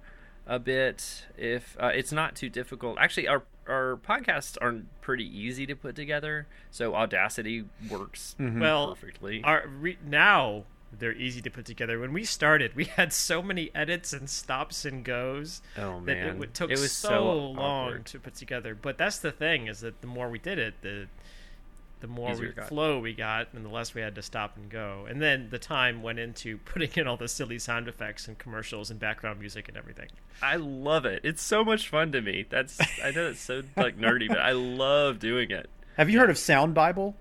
a 0.46 0.58
bit. 0.58 1.26
If 1.38 1.76
uh, 1.80 1.86
it's 1.94 2.12
not 2.12 2.34
too 2.36 2.48
difficult, 2.48 2.98
actually, 3.00 3.28
our 3.28 3.42
our 3.68 3.96
podcasts 3.96 4.56
aren't 4.60 4.86
pretty 5.00 5.24
easy 5.24 5.64
to 5.66 5.74
put 5.76 5.94
together, 5.96 6.46
so 6.70 6.94
Audacity 6.94 7.64
works 7.88 8.34
Mm-hmm. 8.38 8.60
well, 8.60 8.88
perfectly. 8.94 9.42
Our, 9.44 9.64
re, 9.68 9.96
now 10.04 10.64
they're 10.96 11.14
easy 11.14 11.40
to 11.42 11.50
put 11.50 11.64
together. 11.66 11.98
When 11.98 12.12
we 12.12 12.24
started, 12.24 12.74
we 12.74 12.84
had 12.96 13.12
so 13.12 13.42
many 13.42 13.70
edits 13.74 14.12
and 14.12 14.28
stops 14.28 14.84
and 14.84 15.04
goes 15.04 15.62
oh 15.78 16.00
that 16.00 16.04
man, 16.06 16.26
it 16.26 16.38
would, 16.38 16.54
took 16.54 16.70
it 16.70 16.78
was 16.78 16.92
so, 16.92 17.08
so 17.08 17.36
long 17.50 17.58
awkward. 17.88 18.06
to 18.06 18.18
put 18.18 18.34
together. 18.34 18.74
But 18.74 18.98
that's 18.98 19.18
the 19.18 19.32
thing 19.32 19.66
is 19.68 19.80
that 19.80 20.00
the 20.00 20.06
more 20.06 20.28
we 20.28 20.38
did 20.38 20.58
it, 20.58 20.74
the 20.82 21.06
the 22.00 22.06
more 22.06 22.34
we, 22.34 22.50
flow 22.66 22.98
we 22.98 23.12
got, 23.12 23.48
and 23.52 23.62
the 23.62 23.68
less 23.68 23.94
we 23.94 24.00
had 24.00 24.14
to 24.14 24.22
stop 24.22 24.56
and 24.56 24.70
go. 24.70 25.06
And 25.06 25.20
then 25.20 25.48
the 25.50 25.58
time 25.58 26.02
went 26.02 26.18
into 26.18 26.56
putting 26.64 26.90
in 26.94 27.06
all 27.06 27.18
the 27.18 27.28
silly 27.28 27.58
sound 27.58 27.88
effects 27.88 28.26
and 28.26 28.38
commercials 28.38 28.90
and 28.90 28.98
background 28.98 29.38
music 29.38 29.68
and 29.68 29.76
everything. 29.76 30.08
I 30.42 30.56
love 30.56 31.04
it. 31.04 31.20
It's 31.24 31.42
so 31.42 31.62
much 31.62 31.88
fun 31.88 32.10
to 32.12 32.22
me. 32.22 32.46
That's 32.48 32.80
I 33.04 33.10
know 33.10 33.28
it's 33.28 33.40
so 33.40 33.62
like 33.76 33.98
nerdy, 33.98 34.28
but 34.28 34.38
I 34.38 34.52
love 34.52 35.18
doing 35.18 35.50
it. 35.50 35.68
Have 35.98 36.08
you 36.08 36.18
heard 36.18 36.30
of 36.30 36.38
Sound 36.38 36.72
Bible? 36.72 37.14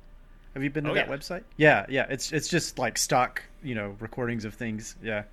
Have 0.53 0.63
you 0.63 0.69
been 0.69 0.85
to 0.85 0.91
Oh, 0.91 0.93
that 0.93 1.09
yeah. 1.09 1.15
website? 1.15 1.43
Yeah, 1.57 1.85
yeah. 1.89 2.05
It's 2.09 2.31
it's 2.31 2.47
just 2.47 2.79
like 2.79 2.97
stock, 2.97 3.43
you 3.63 3.75
know, 3.75 3.95
recordings 3.99 4.45
of 4.45 4.53
things. 4.53 4.95
Yeah. 5.01 5.23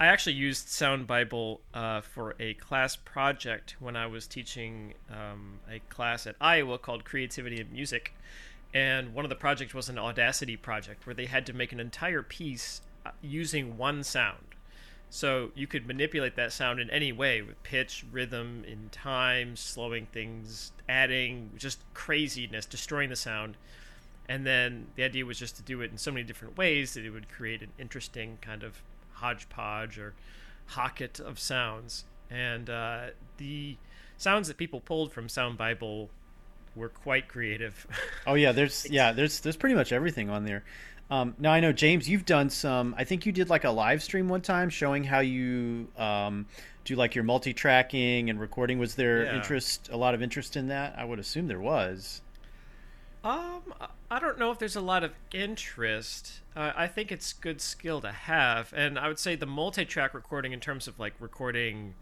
I 0.00 0.06
actually 0.06 0.34
used 0.34 0.68
Sound 0.68 1.06
Bible 1.06 1.60
uh, 1.72 2.00
for 2.00 2.34
a 2.40 2.54
class 2.54 2.96
project 2.96 3.76
when 3.78 3.94
I 3.94 4.06
was 4.06 4.26
teaching 4.26 4.94
um, 5.08 5.60
a 5.70 5.78
class 5.88 6.26
at 6.26 6.34
Iowa 6.40 6.78
called 6.78 7.04
Creativity 7.04 7.60
in 7.60 7.72
Music. 7.72 8.12
And 8.72 9.14
one 9.14 9.24
of 9.24 9.28
the 9.28 9.36
projects 9.36 9.72
was 9.72 9.88
an 9.88 9.98
Audacity 9.98 10.56
project 10.56 11.06
where 11.06 11.14
they 11.14 11.26
had 11.26 11.46
to 11.46 11.52
make 11.52 11.72
an 11.72 11.78
entire 11.78 12.22
piece 12.22 12.80
uh, 13.06 13.10
using 13.22 13.78
one 13.78 14.02
sound. 14.02 14.56
So 15.10 15.52
you 15.54 15.68
could 15.68 15.86
manipulate 15.86 16.34
that 16.34 16.52
sound 16.52 16.80
in 16.80 16.90
any 16.90 17.12
way 17.12 17.40
with 17.40 17.62
pitch, 17.62 18.04
rhythm, 18.10 18.64
in 18.66 18.88
time, 18.90 19.54
slowing 19.54 20.06
things, 20.06 20.72
adding 20.88 21.50
just 21.56 21.78
craziness, 21.94 22.66
destroying 22.66 23.10
the 23.10 23.16
sound. 23.16 23.56
And 24.28 24.46
then 24.46 24.86
the 24.96 25.02
idea 25.04 25.26
was 25.26 25.38
just 25.38 25.56
to 25.56 25.62
do 25.62 25.80
it 25.82 25.90
in 25.90 25.98
so 25.98 26.10
many 26.10 26.24
different 26.24 26.56
ways 26.56 26.94
that 26.94 27.04
it 27.04 27.10
would 27.10 27.28
create 27.28 27.60
an 27.62 27.68
interesting 27.78 28.38
kind 28.40 28.62
of 28.62 28.82
hodgepodge 29.14 29.98
or 29.98 30.14
hocket 30.66 31.20
of 31.20 31.38
sounds. 31.38 32.04
And 32.30 32.70
uh, 32.70 33.06
the 33.36 33.76
sounds 34.16 34.48
that 34.48 34.56
people 34.56 34.80
pulled 34.80 35.12
from 35.12 35.28
Sound 35.28 35.58
Bible 35.58 36.08
were 36.74 36.88
quite 36.88 37.28
creative. 37.28 37.86
Oh 38.26 38.32
yeah, 38.34 38.52
there's 38.52 38.86
yeah, 38.90 39.12
there's 39.12 39.40
there's 39.40 39.56
pretty 39.56 39.74
much 39.74 39.92
everything 39.92 40.30
on 40.30 40.46
there. 40.46 40.64
Um, 41.10 41.34
now 41.38 41.52
I 41.52 41.60
know 41.60 41.72
James, 41.72 42.08
you've 42.08 42.24
done 42.24 42.48
some. 42.48 42.94
I 42.96 43.04
think 43.04 43.26
you 43.26 43.32
did 43.32 43.50
like 43.50 43.64
a 43.64 43.70
live 43.70 44.02
stream 44.02 44.28
one 44.28 44.40
time 44.40 44.70
showing 44.70 45.04
how 45.04 45.20
you 45.20 45.88
um, 45.98 46.46
do 46.86 46.96
like 46.96 47.14
your 47.14 47.24
multi-tracking 47.24 48.30
and 48.30 48.40
recording. 48.40 48.78
Was 48.78 48.94
there 48.94 49.24
Yeah. 49.24 49.36
interest, 49.36 49.90
a 49.92 49.96
lot 49.98 50.14
of 50.14 50.22
interest 50.22 50.56
in 50.56 50.68
that? 50.68 50.94
I 50.98 51.04
would 51.04 51.18
assume 51.18 51.46
there 51.48 51.60
was. 51.60 52.22
Um, 53.24 53.74
I- 54.10 54.18
don't 54.20 54.38
know 54.38 54.50
if 54.52 54.58
there's 54.58 54.76
a 54.76 54.80
lot 54.80 55.02
of 55.02 55.12
interest. 55.32 56.40
Uh, 56.54 56.72
I 56.76 56.86
think 56.86 57.10
it's 57.10 57.32
good 57.32 57.60
skill 57.60 58.00
to 58.02 58.12
have, 58.12 58.72
and 58.76 58.98
I 58.98 59.08
would 59.08 59.18
say 59.18 59.34
the 59.34 59.46
multi-track 59.46 60.14
recording 60.14 60.52
in 60.52 60.60
terms 60.60 60.86
of 60.86 60.98
like 61.00 61.14
recording, 61.18 61.94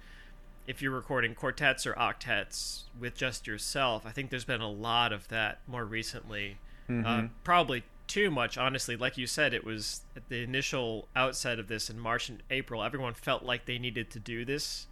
if 0.66 0.82
you're 0.82 0.92
recording 0.92 1.34
quartets 1.34 1.86
or 1.86 1.94
octets 1.94 2.82
with 2.98 3.16
just 3.16 3.46
yourself, 3.46 4.04
I 4.04 4.10
think 4.10 4.30
there's 4.30 4.44
been 4.44 4.60
a 4.60 4.70
lot 4.70 5.12
of 5.12 5.28
that 5.28 5.60
more 5.66 5.84
recently. 5.84 6.58
Uh, 7.06 7.22
probably 7.44 7.84
too 8.06 8.30
much, 8.30 8.58
honestly. 8.58 8.96
Like 8.96 9.16
you 9.16 9.26
said, 9.26 9.54
it 9.54 9.64
was 9.64 10.02
at 10.14 10.28
the 10.28 10.42
initial 10.42 11.08
outset 11.16 11.58
of 11.58 11.68
this 11.68 11.88
in 11.88 11.98
March 11.98 12.28
and 12.28 12.42
April. 12.50 12.82
Everyone 12.82 13.14
felt 13.14 13.42
like 13.44 13.64
they 13.64 13.78
needed 13.78 14.10
to 14.10 14.18
do 14.18 14.44
this, 14.44 14.86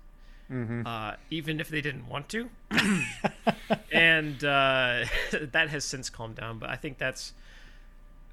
uh, 0.50 1.14
even 1.30 1.60
if 1.60 1.68
they 1.68 1.80
didn't 1.80 2.08
want 2.08 2.28
to 2.28 2.48
and 3.92 4.42
uh, 4.44 5.04
that 5.52 5.68
has 5.68 5.84
since 5.84 6.10
calmed 6.10 6.36
down. 6.36 6.58
But 6.58 6.70
I 6.70 6.76
think 6.76 6.98
that's 6.98 7.32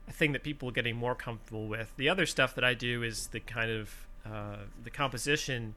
a 0.07 0.11
thing 0.11 0.32
that 0.32 0.43
people 0.43 0.70
are 0.70 0.74
getting 0.74 0.95
more 0.95 1.15
comfortable 1.15 1.68
with. 1.68 1.91
The 1.97 2.09
other 2.09 2.26
stuff 2.26 2.55
that 2.55 2.63
I 2.63 2.74
do 2.74 3.03
is 3.03 3.28
the 3.28 3.39
kind 3.39 3.72
of 3.72 4.07
uh, 4.26 4.57
the 4.84 4.89
composition 4.89 5.76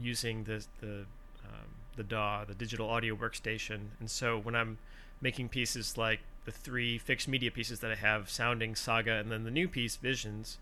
using 0.00 0.44
the 0.44 0.64
the 0.80 1.04
um, 1.44 1.68
the 1.96 2.02
DAW, 2.02 2.44
the 2.44 2.54
digital 2.54 2.88
audio 2.88 3.14
workstation. 3.14 3.88
And 4.00 4.10
so 4.10 4.38
when 4.38 4.54
I'm 4.54 4.78
making 5.20 5.48
pieces 5.48 5.96
like 5.96 6.20
the 6.44 6.52
three 6.52 6.98
fixed 6.98 7.28
media 7.28 7.50
pieces 7.50 7.80
that 7.80 7.90
I 7.90 7.96
have, 7.96 8.30
Sounding, 8.30 8.74
Saga, 8.74 9.14
and 9.14 9.30
then 9.30 9.44
the 9.44 9.50
new 9.50 9.68
piece, 9.68 9.96
Visions, 9.96 10.58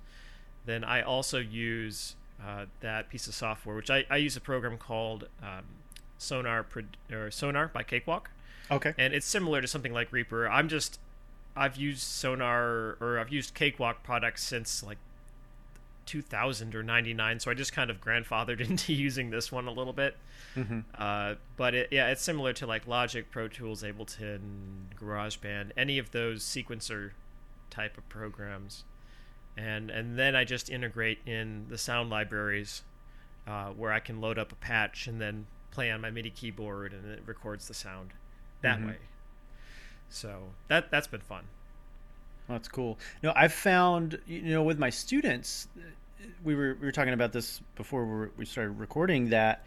then 0.64 0.82
I 0.82 1.02
also 1.02 1.38
use 1.38 2.14
uh, 2.42 2.66
that 2.80 3.08
piece 3.10 3.26
of 3.26 3.34
software, 3.34 3.74
which 3.76 3.90
I, 3.90 4.04
I 4.10 4.16
use 4.16 4.36
a 4.36 4.40
program 4.40 4.78
called 4.78 5.28
um, 5.42 5.64
Sonar 6.18 6.64
or 7.12 7.30
Sonar 7.30 7.68
by 7.68 7.82
Cakewalk, 7.82 8.30
Okay. 8.70 8.94
and 8.96 9.12
it's 9.12 9.26
similar 9.26 9.60
to 9.60 9.66
something 9.68 9.92
like 9.92 10.12
Reaper. 10.12 10.48
I'm 10.48 10.68
just 10.68 10.98
I've 11.56 11.76
used 11.76 12.02
Sonar 12.02 12.96
or 13.00 13.18
I've 13.18 13.30
used 13.32 13.54
Cakewalk 13.54 14.02
products 14.02 14.42
since 14.42 14.82
like 14.82 14.98
2000 16.06 16.74
or 16.74 16.82
99, 16.82 17.40
so 17.40 17.50
I 17.50 17.54
just 17.54 17.72
kind 17.72 17.90
of 17.90 18.00
grandfathered 18.00 18.60
into 18.68 18.92
using 18.92 19.30
this 19.30 19.50
one 19.50 19.66
a 19.66 19.72
little 19.72 19.92
bit. 19.92 20.16
Uh, 20.96 21.34
but 21.56 21.74
it, 21.74 21.88
yeah, 21.90 22.08
it's 22.10 22.22
similar 22.22 22.52
to 22.54 22.66
like 22.66 22.86
Logic, 22.86 23.28
Pro 23.30 23.48
Tools, 23.48 23.82
Ableton, 23.82 24.84
GarageBand, 25.00 25.70
any 25.76 25.98
of 25.98 26.10
those 26.12 26.44
sequencer 26.44 27.10
type 27.70 27.98
of 27.98 28.08
programs, 28.08 28.84
and 29.56 29.90
and 29.90 30.18
then 30.18 30.34
I 30.34 30.44
just 30.44 30.70
integrate 30.70 31.18
in 31.26 31.66
the 31.68 31.78
sound 31.78 32.10
libraries 32.10 32.82
uh, 33.46 33.66
where 33.68 33.92
I 33.92 34.00
can 34.00 34.20
load 34.20 34.38
up 34.38 34.52
a 34.52 34.56
patch 34.56 35.06
and 35.06 35.20
then 35.20 35.46
play 35.70 35.90
on 35.90 36.00
my 36.00 36.10
MIDI 36.10 36.30
keyboard 36.30 36.92
and 36.92 37.10
it 37.10 37.22
records 37.26 37.68
the 37.68 37.74
sound 37.74 38.10
that 38.62 38.80
way. 38.84 38.96
So 40.08 40.42
that 40.68 40.90
that's 40.90 41.06
been 41.06 41.20
fun. 41.20 41.44
That's 42.48 42.68
cool. 42.68 42.98
No, 43.22 43.32
I've 43.34 43.52
found 43.52 44.18
you 44.26 44.42
know 44.42 44.62
with 44.62 44.78
my 44.78 44.90
students, 44.90 45.68
we 46.42 46.54
were 46.54 46.76
we 46.80 46.86
were 46.86 46.92
talking 46.92 47.12
about 47.12 47.32
this 47.32 47.60
before 47.76 48.30
we 48.36 48.44
started 48.44 48.72
recording 48.72 49.30
that 49.30 49.64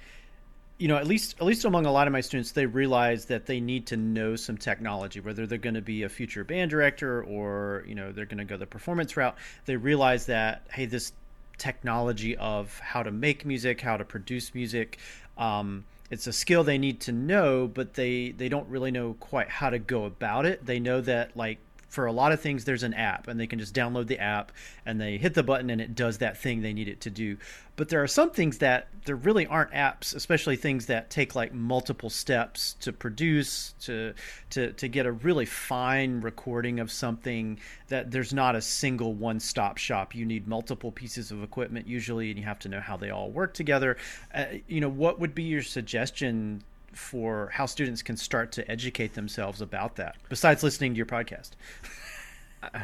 you 0.78 0.88
know 0.88 0.98
at 0.98 1.08
least 1.08 1.36
at 1.40 1.46
least 1.46 1.66
among 1.66 1.86
a 1.86 1.92
lot 1.92 2.08
of 2.08 2.14
my 2.14 2.22
students 2.22 2.52
they 2.52 2.66
realize 2.66 3.26
that 3.26 3.46
they 3.46 3.60
need 3.60 3.88
to 3.88 3.98
know 3.98 4.36
some 4.36 4.58
technology 4.58 5.20
whether 5.20 5.48
they're 5.48 5.58
going 5.58 5.76
to 5.76 5.82
be 5.82 6.04
a 6.04 6.10
future 6.10 6.44
band 6.44 6.70
director 6.70 7.24
or 7.24 7.84
you 7.88 7.96
know 7.96 8.12
they're 8.12 8.26
going 8.26 8.38
to 8.38 8.46
go 8.46 8.58
the 8.58 8.66
performance 8.66 9.18
route. 9.18 9.36
They 9.66 9.76
realize 9.76 10.28
that 10.28 10.68
hey 10.72 10.86
this 10.86 11.14
technology 11.58 12.38
of 12.38 12.78
how 12.80 13.02
to 13.02 13.12
make 13.12 13.46
music 13.46 13.82
how 13.82 13.98
to 13.98 14.06
produce 14.06 14.54
music 14.54 15.00
um, 15.38 15.86
it's 16.10 16.28
a 16.28 16.34
skill 16.34 16.64
they 16.64 16.78
need 16.78 17.02
to 17.02 17.12
know 17.12 17.68
but 17.68 17.96
they 17.96 18.30
they 18.32 18.50
don't 18.50 18.68
really 18.70 18.92
know 18.92 19.16
quite 19.20 19.50
how 19.50 19.70
to 19.70 19.80
go 19.80 20.06
about 20.06 20.46
it. 20.46 20.66
They 20.66 20.80
know 20.80 21.02
that 21.02 21.36
like 21.36 21.60
for 21.88 22.06
a 22.06 22.12
lot 22.12 22.32
of 22.32 22.42
things 22.42 22.66
there's 22.66 22.84
an 22.84 22.94
app 22.94 23.28
and 23.28 23.40
they 23.40 23.48
can 23.48 23.60
just 23.60 23.74
download 23.74 24.08
the 24.08 24.20
app 24.20 24.52
and 24.86 25.00
they 25.00 25.18
hit 25.18 25.34
the 25.34 25.44
button 25.44 25.70
and 25.70 25.82
it 25.82 25.96
does 25.96 26.18
that 26.20 26.38
thing 26.38 26.62
they 26.62 26.74
need 26.74 26.88
it 26.88 27.02
to 27.02 27.10
do. 27.10 27.38
But 27.76 27.90
there 27.90 28.02
are 28.02 28.08
some 28.08 28.32
things 28.32 28.58
that 28.58 28.88
there 29.06 29.16
really 29.16 29.46
aren't 29.46 29.72
apps 29.72 30.16
especially 30.16 30.56
things 30.56 30.88
that 30.88 31.10
take 31.10 31.36
like 31.36 31.54
multiple 31.54 32.10
steps 32.10 32.76
to 32.82 32.92
produce 32.92 33.74
to 33.82 34.14
to 34.52 34.74
to 34.74 34.88
get 34.88 35.06
a 35.06 35.12
really 35.12 35.46
fine 35.46 36.22
recording 36.22 36.80
of 36.80 36.92
something 36.92 37.60
that 37.88 38.12
there's 38.12 38.34
not 38.34 38.56
a 38.56 38.62
single 38.62 39.14
one 39.14 39.40
stop 39.40 39.78
shop. 39.78 40.14
You 40.14 40.26
need 40.26 40.48
multiple 40.48 40.92
pieces 40.92 41.32
of 41.32 41.42
equipment 41.44 41.88
usually 41.88 42.30
and 42.30 42.40
you 42.40 42.46
have 42.46 42.60
to 42.60 42.70
know 42.70 42.82
how 42.82 42.98
they 42.98 43.12
all 43.12 43.32
work 43.32 43.54
together. 43.54 43.98
Uh, 44.34 44.46
you 44.68 44.82
know 44.82 44.90
what 44.90 45.20
would 45.20 45.34
be 45.34 45.44
your 45.44 45.64
suggestion 45.64 46.64
for 46.94 47.50
how 47.54 47.66
students 47.66 48.02
can 48.02 48.18
start 48.18 48.52
to 48.54 48.70
educate 48.70 49.14
themselves 49.14 49.62
about 49.62 49.96
that 49.98 50.16
besides 50.30 50.64
listening 50.64 50.94
to 50.94 50.98
your 50.98 51.06
podcast. 51.06 51.52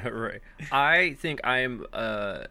Right. 0.06 0.40
I 0.72 1.18
think 1.20 1.42
i'm 1.44 1.86
uh 1.94 2.44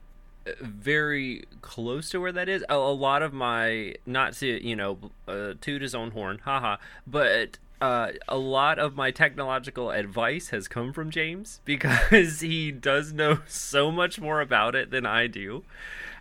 very 0.61 1.45
close 1.61 2.11
to 2.11 2.21
where 2.21 2.33
that 2.33 2.49
is. 2.49 2.65
A, 2.69 2.75
a 2.75 2.93
lot 2.93 3.23
of 3.23 3.33
my 3.33 3.95
not 4.05 4.33
to 4.35 4.67
you 4.67 4.75
know 4.75 4.99
uh, 5.29 5.55
toot 5.61 5.83
his 5.83 5.95
own 5.95 6.11
horn 6.11 6.41
haha 6.45 6.79
but 7.07 7.59
uh, 7.83 8.13
a 8.29 8.39
lot 8.39 8.79
of 8.79 8.95
my 8.95 9.11
technological 9.11 9.91
advice 9.91 10.51
has 10.51 10.69
come 10.69 10.93
from 10.93 11.11
James 11.11 11.61
because 11.65 12.41
he 12.41 12.71
does 12.71 13.13
know 13.13 13.41
so 13.49 13.91
much 13.91 14.21
more 14.21 14.41
about 14.41 14.77
it 14.77 14.91
than 14.91 15.05
I 15.05 15.27
do. 15.27 15.65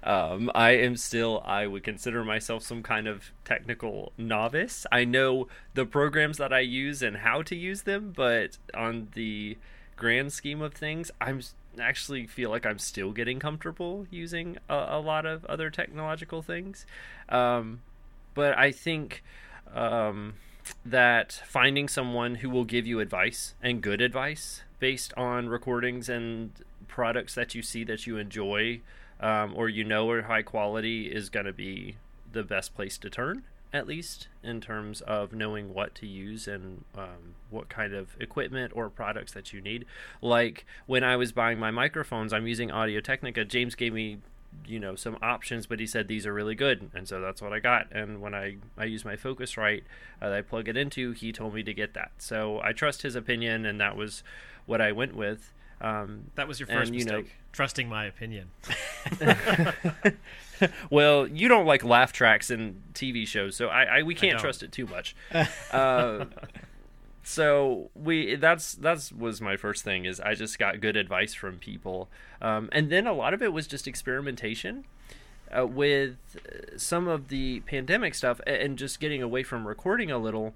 Um, 0.03 0.49
I 0.55 0.71
am 0.71 0.97
still, 0.97 1.43
I 1.45 1.67
would 1.67 1.83
consider 1.83 2.23
myself 2.23 2.63
some 2.63 2.81
kind 2.81 3.07
of 3.07 3.31
technical 3.45 4.11
novice. 4.17 4.85
I 4.91 5.05
know 5.05 5.47
the 5.73 5.85
programs 5.85 6.37
that 6.37 6.51
I 6.51 6.61
use 6.61 7.03
and 7.03 7.17
how 7.17 7.43
to 7.43 7.55
use 7.55 7.83
them, 7.83 8.13
but 8.15 8.57
on 8.73 9.09
the 9.13 9.57
grand 9.95 10.33
scheme 10.33 10.61
of 10.61 10.73
things, 10.73 11.11
I'm 11.21 11.41
actually 11.79 12.25
feel 12.27 12.49
like 12.49 12.65
I'm 12.65 12.79
still 12.79 13.11
getting 13.11 13.39
comfortable 13.39 14.07
using 14.09 14.57
a, 14.67 14.87
a 14.89 14.99
lot 14.99 15.25
of 15.25 15.45
other 15.45 15.69
technological 15.69 16.41
things. 16.41 16.85
Um, 17.29 17.81
but 18.33 18.57
I 18.57 18.71
think 18.71 19.23
um, 19.73 20.33
that 20.85 21.41
finding 21.45 21.87
someone 21.87 22.35
who 22.35 22.49
will 22.49 22.65
give 22.65 22.87
you 22.87 22.99
advice 22.99 23.53
and 23.61 23.81
good 23.81 24.01
advice 24.01 24.63
based 24.79 25.13
on 25.15 25.47
recordings 25.47 26.09
and 26.09 26.51
products 26.87 27.35
that 27.35 27.53
you 27.53 27.61
see 27.61 27.83
that 27.83 28.07
you 28.07 28.17
enjoy 28.17 28.81
um, 29.21 29.53
or 29.55 29.69
you 29.69 29.83
know 29.83 30.05
where 30.05 30.23
high 30.23 30.41
quality 30.41 31.05
is 31.05 31.29
going 31.29 31.45
to 31.45 31.53
be 31.53 31.95
the 32.31 32.43
best 32.43 32.75
place 32.75 32.97
to 32.97 33.09
turn 33.09 33.43
at 33.73 33.87
least 33.87 34.27
in 34.43 34.59
terms 34.59 35.01
of 35.01 35.31
knowing 35.31 35.73
what 35.73 35.95
to 35.95 36.05
use 36.05 36.47
and 36.47 36.83
um, 36.97 37.35
what 37.49 37.69
kind 37.69 37.93
of 37.93 38.09
equipment 38.19 38.71
or 38.75 38.89
products 38.89 39.31
that 39.31 39.53
you 39.53 39.61
need. 39.61 39.85
Like 40.21 40.65
when 40.87 41.03
I 41.03 41.15
was 41.15 41.31
buying 41.31 41.57
my 41.57 41.71
microphones, 41.71 42.33
I'm 42.33 42.47
using 42.47 42.69
Audio 42.69 42.99
Technica. 42.99 43.45
James 43.45 43.75
gave 43.75 43.93
me, 43.93 44.17
you 44.67 44.79
know, 44.79 44.95
some 44.95 45.17
options, 45.21 45.67
but 45.67 45.79
he 45.79 45.87
said 45.87 46.07
these 46.07 46.25
are 46.25 46.33
really 46.33 46.55
good, 46.55 46.89
and 46.93 47.07
so 47.07 47.21
that's 47.21 47.41
what 47.41 47.53
I 47.53 47.59
got. 47.59 47.87
And 47.91 48.21
when 48.21 48.35
I 48.35 48.57
I 48.77 48.85
use 48.85 49.05
my 49.05 49.15
Focusrite 49.15 49.83
uh, 50.21 50.29
that 50.29 50.37
I 50.37 50.41
plug 50.41 50.67
it 50.67 50.75
into, 50.75 51.13
he 51.13 51.31
told 51.31 51.53
me 51.53 51.63
to 51.63 51.73
get 51.73 51.93
that. 51.93 52.11
So 52.17 52.59
I 52.61 52.73
trust 52.73 53.03
his 53.03 53.15
opinion, 53.15 53.65
and 53.65 53.79
that 53.79 53.95
was 53.95 54.23
what 54.65 54.81
I 54.81 54.91
went 54.91 55.15
with. 55.15 55.53
Um, 55.79 56.25
that 56.35 56.47
was 56.47 56.59
your 56.59 56.67
first 56.67 56.91
and, 56.91 56.99
you 56.99 57.05
mistake. 57.05 57.25
Know, 57.25 57.31
trusting 57.51 57.87
my 57.89 58.05
opinion. 58.05 58.51
well, 60.89 61.27
you 61.27 61.47
don't 61.47 61.65
like 61.65 61.83
laugh 61.83 62.13
tracks 62.13 62.49
in 62.49 62.81
TV 62.93 63.27
shows, 63.27 63.55
so 63.55 63.67
I, 63.67 63.83
I 63.99 64.03
we 64.03 64.15
can't 64.15 64.37
I 64.37 64.41
trust 64.41 64.63
it 64.63 64.71
too 64.71 64.87
much. 64.87 65.15
Uh, 65.71 66.25
so 67.23 67.89
we 67.95 68.35
that's 68.35 68.73
that's 68.73 69.11
was 69.11 69.41
my 69.41 69.55
first 69.55 69.83
thing 69.83 70.05
is 70.05 70.19
I 70.19 70.33
just 70.33 70.57
got 70.57 70.81
good 70.81 70.97
advice 70.97 71.33
from 71.33 71.57
people, 71.57 72.09
um, 72.41 72.69
and 72.71 72.89
then 72.89 73.07
a 73.07 73.13
lot 73.13 73.33
of 73.33 73.41
it 73.41 73.53
was 73.53 73.67
just 73.67 73.87
experimentation. 73.87 74.85
Uh, 75.55 75.67
with 75.67 76.15
some 76.77 77.09
of 77.09 77.27
the 77.27 77.59
pandemic 77.61 78.15
stuff 78.15 78.39
and 78.47 78.77
just 78.77 79.01
getting 79.01 79.21
away 79.21 79.43
from 79.43 79.67
recording 79.67 80.09
a 80.09 80.17
little, 80.17 80.53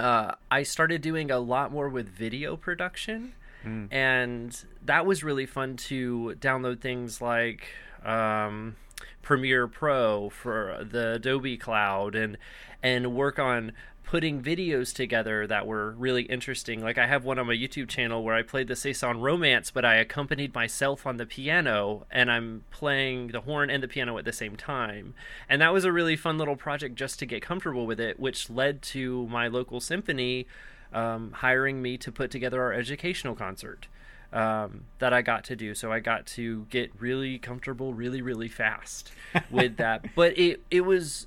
uh, 0.00 0.34
I 0.50 0.64
started 0.64 1.00
doing 1.00 1.30
a 1.30 1.38
lot 1.38 1.70
more 1.70 1.88
with 1.88 2.08
video 2.08 2.56
production. 2.56 3.34
Mm. 3.64 3.92
And 3.92 4.64
that 4.84 5.06
was 5.06 5.22
really 5.22 5.46
fun 5.46 5.76
to 5.76 6.36
download 6.40 6.80
things 6.80 7.20
like 7.20 7.68
um, 8.04 8.76
Premiere 9.22 9.68
Pro 9.68 10.30
for 10.30 10.86
the 10.88 11.14
Adobe 11.14 11.56
Cloud 11.56 12.14
and 12.14 12.38
and 12.82 13.14
work 13.14 13.38
on 13.38 13.72
putting 14.10 14.42
videos 14.42 14.92
together 14.92 15.46
that 15.46 15.68
were 15.68 15.92
really 15.92 16.22
interesting. 16.24 16.82
Like 16.82 16.98
I 16.98 17.06
have 17.06 17.24
one 17.24 17.38
on 17.38 17.46
my 17.46 17.54
YouTube 17.54 17.88
channel 17.88 18.24
where 18.24 18.34
I 18.34 18.42
played 18.42 18.66
the 18.66 18.74
Saint-Saëns 18.74 19.20
Romance, 19.20 19.70
but 19.70 19.84
I 19.84 19.94
accompanied 19.96 20.52
myself 20.52 21.06
on 21.06 21.16
the 21.16 21.26
piano 21.26 22.06
and 22.10 22.28
I'm 22.28 22.64
playing 22.72 23.28
the 23.28 23.42
horn 23.42 23.70
and 23.70 23.80
the 23.80 23.86
piano 23.86 24.18
at 24.18 24.24
the 24.24 24.32
same 24.32 24.56
time. 24.56 25.14
And 25.48 25.62
that 25.62 25.72
was 25.72 25.84
a 25.84 25.92
really 25.92 26.16
fun 26.16 26.38
little 26.38 26.56
project 26.56 26.96
just 26.96 27.20
to 27.20 27.26
get 27.26 27.40
comfortable 27.40 27.86
with 27.86 28.00
it, 28.00 28.18
which 28.18 28.50
led 28.50 28.82
to 28.82 29.28
my 29.28 29.46
local 29.46 29.78
symphony 29.78 30.48
um, 30.92 31.32
hiring 31.32 31.80
me 31.80 31.96
to 31.98 32.12
put 32.12 32.30
together 32.30 32.62
our 32.62 32.72
educational 32.72 33.34
concert 33.34 33.86
um, 34.32 34.84
that 34.98 35.12
I 35.12 35.22
got 35.22 35.44
to 35.44 35.56
do. 35.56 35.74
So 35.74 35.92
I 35.92 36.00
got 36.00 36.26
to 36.26 36.66
get 36.70 36.92
really 36.98 37.38
comfortable 37.38 37.94
really, 37.94 38.22
really 38.22 38.48
fast 38.48 39.12
with 39.50 39.76
that. 39.76 40.14
But 40.14 40.38
it, 40.38 40.62
it 40.70 40.82
was 40.82 41.26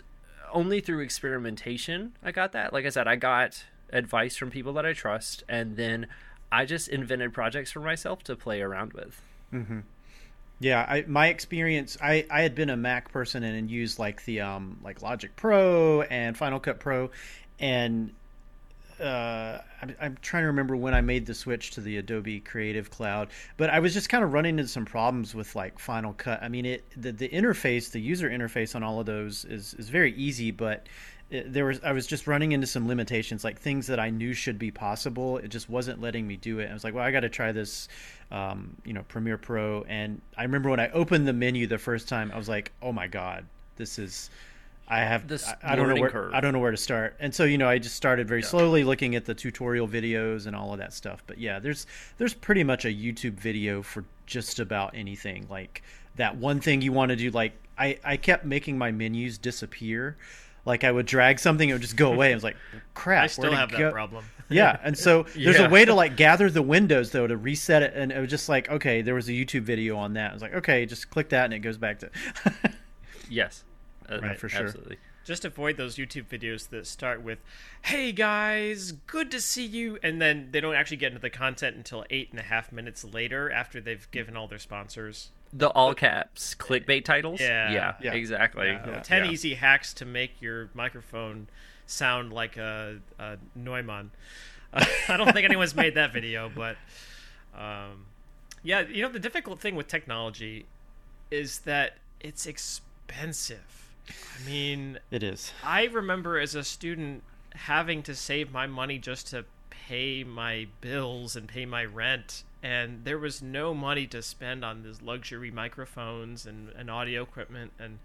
only 0.53 0.79
through 0.79 0.99
experimentation 0.99 2.13
I 2.23 2.31
got 2.31 2.51
that. 2.53 2.73
Like 2.73 2.85
I 2.85 2.89
said, 2.89 3.07
I 3.07 3.15
got 3.15 3.63
advice 3.91 4.35
from 4.35 4.51
people 4.51 4.73
that 4.73 4.85
I 4.85 4.93
trust, 4.93 5.43
and 5.49 5.75
then 5.75 6.07
I 6.51 6.65
just 6.65 6.87
invented 6.87 7.33
projects 7.33 7.71
for 7.71 7.79
myself 7.79 8.23
to 8.25 8.35
play 8.35 8.61
around 8.61 8.93
with. 8.93 9.21
Mm-hmm. 9.53 9.79
Yeah, 10.59 10.85
I, 10.87 11.03
my 11.07 11.27
experience, 11.27 11.97
I, 12.01 12.25
I 12.29 12.41
had 12.41 12.55
been 12.55 12.69
a 12.69 12.77
Mac 12.77 13.11
person 13.11 13.43
and, 13.43 13.57
and 13.57 13.69
used 13.69 13.99
like 13.99 14.23
the 14.25 14.41
um 14.41 14.79
like 14.83 15.01
Logic 15.01 15.35
Pro 15.35 16.03
and 16.03 16.37
Final 16.37 16.59
Cut 16.59 16.79
Pro, 16.79 17.11
and 17.59 18.11
uh, 19.03 19.61
I'm, 19.81 19.95
I'm, 19.99 20.17
trying 20.21 20.43
to 20.43 20.47
remember 20.47 20.75
when 20.75 20.93
I 20.93 21.01
made 21.01 21.25
the 21.25 21.33
switch 21.33 21.71
to 21.71 21.81
the 21.81 21.97
Adobe 21.97 22.39
Creative 22.39 22.89
Cloud, 22.89 23.29
but 23.57 23.69
I 23.69 23.79
was 23.79 23.93
just 23.93 24.09
kind 24.09 24.23
of 24.23 24.31
running 24.33 24.57
into 24.57 24.69
some 24.69 24.85
problems 24.85 25.35
with 25.35 25.55
like 25.55 25.77
Final 25.77 26.13
Cut. 26.13 26.41
I 26.41 26.47
mean, 26.47 26.65
it 26.65 26.85
the, 26.95 27.11
the 27.11 27.29
interface, 27.29 27.91
the 27.91 27.99
user 27.99 28.29
interface 28.29 28.75
on 28.75 28.83
all 28.83 28.99
of 28.99 29.05
those 29.05 29.45
is 29.45 29.73
is 29.73 29.89
very 29.89 30.13
easy, 30.15 30.51
but 30.51 30.87
there 31.29 31.65
was 31.65 31.79
I 31.83 31.91
was 31.91 32.07
just 32.07 32.27
running 32.27 32.51
into 32.51 32.67
some 32.67 32.87
limitations, 32.87 33.43
like 33.43 33.59
things 33.59 33.87
that 33.87 33.99
I 33.99 34.09
knew 34.09 34.33
should 34.33 34.59
be 34.59 34.71
possible. 34.71 35.37
It 35.37 35.49
just 35.49 35.69
wasn't 35.69 35.99
letting 35.99 36.27
me 36.27 36.37
do 36.37 36.59
it. 36.59 36.69
I 36.69 36.73
was 36.73 36.83
like, 36.83 36.93
well, 36.93 37.03
I 37.03 37.11
got 37.11 37.21
to 37.21 37.29
try 37.29 37.51
this, 37.51 37.87
um, 38.31 38.75
you 38.85 38.93
know, 38.93 39.03
Premiere 39.07 39.37
Pro. 39.37 39.83
And 39.83 40.21
I 40.37 40.43
remember 40.43 40.69
when 40.69 40.79
I 40.79 40.89
opened 40.91 41.27
the 41.27 41.33
menu 41.33 41.67
the 41.67 41.77
first 41.77 42.07
time, 42.07 42.31
I 42.31 42.37
was 42.37 42.49
like, 42.49 42.71
oh 42.81 42.91
my 42.91 43.07
god, 43.07 43.45
this 43.75 43.97
is 43.97 44.29
I 44.87 44.99
have 44.99 45.27
this. 45.27 45.47
I, 45.47 45.73
I 45.73 45.75
don't 45.75 45.89
know 45.89 45.99
where 45.99 46.09
curve. 46.09 46.33
I 46.33 46.41
don't 46.41 46.53
know 46.53 46.59
where 46.59 46.71
to 46.71 46.77
start, 46.77 47.15
and 47.19 47.33
so 47.33 47.45
you 47.45 47.57
know 47.57 47.69
I 47.69 47.77
just 47.77 47.95
started 47.95 48.27
very 48.27 48.41
yeah. 48.41 48.47
slowly 48.47 48.83
looking 48.83 49.15
at 49.15 49.25
the 49.25 49.33
tutorial 49.33 49.87
videos 49.87 50.45
and 50.45 50.55
all 50.55 50.73
of 50.73 50.79
that 50.79 50.93
stuff. 50.93 51.23
But 51.25 51.37
yeah, 51.37 51.59
there's 51.59 51.87
there's 52.17 52.33
pretty 52.33 52.63
much 52.63 52.85
a 52.85 52.89
YouTube 52.89 53.33
video 53.33 53.81
for 53.81 54.03
just 54.25 54.59
about 54.59 54.93
anything. 54.93 55.47
Like 55.49 55.83
that 56.15 56.35
one 56.35 56.59
thing 56.59 56.81
you 56.81 56.91
want 56.91 57.09
to 57.09 57.15
do. 57.15 57.31
Like 57.31 57.53
I 57.77 57.97
I 58.03 58.17
kept 58.17 58.45
making 58.45 58.77
my 58.77 58.91
menus 58.91 59.37
disappear. 59.37 60.17
Like 60.65 60.83
I 60.83 60.91
would 60.91 61.05
drag 61.05 61.39
something, 61.39 61.67
it 61.67 61.73
would 61.73 61.81
just 61.81 61.97
go 61.97 62.11
away. 62.11 62.31
I 62.31 62.35
was 62.35 62.43
like, 62.43 62.57
"Crap!" 62.93 63.23
I 63.23 63.27
still 63.27 63.53
have 63.53 63.71
that 63.71 63.91
problem. 63.91 64.25
yeah, 64.49 64.77
and 64.83 64.97
so 64.97 65.23
there's 65.35 65.59
yeah. 65.59 65.67
a 65.67 65.69
way 65.69 65.85
to 65.85 65.93
like 65.93 66.17
gather 66.17 66.49
the 66.49 66.61
windows 66.61 67.11
though 67.11 67.27
to 67.27 67.37
reset 67.37 67.83
it, 67.83 67.93
and 67.95 68.11
it 68.11 68.19
was 68.19 68.29
just 68.29 68.49
like, 68.49 68.69
okay, 68.69 69.01
there 69.01 69.15
was 69.15 69.29
a 69.29 69.31
YouTube 69.31 69.63
video 69.63 69.97
on 69.97 70.13
that. 70.13 70.31
I 70.31 70.33
was 70.33 70.41
like, 70.41 70.53
okay, 70.55 70.85
just 70.85 71.09
click 71.09 71.29
that, 71.29 71.45
and 71.45 71.53
it 71.53 71.59
goes 71.59 71.77
back 71.77 71.99
to. 71.99 72.09
yes. 73.29 73.63
Uh, 74.09 74.19
right, 74.21 74.39
for 74.39 74.49
sure. 74.49 74.65
Absolutely. 74.65 74.97
Just 75.25 75.45
avoid 75.45 75.77
those 75.77 75.95
YouTube 75.95 76.25
videos 76.25 76.69
that 76.69 76.85
start 76.85 77.21
with, 77.21 77.39
"Hey 77.83 78.11
guys, 78.11 78.91
good 78.91 79.31
to 79.31 79.39
see 79.39 79.65
you," 79.65 79.97
and 80.03 80.21
then 80.21 80.49
they 80.51 80.59
don't 80.59 80.75
actually 80.75 80.97
get 80.97 81.13
into 81.13 81.21
the 81.21 81.29
content 81.29 81.77
until 81.77 82.05
eight 82.09 82.29
and 82.31 82.39
a 82.39 82.43
half 82.43 82.71
minutes 82.73 83.05
later 83.05 83.49
after 83.49 83.79
they've 83.79 84.09
given 84.11 84.35
all 84.35 84.47
their 84.47 84.59
sponsors. 84.59 85.29
The 85.53 85.69
all 85.69 85.93
caps 85.93 86.55
clickbait 86.55 87.05
titles. 87.05 87.39
Yeah, 87.39 87.71
yeah, 87.71 87.93
yeah. 88.01 88.13
exactly. 88.13 88.67
Yeah. 88.67 88.85
Yeah. 88.85 88.99
Ten 88.99 89.25
easy 89.27 89.53
hacks 89.53 89.93
to 89.95 90.05
make 90.05 90.41
your 90.41 90.69
microphone 90.73 91.47
sound 91.85 92.33
like 92.33 92.57
a, 92.57 92.99
a 93.19 93.37
Neumann. 93.55 94.11
I 94.73 95.17
don't 95.17 95.31
think 95.31 95.45
anyone's 95.45 95.75
made 95.75 95.95
that 95.95 96.11
video, 96.11 96.51
but 96.53 96.75
um, 97.55 98.07
yeah, 98.63 98.81
you 98.81 99.03
know 99.03 99.09
the 99.09 99.19
difficult 99.19 99.59
thing 99.59 99.75
with 99.75 99.87
technology 99.87 100.65
is 101.29 101.59
that 101.59 101.97
it's 102.19 102.45
expensive. 102.45 103.82
I 104.09 104.45
mean, 104.45 104.99
it 105.11 105.23
is. 105.23 105.51
I 105.63 105.85
remember 105.85 106.39
as 106.39 106.55
a 106.55 106.63
student 106.63 107.23
having 107.53 108.03
to 108.03 108.15
save 108.15 108.51
my 108.51 108.67
money 108.67 108.97
just 108.97 109.27
to 109.27 109.45
pay 109.69 110.23
my 110.23 110.67
bills 110.81 111.35
and 111.35 111.47
pay 111.47 111.65
my 111.65 111.85
rent 111.85 112.43
and 112.61 113.03
there 113.03 113.17
was 113.17 113.41
no 113.41 113.73
money 113.73 114.07
to 114.07 114.21
spend 114.21 114.63
on 114.63 114.83
these 114.83 115.01
luxury 115.01 115.51
microphones 115.51 116.45
and, 116.45 116.69
and 116.77 116.89
audio 116.89 117.21
equipment 117.21 117.71
and 117.77 117.99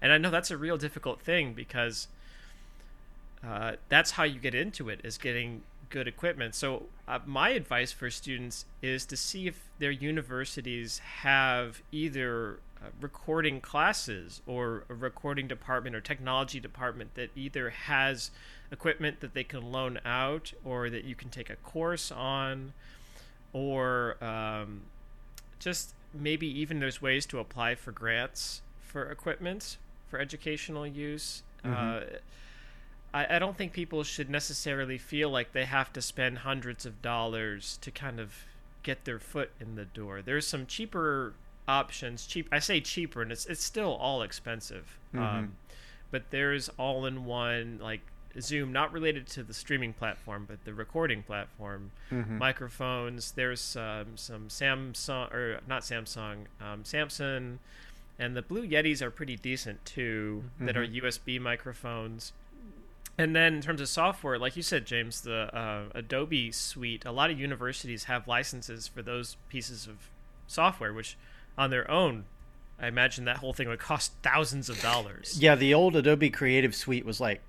and 0.00 0.12
I 0.12 0.18
know 0.18 0.30
that's 0.30 0.50
a 0.50 0.56
real 0.56 0.76
difficult 0.76 1.20
thing 1.20 1.52
because 1.52 2.08
uh, 3.44 3.72
that's 3.88 4.12
how 4.12 4.24
you 4.24 4.38
get 4.38 4.54
into 4.54 4.88
it 4.88 5.00
is 5.04 5.18
getting 5.18 5.62
good 5.88 6.08
equipment. 6.08 6.54
So, 6.54 6.84
uh, 7.06 7.20
my 7.24 7.50
advice 7.50 7.92
for 7.92 8.10
students 8.10 8.64
is 8.82 9.06
to 9.06 9.16
see 9.16 9.46
if 9.46 9.68
their 9.78 9.90
universities 9.90 10.98
have 11.22 11.80
either 11.92 12.58
uh, 12.82 12.88
recording 13.00 13.60
classes 13.60 14.42
or 14.46 14.84
a 14.88 14.94
recording 14.94 15.48
department 15.48 15.96
or 15.96 16.00
technology 16.00 16.60
department 16.60 17.14
that 17.14 17.30
either 17.34 17.70
has 17.70 18.30
equipment 18.70 19.20
that 19.20 19.34
they 19.34 19.44
can 19.44 19.72
loan 19.72 19.98
out 20.04 20.52
or 20.64 20.90
that 20.90 21.04
you 21.04 21.14
can 21.14 21.30
take 21.30 21.48
a 21.48 21.56
course 21.56 22.10
on 22.10 22.72
or 23.52 24.22
um, 24.22 24.82
just 25.58 25.94
maybe 26.12 26.46
even 26.46 26.80
there's 26.80 27.00
ways 27.00 27.26
to 27.26 27.38
apply 27.38 27.74
for 27.74 27.92
grants 27.92 28.62
for 28.80 29.10
equipment 29.10 29.76
for 30.08 30.18
educational 30.18 30.86
use. 30.86 31.42
Mm-hmm. 31.64 31.74
Uh, 31.74 32.18
I, 33.12 33.36
I 33.36 33.38
don't 33.38 33.56
think 33.56 33.72
people 33.72 34.02
should 34.04 34.30
necessarily 34.30 34.98
feel 34.98 35.30
like 35.30 35.52
they 35.52 35.64
have 35.64 35.92
to 35.94 36.02
spend 36.02 36.38
hundreds 36.38 36.84
of 36.84 37.02
dollars 37.02 37.78
to 37.82 37.90
kind 37.90 38.20
of 38.20 38.44
get 38.82 39.04
their 39.04 39.18
foot 39.18 39.50
in 39.60 39.74
the 39.74 39.84
door. 39.84 40.22
There's 40.22 40.46
some 40.46 40.66
cheaper 40.66 41.34
options. 41.68 42.26
Cheap. 42.26 42.48
I 42.52 42.58
say 42.58 42.80
cheaper, 42.80 43.22
and 43.22 43.32
it's 43.32 43.46
it's 43.46 43.62
still 43.62 43.94
all 43.94 44.22
expensive. 44.22 44.98
Mm-hmm. 45.14 45.24
Um, 45.24 45.56
but 46.10 46.30
there's 46.30 46.68
all-in-one 46.78 47.80
like 47.82 48.00
Zoom, 48.40 48.72
not 48.72 48.92
related 48.92 49.26
to 49.28 49.42
the 49.42 49.54
streaming 49.54 49.92
platform, 49.92 50.44
but 50.48 50.64
the 50.64 50.74
recording 50.74 51.22
platform. 51.22 51.90
Mm-hmm. 52.10 52.38
Microphones. 52.38 53.32
There's 53.32 53.76
um, 53.76 54.16
some 54.16 54.48
Samsung 54.48 55.32
or 55.32 55.60
not 55.66 55.82
Samsung, 55.82 56.46
um, 56.60 56.84
Samson, 56.84 57.58
and 58.18 58.36
the 58.36 58.42
Blue 58.42 58.66
Yetis 58.66 59.02
are 59.02 59.10
pretty 59.10 59.36
decent 59.36 59.84
too. 59.84 60.44
Mm-hmm. 60.56 60.66
That 60.66 60.76
are 60.76 60.86
USB 60.86 61.40
microphones. 61.40 62.32
And 63.18 63.34
then 63.34 63.54
in 63.54 63.62
terms 63.62 63.80
of 63.80 63.88
software, 63.88 64.38
like 64.38 64.56
you 64.56 64.62
said, 64.62 64.84
James, 64.84 65.22
the 65.22 65.54
uh, 65.56 65.84
Adobe 65.94 66.52
Suite. 66.52 67.04
A 67.06 67.12
lot 67.12 67.30
of 67.30 67.40
universities 67.40 68.04
have 68.04 68.28
licenses 68.28 68.86
for 68.86 69.00
those 69.00 69.36
pieces 69.48 69.86
of 69.86 70.10
software, 70.46 70.92
which 70.92 71.16
on 71.58 71.70
their 71.70 71.90
own 71.90 72.24
I 72.78 72.88
imagine 72.88 73.24
that 73.24 73.38
whole 73.38 73.52
thing 73.52 73.68
would 73.68 73.78
cost 73.78 74.12
thousands 74.22 74.68
of 74.68 74.80
dollars. 74.82 75.38
Yeah, 75.40 75.54
the 75.54 75.72
old 75.72 75.96
Adobe 75.96 76.28
Creative 76.28 76.74
Suite 76.74 77.06
was 77.06 77.20
like 77.20 77.40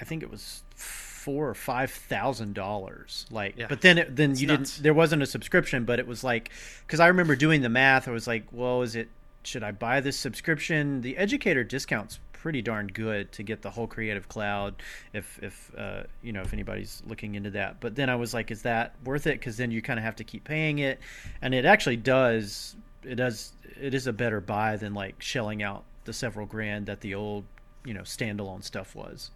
I 0.00 0.04
think 0.04 0.22
it 0.22 0.30
was 0.30 0.62
four 0.76 1.48
or 1.48 1.54
five 1.54 1.90
thousand 1.90 2.54
dollars. 2.54 3.26
Like, 3.30 3.54
yeah. 3.56 3.66
but 3.68 3.80
then 3.80 3.98
it, 3.98 4.14
then 4.14 4.32
it's 4.32 4.40
you 4.40 4.46
nuts. 4.46 4.72
didn't. 4.72 4.82
There 4.82 4.94
wasn't 4.94 5.22
a 5.22 5.26
subscription, 5.26 5.84
but 5.84 5.98
it 5.98 6.06
was 6.06 6.22
like 6.22 6.50
because 6.86 7.00
I 7.00 7.06
remember 7.06 7.34
doing 7.34 7.62
the 7.62 7.68
math. 7.68 8.08
I 8.08 8.10
was 8.10 8.26
like, 8.26 8.44
well, 8.52 8.82
is 8.82 8.94
it? 8.94 9.08
Should 9.42 9.62
I 9.62 9.72
buy 9.72 10.00
this 10.00 10.18
subscription? 10.18 11.00
The 11.00 11.16
educator 11.16 11.64
discounts 11.64 12.18
pretty 12.32 12.60
darn 12.60 12.88
good 12.88 13.32
to 13.32 13.42
get 13.42 13.62
the 13.62 13.70
whole 13.70 13.86
Creative 13.86 14.28
Cloud. 14.28 14.74
If 15.14 15.38
if 15.42 15.72
uh, 15.78 16.02
you 16.22 16.32
know 16.32 16.42
if 16.42 16.52
anybody's 16.52 17.02
looking 17.06 17.36
into 17.36 17.50
that, 17.50 17.80
but 17.80 17.94
then 17.94 18.10
I 18.10 18.16
was 18.16 18.34
like, 18.34 18.50
is 18.50 18.62
that 18.62 18.94
worth 19.02 19.26
it? 19.26 19.40
Because 19.40 19.56
then 19.56 19.70
you 19.70 19.80
kind 19.80 19.98
of 19.98 20.04
have 20.04 20.16
to 20.16 20.24
keep 20.24 20.44
paying 20.44 20.78
it, 20.78 21.00
and 21.40 21.54
it 21.54 21.64
actually 21.64 21.96
does. 21.96 22.76
It 23.04 23.16
does. 23.16 23.52
It 23.80 23.94
is 23.94 24.06
a 24.06 24.12
better 24.12 24.40
buy 24.40 24.76
than 24.76 24.94
like 24.94 25.20
shelling 25.20 25.62
out 25.62 25.84
the 26.04 26.12
several 26.12 26.46
grand 26.46 26.86
that 26.86 27.00
the 27.00 27.14
old 27.14 27.44
you 27.84 27.94
know 27.94 28.02
standalone 28.02 28.62
stuff 28.64 28.94
was. 28.94 29.30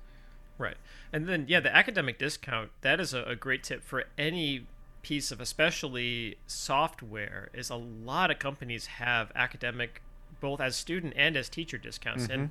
Right. 0.59 0.77
And 1.13 1.29
then, 1.29 1.47
yeah, 1.49 1.61
the 1.61 1.75
academic 1.75 2.19
discount, 2.19 2.71
that 2.81 2.99
is 2.99 3.15
a, 3.15 3.23
a 3.23 3.37
great 3.37 3.63
tip 3.63 3.85
for 3.85 4.05
any 4.19 4.67
piece 5.03 5.31
of 5.31 5.41
especially 5.41 6.37
software 6.47 7.49
is 7.55 7.71
a 7.71 7.77
lot 7.77 8.31
of 8.31 8.39
companies 8.41 8.87
have 8.87 9.31
academic 9.35 10.03
both 10.41 10.61
as 10.61 10.77
student 10.77 11.13
and 11.17 11.37
as 11.37 11.49
teacher 11.49 11.79
discounts 11.79 12.25
mm-hmm. 12.25 12.33
and 12.33 12.51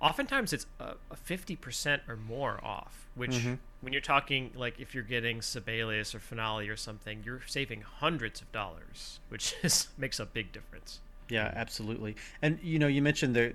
oftentimes 0.00 0.52
it's 0.52 0.66
a, 0.80 0.94
a, 1.10 1.16
50% 1.16 2.00
or 2.08 2.16
more 2.16 2.60
off 2.62 3.06
which 3.14 3.32
mm-hmm. 3.32 3.54
when 3.80 3.92
you're 3.92 4.02
talking 4.02 4.50
like 4.54 4.78
if 4.78 4.94
you're 4.94 5.04
getting 5.04 5.40
sibelius 5.40 6.14
or 6.14 6.20
finale 6.20 6.68
or 6.68 6.76
something 6.76 7.22
you're 7.24 7.42
saving 7.46 7.80
hundreds 7.80 8.40
of 8.40 8.50
dollars 8.52 9.20
which 9.28 9.54
is 9.62 9.88
makes 9.96 10.20
a 10.20 10.26
big 10.26 10.52
difference 10.52 11.00
yeah 11.28 11.52
absolutely 11.54 12.16
and 12.42 12.58
you 12.62 12.78
know 12.78 12.86
you 12.86 13.02
mentioned 13.02 13.34
the 13.34 13.54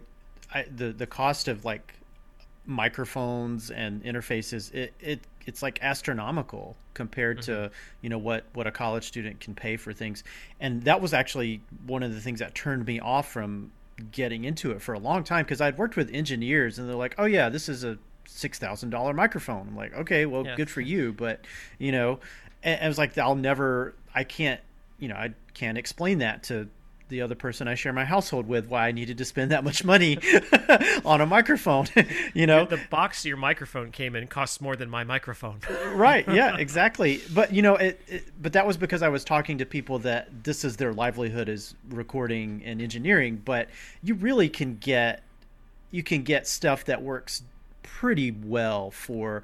I, 0.54 0.66
the 0.76 0.92
the 0.92 1.06
cost 1.06 1.48
of 1.48 1.66
like 1.66 1.94
microphones 2.66 3.72
and 3.72 4.04
interfaces 4.04 4.74
it, 4.74 4.94
it 5.00 5.22
it's 5.46 5.64
like 5.64 5.80
astronomical 5.82 6.76
compared 6.94 7.40
mm-hmm. 7.40 7.64
to 7.64 7.72
you 8.02 8.10
know 8.10 8.18
what 8.18 8.46
what 8.54 8.68
a 8.68 8.72
college 8.72 9.06
student 9.06 9.40
can 9.40 9.56
pay 9.56 9.76
for 9.76 9.94
things 9.94 10.24
and 10.60 10.84
that 10.84 11.02
was 11.02 11.14
actually 11.14 11.62
one 11.88 12.04
of 12.04 12.14
the 12.14 12.22
things 12.22 12.40
that 12.40 12.54
turned 12.54 12.86
me 12.86 13.00
off 13.00 13.32
from 13.32 13.72
getting 14.00 14.44
into 14.44 14.72
it 14.72 14.82
for 14.82 14.94
a 14.94 15.00
long 15.00 15.24
time 15.24 15.46
because 15.46 15.62
I'd 15.62 15.78
worked 15.78 15.96
with 15.96 16.10
engineers 16.14 16.80
and 16.80 16.88
they're 16.88 16.96
like 16.96 17.16
oh 17.18 17.26
yeah 17.26 17.50
this 17.50 17.70
is 17.70 17.84
a 17.84 17.98
six 18.26 18.60
thousand 18.60 18.90
dollar 18.90 19.14
microphone 19.14 19.68
I'm 19.70 19.76
like 19.76 19.94
okay 19.94 20.26
well 20.26 20.46
yeah. 20.46 20.56
good 20.56 20.70
for 20.70 20.82
you 20.82 21.14
but 21.14 21.46
you 21.78 21.92
know 21.92 22.20
and 22.64 22.82
I 22.82 22.88
was 22.88 22.98
like 22.98 23.18
I'll 23.18 23.36
never 23.36 23.96
I 24.14 24.24
can't 24.24 24.62
you 25.00 25.08
know 25.08 25.16
I 25.16 25.34
can't 25.54 25.78
explain 25.78 26.20
that 26.20 26.44
to 26.44 26.70
the 27.10 27.22
other 27.22 27.36
person 27.36 27.68
I 27.68 27.76
share 27.76 27.92
my 27.92 28.06
household 28.06 28.48
with 28.48 28.68
why 28.68 28.88
I 28.88 28.92
needed 28.92 29.18
to 29.18 29.26
spend 29.26 29.52
that 29.52 29.64
much 29.64 29.84
money 29.84 30.20
on 31.06 31.22
a 31.22 31.26
microphone. 31.26 31.88
you 32.34 32.48
know, 32.48 32.66
the 32.66 32.80
box 32.90 33.26
your 33.26 33.38
microphone 33.38 33.92
came 33.92 34.16
in 34.16 34.28
costs 34.28 34.62
more 34.62 34.76
than 34.76 34.90
my 34.90 35.04
microphone. 35.04 35.60
right? 35.94 36.28
Yeah, 36.28 36.58
exactly. 36.58 37.22
But 37.34 37.54
you 37.54 37.62
know, 37.62 37.76
it, 37.76 38.00
it, 38.08 38.42
But 38.42 38.54
that 38.54 38.66
was 38.66 38.78
because 38.78 39.02
I 39.02 39.10
was 39.10 39.24
talking 39.24 39.58
to 39.58 39.66
people 39.66 40.00
that 40.00 40.44
this 40.44 40.64
is 40.64 40.78
their 40.78 40.94
livelihood 40.94 41.50
is 41.50 41.76
recording 41.90 42.62
and 42.64 42.82
engineering. 42.82 43.42
But 43.44 43.70
you 44.04 44.14
really 44.16 44.50
can 44.50 44.78
get 44.78 45.24
you 45.92 46.04
can 46.04 46.24
get 46.24 46.48
stuff 46.48 46.86
that 46.86 47.02
works 47.02 47.42
pretty 47.82 48.32
well 48.32 48.92
for 48.92 49.44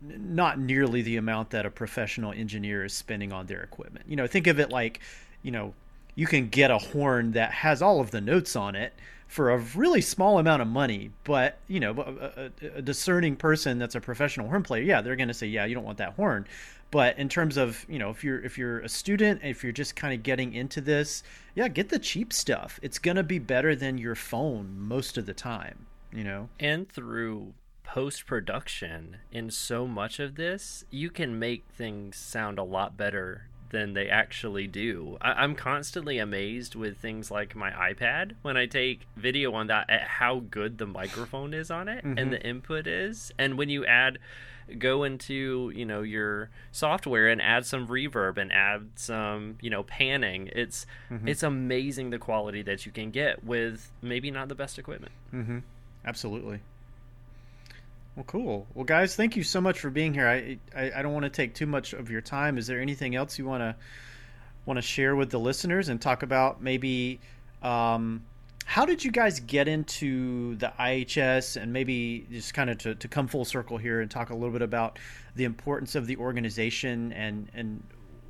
not 0.00 0.58
nearly 0.58 1.02
the 1.02 1.16
amount 1.18 1.50
that 1.50 1.66
a 1.66 1.70
professional 1.70 2.32
engineer 2.32 2.84
is 2.84 2.94
spending 2.94 3.32
on 3.32 3.46
their 3.46 3.62
equipment. 3.62 4.06
You 4.08 4.16
know, 4.16 4.26
think 4.26 4.46
of 4.46 4.58
it 4.58 4.70
like, 4.70 5.00
you 5.42 5.50
know, 5.50 5.74
you 6.14 6.26
can 6.26 6.48
get 6.48 6.70
a 6.70 6.78
horn 6.78 7.32
that 7.32 7.52
has 7.52 7.82
all 7.82 8.00
of 8.00 8.10
the 8.10 8.20
notes 8.20 8.56
on 8.56 8.74
it 8.74 8.92
for 9.32 9.50
a 9.50 9.58
really 9.74 10.02
small 10.02 10.38
amount 10.38 10.60
of 10.60 10.68
money. 10.68 11.10
But 11.24 11.58
you 11.66 11.80
know, 11.80 11.92
a, 11.92 12.50
a, 12.66 12.78
a 12.78 12.82
discerning 12.82 13.36
person 13.36 13.78
that's 13.78 13.94
a 13.94 14.00
professional 14.00 14.48
horn 14.48 14.62
player, 14.62 14.82
yeah, 14.82 15.00
they're 15.00 15.16
going 15.16 15.28
to 15.28 15.34
say, 15.34 15.46
yeah, 15.46 15.64
you 15.64 15.74
don't 15.74 15.84
want 15.84 15.98
that 15.98 16.14
horn. 16.14 16.46
But 16.90 17.18
in 17.18 17.30
terms 17.30 17.56
of 17.56 17.86
you 17.88 17.98
know, 17.98 18.10
if 18.10 18.22
you're 18.22 18.44
if 18.44 18.58
you're 18.58 18.80
a 18.80 18.88
student, 18.88 19.40
if 19.42 19.62
you're 19.62 19.72
just 19.72 19.96
kind 19.96 20.12
of 20.12 20.22
getting 20.22 20.52
into 20.52 20.82
this, 20.82 21.22
yeah, 21.54 21.68
get 21.68 21.88
the 21.88 21.98
cheap 21.98 22.32
stuff. 22.32 22.78
It's 22.82 22.98
going 22.98 23.16
to 23.16 23.22
be 23.22 23.38
better 23.38 23.74
than 23.74 23.96
your 23.96 24.14
phone 24.14 24.78
most 24.78 25.16
of 25.16 25.24
the 25.24 25.34
time. 25.34 25.86
You 26.12 26.24
know, 26.24 26.48
and 26.60 26.86
through 26.86 27.54
post 27.84 28.26
production 28.26 29.16
in 29.30 29.50
so 29.50 29.86
much 29.86 30.20
of 30.20 30.34
this, 30.34 30.84
you 30.90 31.08
can 31.08 31.38
make 31.38 31.64
things 31.70 32.16
sound 32.16 32.58
a 32.58 32.62
lot 32.62 32.98
better 32.98 33.46
than 33.72 33.94
they 33.94 34.08
actually 34.08 34.68
do. 34.68 35.18
I- 35.20 35.42
am 35.42 35.56
constantly 35.56 36.18
amazed 36.18 36.76
with 36.76 36.98
things 36.98 37.30
like 37.30 37.56
my 37.56 37.70
iPad 37.70 38.32
when 38.42 38.56
I 38.56 38.66
take 38.66 39.06
video 39.16 39.52
on 39.54 39.66
that 39.66 39.90
at 39.90 40.02
how 40.02 40.40
good 40.40 40.78
the 40.78 40.86
microphone 40.86 41.52
is 41.52 41.70
on 41.70 41.88
it 41.88 42.04
mm-hmm. 42.04 42.18
and 42.18 42.32
the 42.32 42.40
input 42.40 42.86
is. 42.86 43.32
And 43.38 43.58
when 43.58 43.68
you 43.68 43.84
add 43.84 44.18
go 44.78 45.02
into 45.02 45.72
you 45.74 45.84
know 45.84 46.02
your 46.02 46.48
software 46.70 47.28
and 47.28 47.42
add 47.42 47.66
some 47.66 47.88
reverb 47.88 48.38
and 48.38 48.52
add 48.52 48.88
some 48.94 49.58
you 49.60 49.68
know 49.68 49.82
panning 49.82 50.48
it's 50.54 50.86
mm-hmm. 51.10 51.26
it's 51.26 51.42
amazing 51.42 52.10
the 52.10 52.18
quality 52.18 52.62
that 52.62 52.86
you 52.86 52.92
can 52.92 53.10
get 53.10 53.42
with 53.44 53.90
maybe 54.00 54.30
not 54.30 54.48
the 54.48 54.54
best 54.54 54.78
equipment 54.78 55.12
mm-hmm. 55.34 55.58
absolutely 56.06 56.60
well, 58.16 58.24
cool. 58.26 58.66
Well, 58.74 58.84
guys, 58.84 59.16
thank 59.16 59.36
you 59.36 59.42
so 59.42 59.60
much 59.60 59.80
for 59.80 59.90
being 59.90 60.12
here. 60.12 60.28
I 60.28 60.58
I, 60.76 60.92
I 60.96 61.02
don't 61.02 61.12
want 61.12 61.24
to 61.24 61.30
take 61.30 61.54
too 61.54 61.66
much 61.66 61.92
of 61.92 62.10
your 62.10 62.20
time. 62.20 62.58
Is 62.58 62.66
there 62.66 62.80
anything 62.80 63.14
else 63.14 63.38
you 63.38 63.46
want 63.46 63.62
to 63.62 63.74
want 64.66 64.78
to 64.78 64.82
share 64.82 65.16
with 65.16 65.30
the 65.30 65.40
listeners 65.40 65.88
and 65.88 66.00
talk 66.00 66.22
about? 66.22 66.62
Maybe 66.62 67.20
um, 67.62 68.22
how 68.64 68.84
did 68.84 69.04
you 69.04 69.10
guys 69.10 69.40
get 69.40 69.66
into 69.66 70.56
the 70.56 70.72
IHS 70.78 71.60
and 71.60 71.72
maybe 71.72 72.26
just 72.30 72.54
kind 72.54 72.70
of 72.70 72.78
to, 72.78 72.94
to 72.94 73.08
come 73.08 73.28
full 73.28 73.44
circle 73.44 73.78
here 73.78 74.00
and 74.00 74.10
talk 74.10 74.30
a 74.30 74.34
little 74.34 74.50
bit 74.50 74.62
about 74.62 74.98
the 75.34 75.44
importance 75.44 75.94
of 75.94 76.06
the 76.06 76.16
organization 76.16 77.12
and 77.12 77.48
and 77.54 77.82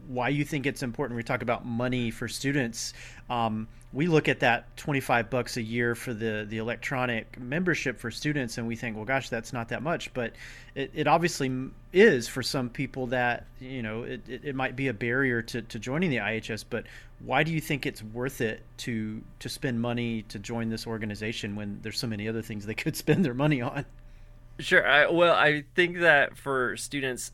why 0.09 0.28
you 0.28 0.45
think 0.45 0.66
it's 0.66 0.83
important. 0.83 1.16
We 1.16 1.22
talk 1.22 1.43
about 1.43 1.64
money 1.64 2.11
for 2.11 2.28
students. 2.28 2.93
Um, 3.30 3.68
we 3.93 4.07
look 4.07 4.28
at 4.28 4.40
that 4.40 4.74
25 4.78 5.28
bucks 5.28 5.59
a 5.59 5.62
year 5.62 5.95
for 5.95 6.14
the, 6.14 6.47
the 6.49 6.57
electronic 6.57 7.38
membership 7.38 7.99
for 7.99 8.11
students 8.11 8.57
and 8.57 8.66
we 8.66 8.74
think, 8.74 8.97
well, 8.97 9.05
gosh, 9.05 9.28
that's 9.28 9.53
not 9.53 9.68
that 9.68 9.82
much. 9.82 10.12
But 10.14 10.32
it, 10.74 10.90
it 10.95 11.07
obviously 11.07 11.68
is 11.93 12.26
for 12.26 12.43
some 12.43 12.70
people 12.70 13.09
that, 13.09 13.45
you 13.61 13.82
know, 13.82 14.05
it, 14.05 14.22
it, 14.26 14.45
it 14.45 14.55
might 14.55 14.76
be 14.76 14.88
a 14.88 14.95
barrier 14.95 15.43
to, 15.43 15.61
to 15.61 15.78
joining 15.78 16.09
the 16.09 16.16
IHS. 16.16 16.64
But 16.68 16.84
why 17.20 17.43
do 17.43 17.53
you 17.53 17.61
think 17.61 17.84
it's 17.84 18.03
worth 18.03 18.40
it 18.40 18.62
to, 18.78 19.20
to 19.40 19.49
spend 19.51 19.80
money 19.80 20.22
to 20.22 20.38
join 20.38 20.70
this 20.70 20.86
organization 20.86 21.55
when 21.55 21.78
there's 21.82 21.99
so 21.99 22.07
many 22.07 22.28
other 22.28 22.43
things 22.43 22.64
they 22.64 22.74
could 22.74 22.97
spend 22.97 23.24
their 23.24 23.34
money 23.34 23.61
on? 23.61 23.84
Sure. 24.59 24.86
I, 24.86 25.11
well, 25.11 25.34
I 25.34 25.64
think 25.74 25.99
that 26.01 26.38
for 26.38 26.78
students, 26.78 27.32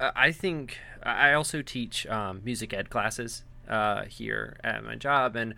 I 0.00 0.32
think 0.32 0.78
I 1.02 1.34
also 1.34 1.62
teach 1.62 2.06
um, 2.06 2.40
music 2.44 2.72
ed 2.72 2.90
classes 2.90 3.44
uh, 3.68 4.04
here 4.04 4.56
at 4.64 4.82
my 4.82 4.96
job, 4.96 5.36
and 5.36 5.54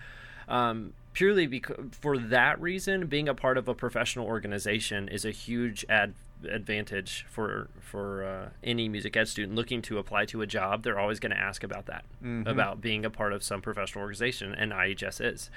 um, 0.53 0.93
purely 1.15 1.47
because 1.47 1.87
for 1.93 2.19
that 2.19 2.61
reason, 2.61 3.07
being 3.07 3.29
a 3.29 3.35
part 3.35 3.57
of 3.59 3.67
a 3.67 3.75
professional 3.75 4.27
organization 4.27 5.09
is 5.09 5.25
a 5.25 5.31
huge 5.31 5.85
ad 5.89 6.15
advantage 6.47 7.27
for 7.29 7.69
for 7.81 8.25
uh, 8.25 8.49
any 8.65 8.89
music 8.89 9.17
ed 9.17 9.29
student 9.29 9.55
looking 9.57 9.83
to 9.83 9.99
apply 9.99 10.25
to 10.27 10.43
a 10.43 10.47
job. 10.47 10.83
They're 10.83 10.99
always 10.99 11.21
going 11.21 11.33
to 11.33 11.39
ask 11.41 11.63
about 11.65 11.87
that, 11.87 12.05
Mhm. 12.23 12.47
about 12.47 12.81
being 12.81 13.05
a 13.05 13.11
part 13.11 13.33
of 13.33 13.43
some 13.43 13.61
professional 13.61 14.03
organization, 14.03 14.55
and 14.55 14.73
IHS 14.73 15.21
is. 15.21 15.51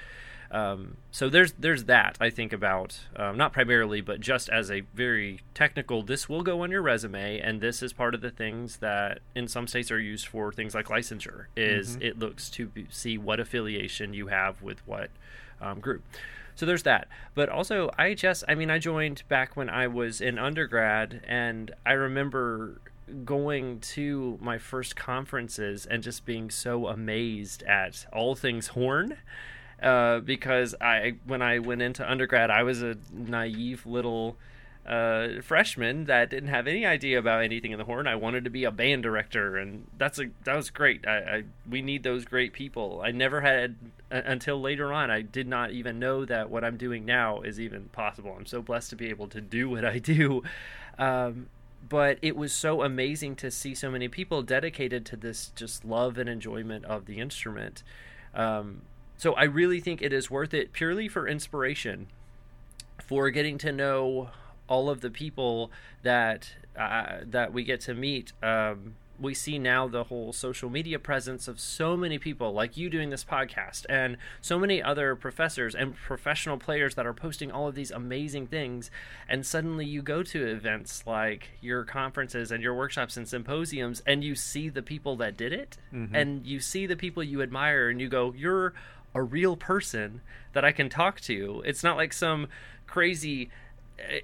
Um, 0.48 0.96
so 1.10 1.28
there's 1.28 1.52
there's 1.54 1.84
that 1.84 2.16
I 2.20 2.30
think 2.30 2.52
about 2.52 3.00
um, 3.16 3.36
not 3.36 3.52
primarily, 3.52 4.00
but 4.00 4.20
just 4.20 4.48
as 4.48 4.70
a 4.70 4.82
very 4.94 5.40
technical. 5.54 6.02
This 6.02 6.28
will 6.28 6.42
go 6.42 6.62
on 6.62 6.70
your 6.70 6.82
resume, 6.82 7.40
and 7.40 7.60
this 7.60 7.82
is 7.82 7.92
part 7.92 8.14
of 8.14 8.20
the 8.20 8.30
things 8.30 8.76
that 8.76 9.18
in 9.34 9.48
some 9.48 9.66
states 9.66 9.90
are 9.90 9.98
used 9.98 10.28
for 10.28 10.52
things 10.52 10.72
like 10.72 10.86
licensure. 10.86 11.46
Is 11.56 11.96
it 12.00 12.18
looks 12.20 12.48
to 12.50 12.66
be, 12.66 12.86
see 12.90 13.18
what 13.18 13.40
affiliation 13.40 14.14
you 14.14 14.28
have 14.28 14.62
with 14.62 14.86
what 14.86 15.10
um, 15.60 15.80
group. 15.80 16.04
So 16.56 16.66
there's 16.66 16.82
that. 16.82 17.08
But 17.34 17.48
also 17.48 17.90
IHS. 17.98 18.42
I 18.48 18.54
mean, 18.54 18.70
I 18.70 18.78
joined 18.78 19.22
back 19.28 19.56
when 19.56 19.70
I 19.70 19.86
was 19.86 20.20
in 20.20 20.38
undergrad, 20.38 21.22
and 21.28 21.70
I 21.84 21.92
remember 21.92 22.80
going 23.24 23.78
to 23.78 24.36
my 24.40 24.58
first 24.58 24.96
conferences 24.96 25.86
and 25.86 26.02
just 26.02 26.24
being 26.24 26.50
so 26.50 26.88
amazed 26.88 27.62
at 27.62 28.04
all 28.12 28.34
things 28.34 28.68
horn 28.68 29.16
uh, 29.80 30.20
because 30.20 30.74
I 30.80 31.14
when 31.26 31.42
I 31.42 31.58
went 31.58 31.82
into 31.82 32.08
undergrad, 32.10 32.50
I 32.50 32.62
was 32.62 32.82
a 32.82 32.96
naive 33.12 33.86
little 33.86 34.36
uh, 34.86 35.42
freshman 35.42 36.04
that 36.04 36.30
didn't 36.30 36.48
have 36.48 36.68
any 36.68 36.86
idea 36.86 37.18
about 37.18 37.42
anything 37.42 37.72
in 37.72 37.78
the 37.78 37.84
horn. 37.84 38.06
I 38.06 38.14
wanted 38.14 38.44
to 38.44 38.50
be 38.50 38.64
a 38.64 38.70
band 38.70 39.02
director, 39.02 39.56
and 39.56 39.86
that's 39.98 40.18
a 40.18 40.26
that 40.44 40.54
was 40.54 40.70
great. 40.70 41.06
I, 41.06 41.16
I 41.18 41.42
we 41.68 41.82
need 41.82 42.04
those 42.04 42.24
great 42.24 42.52
people. 42.52 43.02
I 43.04 43.10
never 43.10 43.40
had 43.40 43.74
uh, 44.12 44.22
until 44.24 44.60
later 44.60 44.92
on. 44.92 45.10
I 45.10 45.22
did 45.22 45.48
not 45.48 45.72
even 45.72 45.98
know 45.98 46.24
that 46.24 46.50
what 46.50 46.64
I'm 46.64 46.76
doing 46.76 47.04
now 47.04 47.40
is 47.40 47.58
even 47.58 47.84
possible. 47.86 48.34
I'm 48.38 48.46
so 48.46 48.62
blessed 48.62 48.90
to 48.90 48.96
be 48.96 49.08
able 49.08 49.26
to 49.28 49.40
do 49.40 49.68
what 49.68 49.84
I 49.84 49.98
do. 49.98 50.44
Um, 50.98 51.48
but 51.88 52.18
it 52.22 52.36
was 52.36 52.52
so 52.52 52.82
amazing 52.82 53.36
to 53.36 53.50
see 53.50 53.74
so 53.74 53.90
many 53.90 54.08
people 54.08 54.42
dedicated 54.42 55.04
to 55.06 55.16
this 55.16 55.52
just 55.54 55.84
love 55.84 56.18
and 56.18 56.28
enjoyment 56.28 56.84
of 56.84 57.06
the 57.06 57.18
instrument. 57.18 57.82
Um, 58.34 58.82
so 59.16 59.34
I 59.34 59.44
really 59.44 59.80
think 59.80 60.02
it 60.02 60.12
is 60.12 60.30
worth 60.30 60.52
it 60.52 60.72
purely 60.72 61.08
for 61.08 61.26
inspiration, 61.26 62.08
for 63.00 63.30
getting 63.30 63.56
to 63.58 63.72
know 63.72 64.30
all 64.68 64.88
of 64.90 65.00
the 65.00 65.10
people 65.10 65.70
that 66.02 66.52
uh, 66.78 67.18
that 67.24 67.52
we 67.52 67.64
get 67.64 67.80
to 67.82 67.94
meet. 67.94 68.32
Um, 68.42 68.94
we 69.18 69.32
see 69.32 69.58
now 69.58 69.88
the 69.88 70.04
whole 70.04 70.30
social 70.30 70.68
media 70.68 70.98
presence 70.98 71.48
of 71.48 71.58
so 71.58 71.96
many 71.96 72.18
people 72.18 72.52
like 72.52 72.76
you 72.76 72.90
doing 72.90 73.08
this 73.08 73.24
podcast 73.24 73.86
and 73.88 74.18
so 74.42 74.58
many 74.58 74.82
other 74.82 75.16
professors 75.16 75.74
and 75.74 75.96
professional 75.96 76.58
players 76.58 76.94
that 76.96 77.06
are 77.06 77.14
posting 77.14 77.50
all 77.50 77.66
of 77.66 77.74
these 77.74 77.90
amazing 77.90 78.46
things 78.46 78.90
and 79.26 79.46
suddenly 79.46 79.86
you 79.86 80.02
go 80.02 80.22
to 80.22 80.46
events 80.46 81.02
like 81.06 81.48
your 81.62 81.82
conferences 81.82 82.50
and 82.50 82.62
your 82.62 82.74
workshops 82.74 83.16
and 83.16 83.26
symposiums 83.26 84.02
and 84.06 84.22
you 84.22 84.34
see 84.34 84.68
the 84.68 84.82
people 84.82 85.16
that 85.16 85.34
did 85.34 85.50
it 85.50 85.78
and 86.14 86.46
you 86.46 86.60
see 86.60 86.84
the 86.84 86.94
people 86.96 87.22
you 87.22 87.40
admire 87.40 87.88
and 87.88 88.02
you 88.02 88.08
go 88.10 88.34
you're 88.36 88.74
a 89.14 89.22
real 89.22 89.56
person 89.56 90.20
that 90.52 90.62
I 90.64 90.72
can 90.72 90.90
talk 90.90 91.20
to. 91.22 91.62
It's 91.64 91.82
not 91.82 91.96
like 91.96 92.12
some 92.12 92.48
crazy 92.86 93.48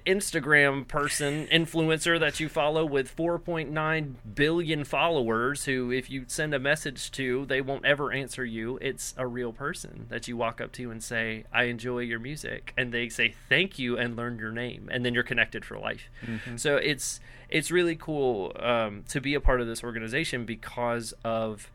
Instagram 0.05 0.87
person, 0.87 1.47
influencer 1.47 2.19
that 2.19 2.39
you 2.39 2.47
follow 2.47 2.85
with 2.85 3.15
4.9 3.15 4.13
billion 4.35 4.83
followers 4.83 5.65
who, 5.65 5.91
if 5.91 6.09
you 6.09 6.25
send 6.27 6.53
a 6.53 6.59
message 6.59 7.11
to, 7.11 7.45
they 7.45 7.61
won't 7.61 7.85
ever 7.85 8.11
answer 8.11 8.45
you. 8.45 8.77
It's 8.81 9.13
a 9.17 9.25
real 9.25 9.51
person 9.51 10.05
that 10.09 10.27
you 10.27 10.37
walk 10.37 10.61
up 10.61 10.71
to 10.73 10.91
and 10.91 11.03
say, 11.03 11.45
I 11.51 11.63
enjoy 11.63 11.99
your 11.99 12.19
music. 12.19 12.73
And 12.77 12.93
they 12.93 13.09
say 13.09 13.33
thank 13.49 13.79
you 13.79 13.97
and 13.97 14.15
learn 14.15 14.37
your 14.37 14.51
name. 14.51 14.89
And 14.91 15.03
then 15.03 15.13
you're 15.13 15.23
connected 15.23 15.65
for 15.65 15.77
life. 15.77 16.09
So 16.55 16.77
it's, 16.77 17.19
it's 17.49 17.71
really 17.71 17.95
cool 17.95 18.55
um, 18.59 19.03
to 19.09 19.19
be 19.19 19.33
a 19.33 19.41
part 19.41 19.59
of 19.59 19.67
this 19.67 19.83
organization 19.83 20.45
because 20.45 21.13
of 21.23 21.71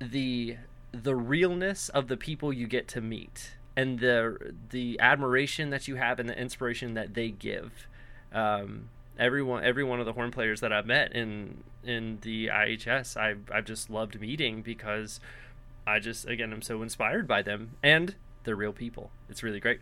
the 0.00 0.56
the 0.92 1.16
realness 1.16 1.88
of 1.88 2.06
the 2.08 2.16
people 2.16 2.52
you 2.52 2.66
get 2.68 2.86
to 2.86 3.00
meet 3.00 3.52
and 3.76 3.98
the 3.98 4.54
the 4.70 4.98
admiration 5.00 5.70
that 5.70 5.88
you 5.88 5.96
have 5.96 6.18
and 6.18 6.28
the 6.28 6.38
inspiration 6.38 6.94
that 6.94 7.14
they 7.14 7.30
give. 7.30 7.88
Um, 8.32 8.88
everyone, 9.18 9.64
every 9.64 9.84
one 9.84 10.00
of 10.00 10.06
the 10.06 10.12
horn 10.12 10.30
players 10.30 10.60
that 10.60 10.72
I've 10.72 10.86
met 10.86 11.12
in 11.12 11.62
in 11.82 12.18
the 12.22 12.48
IHS, 12.48 13.16
I've 13.16 13.50
I've 13.52 13.64
just 13.64 13.90
loved 13.90 14.20
meeting 14.20 14.62
because 14.62 15.20
I 15.86 15.98
just 15.98 16.26
again 16.26 16.52
I'm 16.52 16.62
so 16.62 16.82
inspired 16.82 17.26
by 17.26 17.42
them 17.42 17.72
and 17.82 18.14
they're 18.44 18.56
real 18.56 18.72
people. 18.72 19.10
It's 19.28 19.42
really 19.42 19.60
great. 19.60 19.80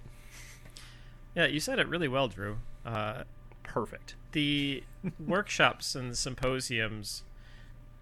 Yeah, 1.35 1.47
you 1.47 1.61
said 1.61 1.79
it 1.79 1.89
really 1.89 2.09
well, 2.09 2.29
Drew. 2.29 2.59
Uh, 2.85 3.25
Perfect. 3.63 4.17
the 4.33 4.83
workshops 5.27 5.95
and 5.95 6.11
the 6.11 6.17
symposiums, 6.17 7.23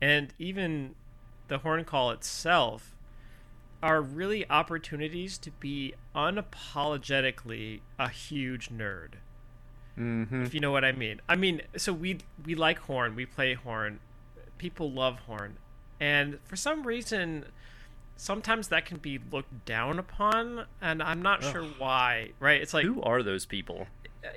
and 0.00 0.34
even 0.38 0.94
the 1.48 1.58
horn 1.58 1.84
call 1.84 2.10
itself, 2.10 2.96
are 3.82 4.02
really 4.02 4.48
opportunities 4.50 5.38
to 5.38 5.50
be 5.52 5.94
unapologetically 6.14 7.80
a 7.98 8.08
huge 8.08 8.68
nerd. 8.70 9.14
Mm-hmm. 9.98 10.42
If 10.44 10.54
you 10.54 10.60
know 10.60 10.70
what 10.70 10.84
I 10.84 10.92
mean. 10.92 11.20
I 11.28 11.36
mean, 11.36 11.62
so 11.76 11.92
we 11.92 12.18
we 12.44 12.54
like 12.54 12.78
horn, 12.78 13.14
we 13.14 13.26
play 13.26 13.54
horn, 13.54 14.00
people 14.58 14.90
love 14.90 15.20
horn, 15.20 15.56
and 15.98 16.38
for 16.44 16.56
some 16.56 16.86
reason, 16.86 17.46
sometimes 18.16 18.68
that 18.68 18.86
can 18.86 18.98
be 18.98 19.18
looked 19.30 19.64
down 19.66 19.98
upon, 19.98 20.66
and 20.80 21.02
I'm 21.02 21.22
not 21.22 21.42
sure 21.42 21.64
why. 21.78 22.30
Right? 22.38 22.60
It's 22.60 22.72
like 22.72 22.84
Who 22.84 23.02
are 23.02 23.22
those 23.22 23.46
people? 23.46 23.86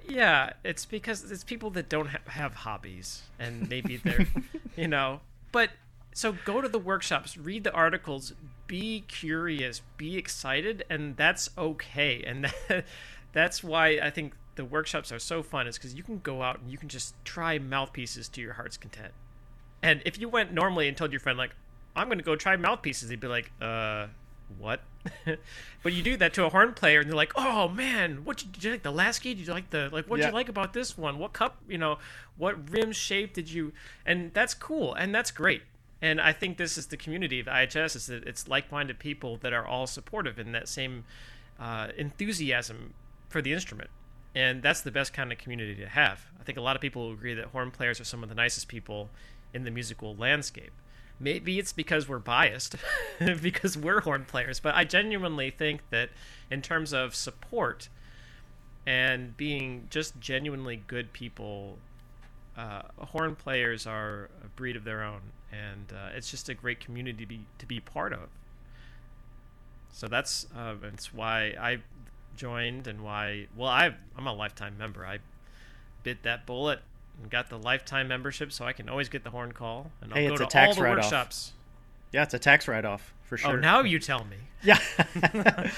yeah, 0.08 0.54
it's 0.64 0.86
because 0.86 1.30
it's 1.32 1.44
people 1.44 1.70
that 1.72 1.90
don't 1.90 2.08
ha- 2.08 2.20
have 2.28 2.54
hobbies, 2.56 3.24
and 3.40 3.70
maybe 3.70 3.98
they're, 3.98 4.28
you 4.78 4.88
know. 4.88 5.22
But 5.52 5.70
so 6.14 6.36
go 6.46 6.62
to 6.62 6.68
the 6.70 6.80
workshops, 6.80 7.38
read 7.38 7.64
the 7.64 7.72
articles, 7.74 8.34
be 8.68 9.02
curious, 9.08 9.82
be 9.98 10.18
excited, 10.18 10.84
and 10.90 11.16
that's 11.18 11.50
okay. 11.58 12.24
And 12.26 12.46
that, 12.68 12.86
that's 13.32 13.64
why 13.64 14.00
I 14.02 14.10
think 14.10 14.34
the 14.56 14.66
workshops 14.66 15.12
are 15.12 15.20
so 15.20 15.44
fun, 15.44 15.68
is 15.68 15.78
because 15.78 15.94
you 15.96 16.04
can 16.04 16.20
go 16.20 16.42
out 16.42 16.60
and 16.60 16.72
you 16.72 16.78
can 16.78 16.90
just 16.90 17.16
try 17.26 17.60
mouthpieces 17.60 18.28
to 18.30 18.42
your 18.42 18.54
heart's 18.54 18.78
content. 18.78 19.14
And 19.82 20.02
if 20.06 20.20
you 20.20 20.30
went 20.30 20.54
normally 20.54 20.88
and 20.88 20.96
told 20.96 21.12
your 21.12 21.20
friend 21.20 21.38
like, 21.38 21.56
"I'm 21.96 22.08
going 22.08 22.18
to 22.20 22.24
go 22.24 22.36
try 22.36 22.56
mouthpieces," 22.56 23.10
they'd 23.10 23.20
be 23.20 23.28
like, 23.28 23.52
"Uh, 23.62 24.08
what?" 24.58 24.82
but 25.84 25.92
you 25.94 26.02
do 26.02 26.16
that 26.18 26.34
to 26.36 26.46
a 26.46 26.50
horn 26.50 26.74
player, 26.74 27.02
and 27.02 27.10
they're 27.10 27.18
like, 27.18 27.34
"Oh 27.36 27.68
man, 27.68 28.24
what 28.24 28.38
did 28.38 28.64
you 28.64 28.72
like 28.72 28.84
the 28.84 28.92
last 28.92 29.20
key? 29.20 29.34
Did 29.34 29.48
you 29.48 29.54
like 29.54 29.72
the 29.72 29.90
like? 29.92 30.10
What 30.10 30.18
did 30.18 30.24
Yeah. 30.24 30.30
you 30.30 30.34
like 30.36 30.50
about 30.50 30.74
this 30.74 30.98
one? 30.98 31.20
What 31.20 31.34
cup? 31.34 31.58
You 31.68 31.78
know, 31.78 31.98
what 32.38 32.70
rim 32.72 32.92
shape 32.94 33.34
did 33.34 33.52
you?" 33.52 33.74
And 34.06 34.34
that's 34.34 34.54
cool, 34.54 34.94
and 34.94 35.14
that's 35.14 35.32
great. 35.32 35.64
And 36.04 36.20
I 36.20 36.34
think 36.34 36.58
this 36.58 36.78
is 36.78 36.88
the 36.88 36.98
community 36.98 37.40
of 37.40 37.46
IHS 37.46 37.96
is 37.96 38.08
that 38.08 38.28
it's 38.28 38.50
like-minded 38.50 39.00
people 39.00 39.38
that 39.38 39.54
are 39.54 39.66
all 39.66 39.88
supportive 39.88 40.38
in 40.38 40.52
that 40.52 40.68
same 40.68 41.06
uh, 41.58 41.88
enthusiasm 41.98 42.94
for 43.30 43.42
the 43.42 43.54
instrument. 43.54 43.90
And 44.36 44.62
that's 44.62 44.82
the 44.82 44.92
best 44.92 45.14
kind 45.14 45.32
of 45.32 45.38
community 45.38 45.76
to 45.76 45.88
have. 45.88 46.26
I 46.38 46.44
think 46.44 46.58
a 46.58 46.62
lot 46.62 46.76
of 46.76 46.82
people 46.82 47.14
agree 47.14 47.34
that 47.36 47.46
horn 47.46 47.72
players 47.72 48.02
are 48.02 48.04
some 48.04 48.22
of 48.22 48.28
the 48.28 48.36
nicest 48.36 48.68
people 48.68 49.12
in 49.54 49.64
the 49.64 49.72
musical 49.72 50.14
landscape. 50.14 50.74
Maybe 51.22 51.58
it's 51.58 51.72
because 51.72 52.10
we're 52.10 52.20
biased, 52.20 52.76
because 53.42 53.78
we're 53.78 54.02
horn 54.02 54.26
players, 54.26 54.60
but 54.60 54.76
I 54.76 54.84
genuinely 54.84 55.52
think 55.52 55.90
that 55.90 56.10
in 56.52 56.62
terms 56.62 56.92
of 56.92 57.16
support 57.16 57.88
and 58.86 59.38
being 59.38 59.88
just 59.90 60.20
genuinely 60.20 60.84
good 60.86 61.14
people, 61.14 61.78
uh, 62.58 62.82
horn 62.98 63.36
players 63.36 63.86
are 63.88 64.30
a 64.44 64.48
breed 64.56 64.76
of 64.76 64.84
their 64.84 65.04
own, 65.04 65.22
and 65.52 65.92
uh, 65.94 66.10
it's 66.16 66.30
just 66.30 66.50
a 66.50 66.54
great 66.54 66.80
community 66.80 67.24
to 67.24 67.26
be 67.28 67.40
to 67.60 67.66
be 67.66 67.80
part 67.80 68.14
of. 68.14 68.30
So 69.92 70.08
that's 70.08 70.48
uh, 70.56 70.76
that's 70.82 71.14
why 71.14 71.56
I 71.60 71.80
joined 72.36 72.88
and 72.88 73.02
why 73.04 73.48
well 73.56 73.70
I 73.70 73.94
I'm 74.18 74.28
a 74.28 74.34
lifetime 74.34 74.76
member. 74.78 75.06
I 75.06 75.20
bit 76.04 76.24
that 76.24 76.46
bullet 76.46 76.80
and 77.22 77.30
got 77.30 77.50
the 77.50 77.58
lifetime 77.60 78.08
membership, 78.08 78.52
so 78.52 78.66
I 78.66 78.74
can 78.74 78.90
always 78.90 79.10
get 79.10 79.24
the 79.24 79.30
horn 79.30 79.52
call 79.52 79.92
and 80.02 80.12
I'll 80.12 80.18
Hey, 80.20 80.28
go 80.28 80.34
it's 80.34 80.40
to 80.54 80.60
all 80.60 80.74
the 80.74 80.82
write-off. 80.82 81.04
workshops. 81.06 81.54
Yeah, 82.12 82.24
it's 82.24 82.34
a 82.34 82.40
tax 82.40 82.68
write-off 82.68 83.14
for 83.34 83.38
sure. 83.38 83.58
Oh, 83.58 83.60
now 83.60 83.82
you 83.82 84.00
tell 84.00 84.24
me. 84.26 84.38
Yeah. 84.66 84.80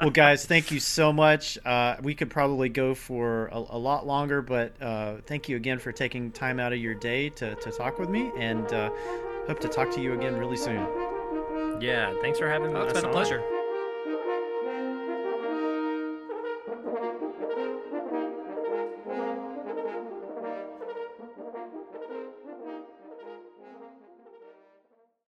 well, 0.00 0.10
guys, 0.10 0.46
thank 0.46 0.70
you 0.70 0.78
so 0.78 1.12
much. 1.12 1.58
Uh, 1.64 1.96
we 2.00 2.14
could 2.14 2.30
probably 2.30 2.68
go 2.68 2.94
for 2.94 3.48
a, 3.48 3.56
a 3.56 3.78
lot 3.78 4.06
longer, 4.06 4.42
but 4.42 4.80
uh, 4.80 5.16
thank 5.26 5.48
you 5.48 5.56
again 5.56 5.80
for 5.80 5.90
taking 5.90 6.30
time 6.30 6.60
out 6.60 6.72
of 6.72 6.78
your 6.78 6.94
day 6.94 7.30
to, 7.30 7.56
to 7.56 7.72
talk 7.72 7.98
with 7.98 8.08
me, 8.08 8.30
and 8.36 8.72
uh, 8.72 8.90
hope 9.48 9.58
to 9.58 9.66
talk 9.66 9.90
to 9.94 10.00
you 10.00 10.12
again 10.12 10.36
really 10.36 10.56
soon. 10.56 10.86
Yeah, 11.80 12.14
thanks 12.20 12.38
for 12.38 12.48
having 12.48 12.72
me. 12.72 12.78
Oh, 12.78 12.82
it's 12.84 12.92
us 12.92 13.00
been 13.00 13.06
a 13.06 13.08
on. 13.08 13.12
pleasure. 13.12 13.57